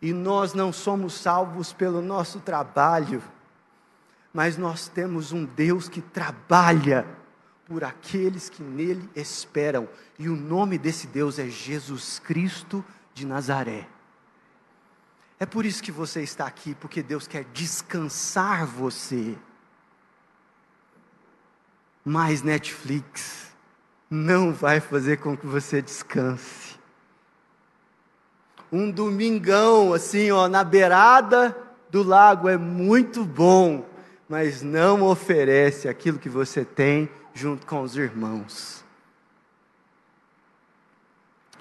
E 0.02 0.14
nós 0.14 0.54
não 0.54 0.72
somos 0.72 1.14
salvos 1.14 1.74
pelo 1.74 2.02
nosso 2.02 2.40
trabalho, 2.40 3.22
mas 4.34 4.58
nós 4.58 4.88
temos 4.88 5.32
um 5.32 5.46
Deus 5.46 5.90
que 5.90 6.02
trabalha 6.02 7.06
por 7.66 7.84
aqueles 7.84 8.50
que 8.50 8.62
nele 8.62 9.10
esperam. 9.16 9.90
E 10.18 10.30
o 10.30 10.36
nome 10.36 10.78
desse 10.78 11.08
Deus 11.08 11.40
é 11.40 11.48
Jesus 11.48 12.20
Cristo 12.20 12.86
de 13.14 13.26
Nazaré. 13.26 13.88
É 15.40 15.46
por 15.46 15.66
isso 15.66 15.84
que 15.84 15.92
você 15.92 16.22
está 16.22 16.46
aqui, 16.46 16.76
porque 16.76 17.04
Deus 17.04 17.28
quer 17.28 17.44
descansar 17.54 18.66
você. 18.66 19.36
Mas 22.04 22.42
Netflix 22.42 23.54
não 24.10 24.54
vai 24.54 24.80
fazer 24.80 25.18
com 25.18 25.36
que 25.36 25.46
você 25.46 25.82
descanse. 25.82 26.80
Um 28.72 28.92
domingão 28.92 29.94
assim, 29.94 30.32
ó, 30.32 30.48
na 30.48 30.64
beirada 30.64 31.56
do 31.90 32.04
lago 32.04 32.48
é 32.48 32.58
muito 32.58 33.26
bom, 33.26 33.88
mas 34.30 34.62
não 34.62 35.04
oferece 35.04 35.88
aquilo 35.88 36.20
que 36.20 36.30
você 36.30 36.64
tem 36.64 37.10
junto 37.36 37.68
com 37.68 37.82
os 37.82 37.96
irmãos. 37.98 38.84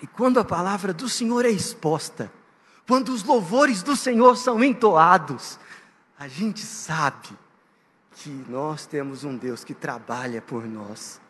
E 0.01 0.07
quando 0.07 0.39
a 0.39 0.45
palavra 0.45 0.93
do 0.93 1.09
Senhor 1.09 1.45
é 1.45 1.51
exposta, 1.51 2.33
quando 2.87 3.09
os 3.11 3.25
louvores 3.25 3.83
do 3.83 3.97
Senhor 3.97 4.37
são 4.37 4.63
entoados, 4.63 5.59
a 6.19 6.29
gente 6.29 6.61
sabe 6.61 7.29
que 8.13 8.31
nós 8.49 8.87
temos 8.87 9.25
um 9.25 9.37
Deus 9.37 9.65
que 9.65 9.75
trabalha 9.75 10.41
por 10.41 10.65
nós. 10.65 11.21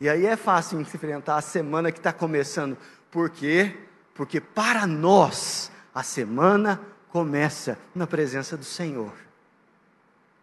E 0.00 0.08
aí 0.08 0.26
é 0.26 0.36
fácil 0.36 0.80
enfrentar 0.80 1.36
a 1.36 1.40
semana 1.40 1.90
que 1.90 1.98
está 1.98 2.12
começando. 2.12 2.76
Por 3.10 3.30
quê? 3.30 3.74
Porque 4.14 4.40
para 4.40 4.86
nós 4.86 5.70
a 5.94 6.02
semana 6.02 6.80
começa 7.08 7.78
na 7.94 8.06
presença 8.06 8.56
do 8.56 8.64
Senhor. 8.64 9.12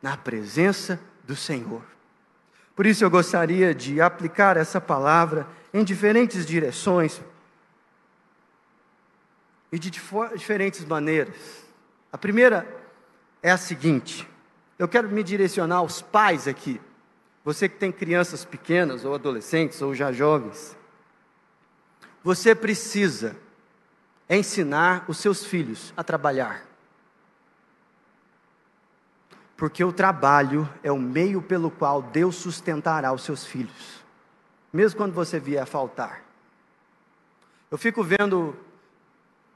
Na 0.01 0.17
presença 0.17 0.99
do 1.23 1.35
Senhor. 1.35 1.83
Por 2.75 2.85
isso 2.85 3.03
eu 3.03 3.09
gostaria 3.09 3.75
de 3.75 4.01
aplicar 4.01 4.57
essa 4.57 4.79
palavra 4.79 5.47
em 5.73 5.83
diferentes 5.83 6.45
direções 6.45 7.21
e 9.71 9.79
de 9.79 9.89
diferentes 9.89 10.83
maneiras. 10.85 11.63
A 12.11 12.17
primeira 12.17 12.67
é 13.41 13.51
a 13.51 13.57
seguinte: 13.57 14.27
eu 14.77 14.87
quero 14.87 15.09
me 15.09 15.23
direcionar 15.23 15.77
aos 15.77 16.01
pais 16.01 16.47
aqui. 16.47 16.79
Você 17.43 17.67
que 17.67 17.77
tem 17.77 17.91
crianças 17.91 18.45
pequenas, 18.45 19.03
ou 19.03 19.15
adolescentes, 19.15 19.81
ou 19.81 19.95
já 19.95 20.11
jovens. 20.11 20.77
Você 22.23 22.53
precisa 22.53 23.35
ensinar 24.29 25.05
os 25.07 25.17
seus 25.17 25.43
filhos 25.43 25.91
a 25.97 26.03
trabalhar. 26.03 26.70
Porque 29.61 29.83
o 29.83 29.93
trabalho 29.93 30.67
é 30.81 30.91
o 30.91 30.97
meio 30.97 31.39
pelo 31.39 31.69
qual 31.69 32.01
Deus 32.01 32.35
sustentará 32.35 33.13
os 33.13 33.21
seus 33.21 33.45
filhos, 33.45 34.03
mesmo 34.73 34.97
quando 34.97 35.13
você 35.13 35.39
vier 35.39 35.61
a 35.61 35.67
faltar. 35.67 36.23
Eu 37.69 37.77
fico 37.77 38.03
vendo 38.03 38.55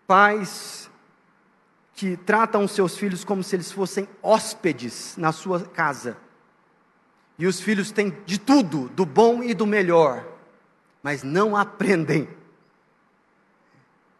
pais 0.05 0.91
que 1.95 2.15
tratam 2.17 2.67
seus 2.67 2.95
filhos 2.95 3.25
como 3.25 3.41
se 3.41 3.55
eles 3.55 3.71
fossem 3.71 4.07
hóspedes 4.21 5.17
na 5.17 5.31
sua 5.31 5.61
casa. 5.61 6.15
E 7.39 7.47
os 7.47 7.59
filhos 7.59 7.89
têm 7.91 8.15
de 8.27 8.39
tudo, 8.39 8.89
do 8.89 9.07
bom 9.07 9.41
e 9.41 9.55
do 9.55 9.65
melhor, 9.65 10.23
mas 11.01 11.23
não 11.23 11.57
aprendem 11.57 12.29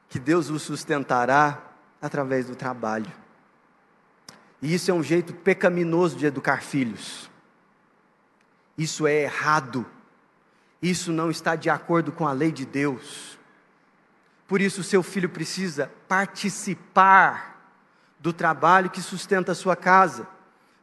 que 0.09 0.17
Deus 0.17 0.49
os 0.49 0.63
sustentará 0.63 1.61
através 2.01 2.47
do 2.47 2.55
trabalho. 2.55 3.24
E 4.65 4.73
isso 4.73 4.89
é 4.89 4.93
um 4.95 5.03
jeito 5.03 5.31
pecaminoso 5.31 6.17
de 6.17 6.25
educar 6.25 6.63
filhos. 6.63 7.29
Isso 8.75 9.05
é 9.05 9.21
errado. 9.21 9.85
Isso 10.81 11.11
não 11.11 11.29
está 11.29 11.55
de 11.55 11.69
acordo 11.69 12.11
com 12.11 12.27
a 12.27 12.31
lei 12.31 12.51
de 12.51 12.65
Deus. 12.65 13.37
Por 14.47 14.59
isso, 14.59 14.81
seu 14.81 15.03
filho 15.03 15.29
precisa 15.29 15.91
participar 16.07 17.75
do 18.19 18.33
trabalho 18.33 18.89
que 18.89 19.03
sustenta 19.03 19.51
a 19.51 19.55
sua 19.55 19.75
casa, 19.75 20.27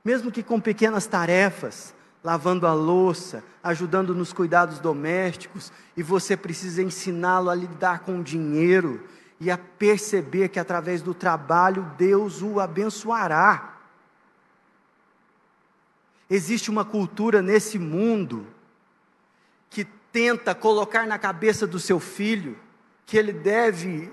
mesmo 0.04 0.30
que 0.30 0.44
com 0.44 0.60
pequenas 0.60 1.08
tarefas, 1.08 1.92
lavando 2.22 2.68
a 2.68 2.74
louça, 2.74 3.42
ajudando 3.64 4.14
nos 4.14 4.32
cuidados 4.32 4.78
domésticos, 4.78 5.72
e 5.96 6.04
você 6.04 6.36
precisa 6.36 6.84
ensiná-lo 6.84 7.50
a 7.50 7.54
lidar 7.56 7.98
com 7.98 8.20
o 8.20 8.22
dinheiro 8.22 9.08
e 9.40 9.50
a 9.50 9.58
perceber 9.58 10.50
que 10.50 10.60
através 10.60 11.02
do 11.02 11.12
trabalho 11.12 11.90
Deus 11.98 12.42
o 12.42 12.60
abençoará. 12.60 13.71
Existe 16.34 16.70
uma 16.70 16.82
cultura 16.82 17.42
nesse 17.42 17.78
mundo 17.78 18.46
que 19.68 19.84
tenta 20.10 20.54
colocar 20.54 21.06
na 21.06 21.18
cabeça 21.18 21.66
do 21.66 21.78
seu 21.78 22.00
filho 22.00 22.58
que 23.04 23.18
ele 23.18 23.34
deve 23.34 24.10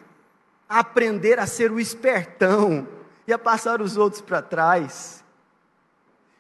aprender 0.68 1.40
a 1.40 1.48
ser 1.48 1.72
o 1.72 1.80
espertão 1.80 2.86
e 3.26 3.32
a 3.32 3.40
passar 3.40 3.82
os 3.82 3.96
outros 3.96 4.22
para 4.22 4.42
trás. 4.42 5.24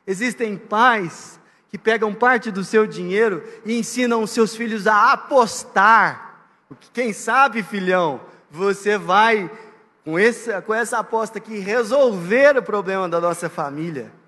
Existem 0.05 0.57
pais 0.57 1.39
que 1.69 1.77
pegam 1.77 2.13
parte 2.13 2.51
do 2.51 2.65
seu 2.65 2.85
dinheiro 2.85 3.41
e 3.63 3.79
ensinam 3.79 4.21
os 4.21 4.31
seus 4.31 4.53
filhos 4.53 4.85
a 4.85 5.13
apostar. 5.13 6.43
Quem 6.91 7.13
sabe, 7.13 7.63
filhão, 7.63 8.19
você 8.51 8.97
vai, 8.97 9.49
com 10.03 10.19
essa, 10.19 10.61
com 10.61 10.73
essa 10.73 10.99
aposta 10.99 11.37
aqui, 11.37 11.57
resolver 11.57 12.57
o 12.57 12.63
problema 12.63 13.07
da 13.07 13.21
nossa 13.21 13.47
família. 13.47 14.18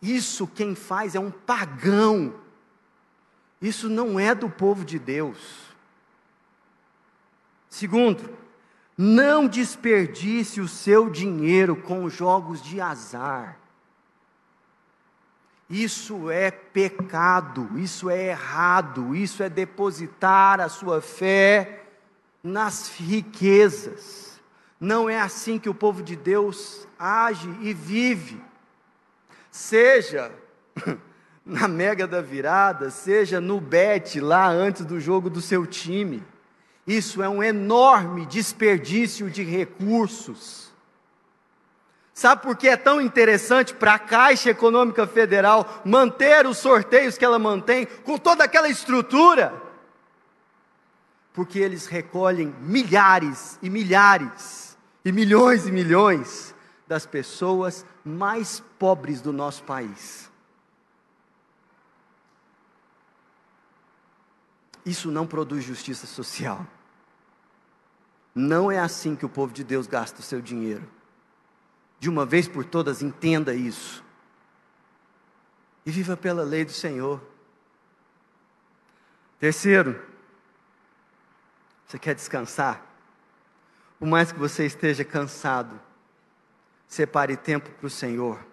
Isso 0.00 0.46
quem 0.46 0.74
faz 0.74 1.14
é 1.14 1.20
um 1.20 1.30
pagão. 1.30 2.34
Isso 3.60 3.88
não 3.88 4.18
é 4.18 4.34
do 4.34 4.48
povo 4.48 4.84
de 4.84 4.98
Deus. 4.98 5.38
Segundo, 7.68 8.36
não 8.96 9.46
desperdice 9.46 10.60
o 10.60 10.68
seu 10.68 11.08
dinheiro 11.08 11.76
com 11.76 12.08
jogos 12.08 12.62
de 12.62 12.80
azar. 12.80 13.58
Isso 15.68 16.30
é 16.30 16.50
pecado, 16.50 17.70
isso 17.78 18.10
é 18.10 18.30
errado, 18.30 19.14
isso 19.14 19.42
é 19.42 19.48
depositar 19.48 20.60
a 20.60 20.68
sua 20.68 21.00
fé 21.00 21.84
nas 22.42 22.88
riquezas. 22.88 24.40
Não 24.80 25.08
é 25.08 25.20
assim 25.20 25.58
que 25.58 25.68
o 25.68 25.74
povo 25.74 26.02
de 26.02 26.16
Deus 26.16 26.88
age 26.98 27.48
e 27.60 27.72
vive. 27.72 28.49
Seja 29.50 30.30
na 31.44 31.66
mega 31.66 32.06
da 32.06 32.20
virada, 32.20 32.90
seja 32.90 33.40
no 33.40 33.60
bet 33.60 34.20
lá 34.20 34.48
antes 34.48 34.84
do 34.84 35.00
jogo 35.00 35.28
do 35.28 35.40
seu 35.40 35.66
time. 35.66 36.22
Isso 36.86 37.22
é 37.22 37.28
um 37.28 37.42
enorme 37.42 38.26
desperdício 38.26 39.30
de 39.30 39.42
recursos. 39.42 40.70
Sabe 42.12 42.42
por 42.42 42.56
que 42.56 42.68
é 42.68 42.76
tão 42.76 43.00
interessante 43.00 43.72
para 43.72 43.94
a 43.94 43.98
Caixa 43.98 44.50
Econômica 44.50 45.06
Federal 45.06 45.80
manter 45.84 46.46
os 46.46 46.58
sorteios 46.58 47.16
que 47.16 47.24
ela 47.24 47.38
mantém 47.38 47.86
com 48.04 48.18
toda 48.18 48.44
aquela 48.44 48.68
estrutura? 48.68 49.54
Porque 51.32 51.58
eles 51.58 51.86
recolhem 51.86 52.54
milhares 52.60 53.58
e 53.62 53.70
milhares 53.70 54.76
e 55.04 55.10
milhões 55.12 55.66
e 55.66 55.72
milhões 55.72 56.54
das 56.90 57.06
pessoas 57.06 57.86
mais 58.04 58.58
pobres 58.76 59.20
do 59.20 59.32
nosso 59.32 59.62
país. 59.62 60.28
Isso 64.84 65.08
não 65.08 65.24
produz 65.24 65.62
justiça 65.62 66.04
social. 66.04 66.66
Não 68.34 68.72
é 68.72 68.80
assim 68.80 69.14
que 69.14 69.24
o 69.24 69.28
povo 69.28 69.52
de 69.52 69.62
Deus 69.62 69.86
gasta 69.86 70.18
o 70.18 70.22
seu 70.24 70.40
dinheiro. 70.40 70.90
De 72.00 72.10
uma 72.10 72.26
vez 72.26 72.48
por 72.48 72.64
todas, 72.64 73.02
entenda 73.02 73.54
isso. 73.54 74.02
E 75.86 75.92
viva 75.92 76.16
pela 76.16 76.42
lei 76.42 76.64
do 76.64 76.72
Senhor. 76.72 77.22
Terceiro, 79.38 80.04
você 81.86 82.00
quer 82.00 82.16
descansar? 82.16 82.84
Por 83.96 84.08
mais 84.08 84.32
que 84.32 84.40
você 84.40 84.66
esteja 84.66 85.04
cansado, 85.04 85.80
separe 86.90 87.36
tempo 87.36 87.70
para 87.70 87.86
o 87.86 87.90
Senhor. 87.90 88.44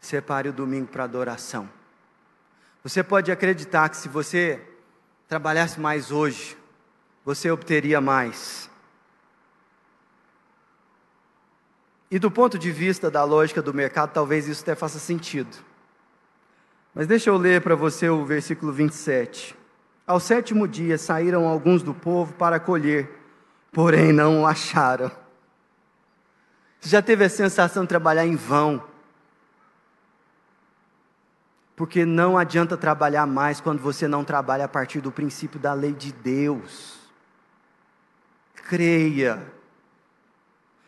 Separe 0.00 0.48
o 0.48 0.52
domingo 0.52 0.86
para 0.86 1.02
adoração. 1.02 1.68
Você 2.84 3.02
pode 3.02 3.32
acreditar 3.32 3.88
que 3.88 3.96
se 3.96 4.08
você 4.08 4.64
trabalhasse 5.26 5.80
mais 5.80 6.12
hoje, 6.12 6.56
você 7.24 7.50
obteria 7.50 8.00
mais. 8.00 8.70
E 12.08 12.18
do 12.18 12.30
ponto 12.30 12.56
de 12.56 12.70
vista 12.70 13.10
da 13.10 13.24
lógica 13.24 13.60
do 13.60 13.74
mercado, 13.74 14.12
talvez 14.12 14.46
isso 14.46 14.62
até 14.62 14.76
faça 14.76 15.00
sentido. 15.00 15.54
Mas 16.94 17.08
deixa 17.08 17.28
eu 17.28 17.36
ler 17.36 17.60
para 17.60 17.74
você 17.74 18.08
o 18.08 18.24
versículo 18.24 18.72
27. 18.72 19.54
Ao 20.06 20.20
sétimo 20.20 20.66
dia 20.68 20.96
saíram 20.96 21.46
alguns 21.46 21.82
do 21.82 21.92
povo 21.92 22.32
para 22.34 22.60
colher, 22.60 23.10
porém 23.72 24.12
não 24.12 24.42
o 24.42 24.46
acharam. 24.46 25.10
Você 26.80 26.90
já 26.90 27.02
teve 27.02 27.24
a 27.24 27.28
sensação 27.28 27.82
de 27.82 27.88
trabalhar 27.88 28.26
em 28.26 28.36
vão? 28.36 28.82
Porque 31.74 32.04
não 32.04 32.36
adianta 32.36 32.76
trabalhar 32.76 33.26
mais 33.26 33.60
quando 33.60 33.80
você 33.80 34.08
não 34.08 34.24
trabalha 34.24 34.64
a 34.64 34.68
partir 34.68 35.00
do 35.00 35.12
princípio 35.12 35.60
da 35.60 35.72
lei 35.72 35.92
de 35.92 36.12
Deus. 36.12 36.98
Creia. 38.54 39.40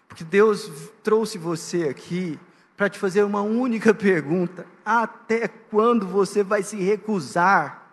Porque 0.08 0.24
Deus 0.24 0.70
trouxe 1.02 1.38
você 1.38 1.84
aqui 1.84 2.38
para 2.76 2.88
te 2.88 2.98
fazer 2.98 3.22
uma 3.22 3.40
única 3.40 3.94
pergunta: 3.94 4.66
até 4.84 5.46
quando 5.46 6.06
você 6.06 6.42
vai 6.42 6.62
se 6.62 6.76
recusar 6.76 7.88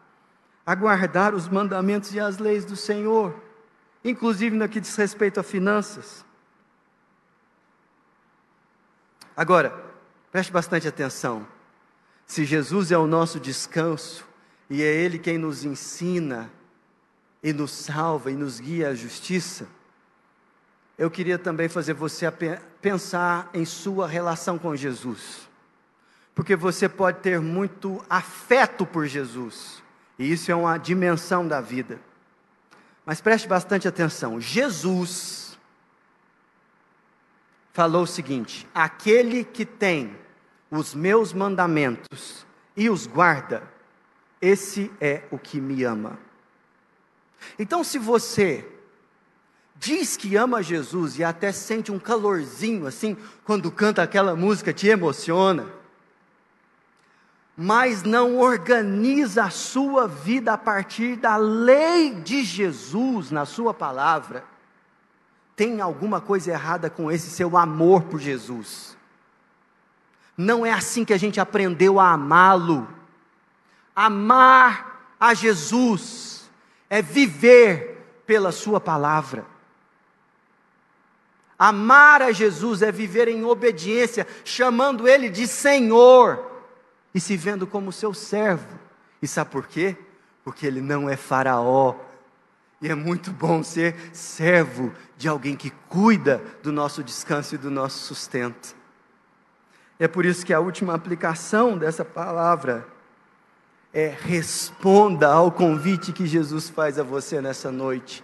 a 0.66 0.74
guardar 0.74 1.34
os 1.34 1.48
mandamentos 1.48 2.14
e 2.14 2.20
as 2.20 2.40
leis 2.40 2.66
do 2.66 2.76
Senhor, 2.76 3.36
inclusive 4.04 4.56
no 4.56 4.68
que 4.68 4.80
diz 4.80 4.96
respeito 4.96 5.40
a 5.40 5.44
finanças? 5.44 6.26
Agora, 9.38 9.72
preste 10.32 10.52
bastante 10.52 10.88
atenção. 10.88 11.48
Se 12.26 12.44
Jesus 12.44 12.92
é 12.92 12.98
o 12.98 13.06
nosso 13.06 13.40
descanso 13.40 14.26
e 14.68 14.82
é 14.82 14.88
Ele 14.88 15.20
quem 15.20 15.38
nos 15.38 15.64
ensina 15.64 16.52
e 17.44 17.54
nos 17.54 17.72
salva 17.72 18.32
e 18.32 18.36
nos 18.36 18.60
guia 18.60 18.90
à 18.90 18.96
justiça, 18.96 19.68
eu 20.98 21.12
queria 21.12 21.38
também 21.38 21.70
fazer 21.70 21.94
você 21.94 22.26
pensar 22.82 23.48
em 23.54 23.64
sua 23.64 24.08
relação 24.08 24.58
com 24.58 24.76
Jesus. 24.76 25.48
Porque 26.34 26.56
você 26.56 26.90
pode 26.90 27.20
ter 27.20 27.40
muito 27.40 28.04
afeto 28.10 28.88
por 28.88 29.06
Jesus, 29.06 29.84
e 30.18 30.32
isso 30.32 30.52
é 30.52 30.56
uma 30.56 30.80
dimensão 30.80 31.48
da 31.48 31.62
vida. 31.62 32.00
Mas 33.06 33.22
preste 33.22 33.48
bastante 33.48 33.88
atenção: 33.88 34.42
Jesus 34.42 35.47
falou 37.78 38.02
o 38.02 38.08
seguinte: 38.08 38.68
aquele 38.74 39.44
que 39.44 39.64
tem 39.64 40.18
os 40.72 40.96
meus 40.96 41.32
mandamentos 41.32 42.44
e 42.76 42.90
os 42.90 43.06
guarda, 43.06 43.62
esse 44.42 44.92
é 45.00 45.22
o 45.30 45.38
que 45.38 45.62
me 45.62 45.84
ama. 45.84 46.18
Então, 47.60 47.84
se 47.84 48.00
você 48.00 48.68
diz 49.76 50.18
que 50.18 50.36
ama 50.36 50.64
Jesus 50.64 51.20
e 51.20 51.24
até 51.24 51.52
sente 51.52 51.92
um 51.92 52.00
calorzinho 52.00 52.88
assim, 52.88 53.16
quando 53.46 53.72
canta 53.72 54.02
aquela 54.02 54.36
música, 54.36 54.74
te 54.74 54.88
emociona, 54.88 55.68
mas 57.56 58.02
não 58.02 58.40
organiza 58.40 59.44
a 59.44 59.52
sua 59.52 60.08
vida 60.08 60.54
a 60.54 60.58
partir 60.58 61.16
da 61.16 61.38
lei 61.38 62.16
de 62.16 62.44
Jesus 62.44 63.30
na 63.30 63.46
sua 63.46 63.72
palavra, 63.72 64.44
tem 65.58 65.82
alguma 65.82 66.22
coisa 66.22 66.52
errada 66.52 66.88
com 66.88 67.12
esse 67.12 67.32
seu 67.32 67.58
amor 67.58 68.04
por 68.04 68.20
Jesus. 68.20 68.96
Não 70.38 70.64
é 70.64 70.72
assim 70.72 71.04
que 71.04 71.14
a 71.14 71.18
gente 71.18 71.40
aprendeu 71.40 72.00
a 72.00 72.12
amá-lo. 72.12 72.88
Amar 73.96 75.16
a 75.20 75.34
Jesus 75.34 76.48
é 76.88 77.02
viver 77.02 78.22
pela 78.28 78.52
Sua 78.52 78.80
palavra. 78.80 79.48
Amar 81.58 82.22
a 82.22 82.32
Jesus 82.32 82.84
é 82.84 82.92
viver 82.92 83.28
em 83.28 83.44
obediência, 83.44 84.28
chamando 84.46 85.08
Ele 85.08 85.28
de 85.28 85.48
Senhor 85.48 86.52
e 87.16 87.20
se 87.20 87.36
vendo 87.36 87.66
como 87.66 87.92
seu 87.92 88.14
servo. 88.14 88.78
E 89.20 89.28
sabe 89.28 89.50
por 89.50 89.66
quê? 89.66 89.98
Porque 90.44 90.68
Ele 90.68 90.82
não 90.82 91.10
é 91.10 91.18
Faraó. 91.18 91.96
E 92.82 92.90
é 92.90 92.96
muito 92.96 93.32
bom 93.32 93.64
ser 93.64 93.96
servo 94.14 94.94
de 95.18 95.28
alguém 95.28 95.56
que 95.56 95.72
cuida 95.90 96.42
do 96.62 96.72
nosso 96.72 97.04
descanso 97.04 97.56
e 97.56 97.58
do 97.58 97.72
nosso 97.72 98.06
sustento. 98.06 98.76
É 100.00 100.08
por 100.08 100.26
isso 100.26 100.46
que 100.46 100.54
a 100.54 100.60
última 100.60 100.94
aplicação 100.94 101.78
dessa 101.78 102.06
palavra 102.06 102.88
é 103.92 104.08
responda 104.08 105.28
ao 105.28 105.52
convite 105.52 106.14
que 106.14 106.28
Jesus 106.28 106.70
faz 106.70 107.00
a 107.00 107.04
você 107.04 107.42
nessa 107.42 107.72
noite. 107.72 108.24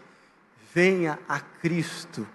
Venha 0.73 1.17
a 1.27 1.39
Cristo 1.39 2.27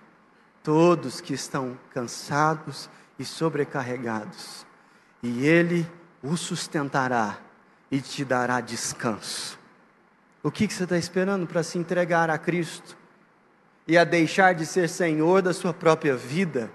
todos 0.63 1.21
que 1.21 1.35
estão 1.35 1.79
cansados 1.95 2.91
e 3.19 3.25
sobrecarregados, 3.25 4.67
e 5.23 5.47
Ele 5.47 5.91
o 6.23 6.37
sustentará 6.37 7.39
e 7.91 8.01
te 8.01 8.25
dará 8.25 8.61
descanso. 8.61 9.58
O 10.49 10.51
que, 10.51 10.67
que 10.67 10.73
você 10.73 10.85
está 10.85 10.97
esperando 10.97 11.47
para 11.47 11.63
se 11.63 11.77
entregar 11.77 12.31
a 12.31 12.39
Cristo 12.39 12.97
e 13.87 13.99
a 13.99 14.03
deixar 14.03 14.55
de 14.55 14.65
ser 14.65 14.89
senhor 14.89 15.43
da 15.43 15.53
sua 15.53 15.75
própria 15.75 16.17
vida 16.17 16.73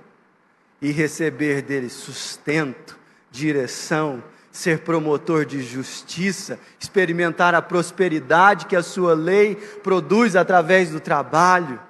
e 0.80 0.92
receber 0.92 1.64
dele 1.64 1.90
sustento, 1.90 3.00
direção, 3.32 4.24
ser 4.52 4.82
promotor 4.82 5.44
de 5.44 5.64
justiça, 5.64 6.60
experimentar 6.80 7.56
a 7.56 7.64
prosperidade 7.64 8.68
que 8.68 8.76
a 8.76 8.84
sua 8.84 9.16
lei 9.16 9.56
produz 9.56 10.36
através 10.36 10.92
do 10.92 11.00
trabalho? 11.00 11.82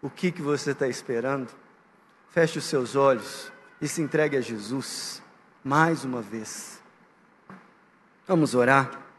O 0.00 0.08
que, 0.08 0.30
que 0.30 0.40
você 0.40 0.70
está 0.70 0.86
esperando? 0.86 1.48
Feche 2.30 2.60
os 2.60 2.64
seus 2.64 2.94
olhos 2.94 3.50
e 3.80 3.88
se 3.88 4.00
entregue 4.00 4.36
a 4.36 4.40
Jesus 4.40 5.20
mais 5.64 6.04
uma 6.04 6.22
vez. 6.22 6.80
Vamos 8.24 8.54
orar. 8.54 9.11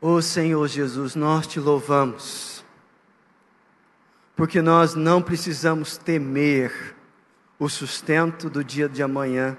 Ô 0.00 0.14
oh, 0.14 0.22
Senhor 0.22 0.66
Jesus, 0.66 1.14
nós 1.14 1.46
te 1.46 1.60
louvamos, 1.60 2.64
porque 4.34 4.62
nós 4.62 4.94
não 4.94 5.20
precisamos 5.20 5.96
temer 5.96 6.96
o 7.58 7.68
sustento 7.68 8.48
do 8.48 8.64
dia 8.64 8.88
de 8.88 9.02
amanhã. 9.02 9.58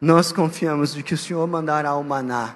Nós 0.00 0.30
confiamos 0.30 0.94
de 0.94 1.02
que 1.02 1.14
o 1.14 1.18
Senhor 1.18 1.44
mandará 1.48 1.94
o 1.96 2.04
maná 2.04 2.54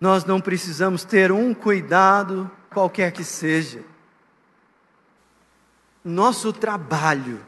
nós 0.00 0.24
não 0.24 0.40
precisamos 0.40 1.04
ter 1.04 1.30
um 1.30 1.52
cuidado 1.52 2.50
qualquer 2.70 3.12
que 3.12 3.22
seja. 3.22 3.82
Nosso 6.02 6.52
trabalho 6.52 7.38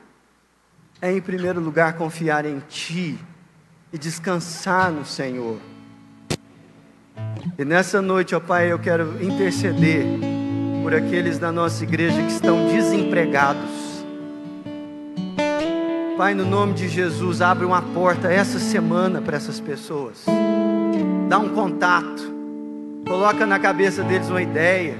é, 1.00 1.10
em 1.10 1.20
primeiro 1.20 1.60
lugar, 1.60 1.96
confiar 1.96 2.44
em 2.44 2.60
Ti 2.60 3.18
e 3.92 3.98
descansar 3.98 4.90
no 4.90 5.04
Senhor. 5.04 5.58
E 7.58 7.64
nessa 7.64 8.00
noite, 8.00 8.34
ó 8.34 8.40
Pai, 8.40 8.72
eu 8.72 8.78
quero 8.78 9.22
interceder 9.22 10.04
por 10.82 10.94
aqueles 10.94 11.38
da 11.38 11.52
nossa 11.52 11.84
igreja 11.84 12.20
que 12.22 12.32
estão 12.32 12.68
desempregados. 12.68 14.04
Pai, 16.16 16.34
no 16.34 16.44
nome 16.44 16.74
de 16.74 16.88
Jesus, 16.88 17.40
abre 17.40 17.64
uma 17.64 17.82
porta 17.82 18.32
essa 18.32 18.58
semana 18.58 19.20
para 19.20 19.36
essas 19.36 19.60
pessoas. 19.60 20.24
Dá 21.28 21.38
um 21.38 21.50
contato 21.50 22.32
Coloca 23.06 23.44
na 23.44 23.58
cabeça 23.58 24.02
deles 24.02 24.28
uma 24.30 24.40
ideia. 24.40 24.96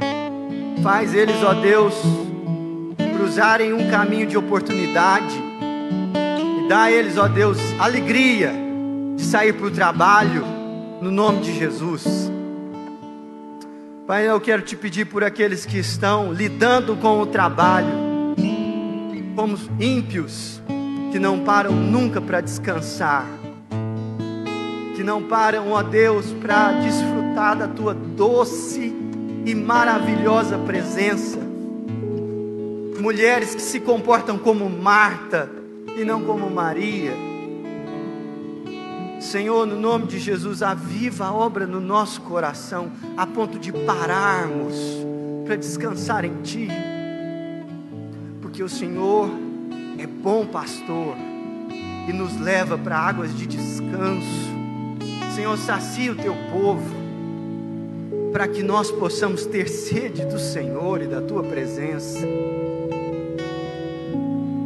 Faz 0.82 1.14
eles, 1.14 1.42
ó 1.42 1.54
Deus, 1.54 1.94
cruzarem 3.16 3.72
um 3.72 3.90
caminho 3.90 4.26
de 4.26 4.36
oportunidade. 4.36 5.34
E 5.34 6.68
dá 6.68 6.82
a 6.82 6.92
eles, 6.92 7.16
ó 7.16 7.28
Deus, 7.28 7.58
alegria 7.78 8.52
de 9.16 9.22
sair 9.22 9.52
para 9.52 9.66
o 9.66 9.70
trabalho, 9.70 10.44
no 11.00 11.10
nome 11.10 11.40
de 11.40 11.58
Jesus. 11.58 12.30
Pai, 14.06 14.28
eu 14.28 14.40
quero 14.40 14.62
te 14.62 14.76
pedir 14.76 15.06
por 15.06 15.22
aqueles 15.22 15.64
que 15.64 15.78
estão 15.78 16.32
lidando 16.32 16.96
com 16.96 17.20
o 17.20 17.26
trabalho, 17.26 18.12
como 19.34 19.58
ímpios, 19.80 20.60
que 21.10 21.18
não 21.18 21.40
param 21.40 21.72
nunca 21.72 22.20
para 22.20 22.40
descansar 22.40 23.26
que 25.02 25.02
não 25.02 25.20
param, 25.20 25.72
ó 25.72 25.82
Deus, 25.82 26.26
para 26.40 26.72
desfrutar 26.74 27.56
da 27.56 27.66
tua 27.66 27.92
doce 27.92 28.94
e 29.44 29.52
maravilhosa 29.52 30.56
presença. 30.58 31.40
Mulheres 33.00 33.52
que 33.52 33.62
se 33.62 33.80
comportam 33.80 34.38
como 34.38 34.70
Marta 34.70 35.50
e 35.96 36.04
não 36.04 36.22
como 36.22 36.48
Maria. 36.48 37.31
Senhor, 39.22 39.64
no 39.66 39.78
nome 39.78 40.06
de 40.06 40.18
Jesus, 40.18 40.62
aviva 40.62 41.26
a 41.26 41.32
obra 41.32 41.64
no 41.64 41.80
nosso 41.80 42.20
coração, 42.22 42.90
a 43.16 43.24
ponto 43.24 43.56
de 43.56 43.72
pararmos 43.72 44.74
para 45.44 45.54
descansar 45.54 46.24
em 46.24 46.42
Ti, 46.42 46.68
porque 48.40 48.64
o 48.64 48.68
Senhor 48.68 49.30
é 49.96 50.06
bom 50.06 50.44
pastor 50.44 51.16
e 52.08 52.12
nos 52.12 52.36
leva 52.40 52.76
para 52.76 52.98
águas 52.98 53.36
de 53.36 53.46
descanso. 53.46 54.50
Senhor, 55.36 55.56
sacia 55.56 56.10
o 56.10 56.16
Teu 56.16 56.34
povo, 56.50 56.94
para 58.32 58.48
que 58.48 58.62
nós 58.62 58.90
possamos 58.90 59.46
ter 59.46 59.68
sede 59.68 60.26
do 60.26 60.38
Senhor 60.38 61.00
e 61.00 61.06
da 61.06 61.22
Tua 61.22 61.44
presença. 61.44 62.26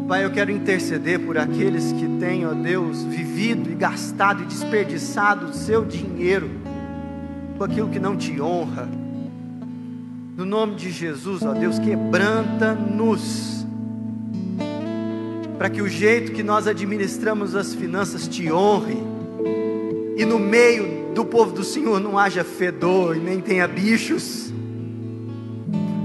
Pai, 0.09 0.25
eu 0.25 0.31
quero 0.31 0.53
interceder 0.53 1.19
por 1.19 1.37
aqueles 1.37 1.91
que 1.91 2.07
têm, 2.21 2.47
ó 2.47 2.55
Deus, 2.55 3.03
vivido 3.03 3.69
e 3.69 3.75
gastado 3.75 4.45
e 4.45 4.47
desperdiçado 4.47 5.47
o 5.47 5.53
seu 5.53 5.85
dinheiro 5.85 6.49
com 7.59 7.65
aquilo 7.65 7.89
que 7.89 7.99
não 7.99 8.17
te 8.17 8.41
honra. 8.41 8.89
No 10.37 10.45
nome 10.45 10.77
de 10.77 10.93
Jesus, 10.93 11.43
ó 11.43 11.53
Deus, 11.53 11.81
quebranta-nos, 11.81 13.67
para 15.59 15.69
que 15.69 15.83
o 15.83 15.89
jeito 15.89 16.31
que 16.31 16.45
nós 16.45 16.69
administramos 16.69 17.57
as 17.57 17.75
finanças 17.75 18.29
te 18.29 18.53
honre, 18.53 19.03
e 20.17 20.25
no 20.25 20.39
meio 20.39 21.13
do 21.17 21.25
povo 21.25 21.51
do 21.51 21.65
Senhor 21.65 21.99
não 21.99 22.17
haja 22.17 22.45
fedor 22.45 23.17
e 23.17 23.19
nem 23.19 23.41
tenha 23.41 23.67
bichos, 23.67 24.53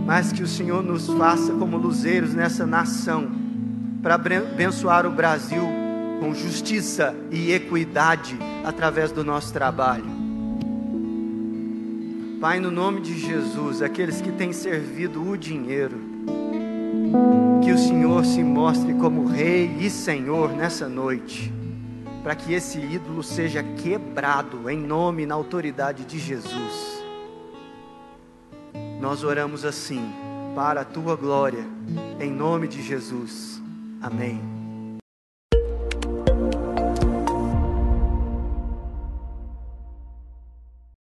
mas 0.08 0.32
que 0.32 0.41
o 0.41 0.47
Senhor 0.47 0.82
nos 0.82 1.06
faça 1.06 1.54
como 1.54 1.78
luzeiros 1.78 2.34
nessa 2.34 2.66
nação 2.66 3.40
para 4.02 4.16
abençoar 4.16 5.06
o 5.06 5.12
Brasil 5.12 5.62
com 6.20 6.34
justiça 6.34 7.16
e 7.30 7.52
equidade 7.52 8.38
através 8.64 9.12
do 9.12 9.24
nosso 9.24 9.54
trabalho. 9.54 10.22
Pai, 12.39 12.60
no 12.60 12.72
nome 12.72 13.02
de 13.02 13.20
Jesus, 13.20 13.82
aqueles 13.84 14.20
que 14.20 14.32
têm 14.32 14.52
servido 14.52 15.28
o 15.30 15.38
dinheiro, 15.38 15.97
que 17.64 17.72
o 17.72 17.78
Senhor 17.78 18.26
se 18.26 18.43
mostre 18.43 18.95
como 18.95 19.28
Rei 19.28 19.76
e 19.80 19.89
Senhor 19.91 20.52
nessa 20.52 20.89
noite, 20.89 21.54
para 22.24 22.36
que 22.36 22.54
esse 22.54 22.80
ídolo 22.80 23.22
seja 23.22 23.62
quebrado 23.62 24.68
em 24.70 24.80
nome 24.80 25.24
e 25.24 25.26
na 25.28 25.36
autoridade 25.36 26.04
de 26.04 26.18
Jesus. 26.18 27.04
Nós 28.99 29.24
oramos 29.24 29.64
assim, 29.64 30.04
para 30.56 30.82
a 30.82 30.86
tua 30.86 31.16
glória, 31.16 31.66
em 32.20 32.32
nome 32.32 32.68
de 32.68 32.82
Jesus. 32.82 33.61
Amém. 34.02 34.61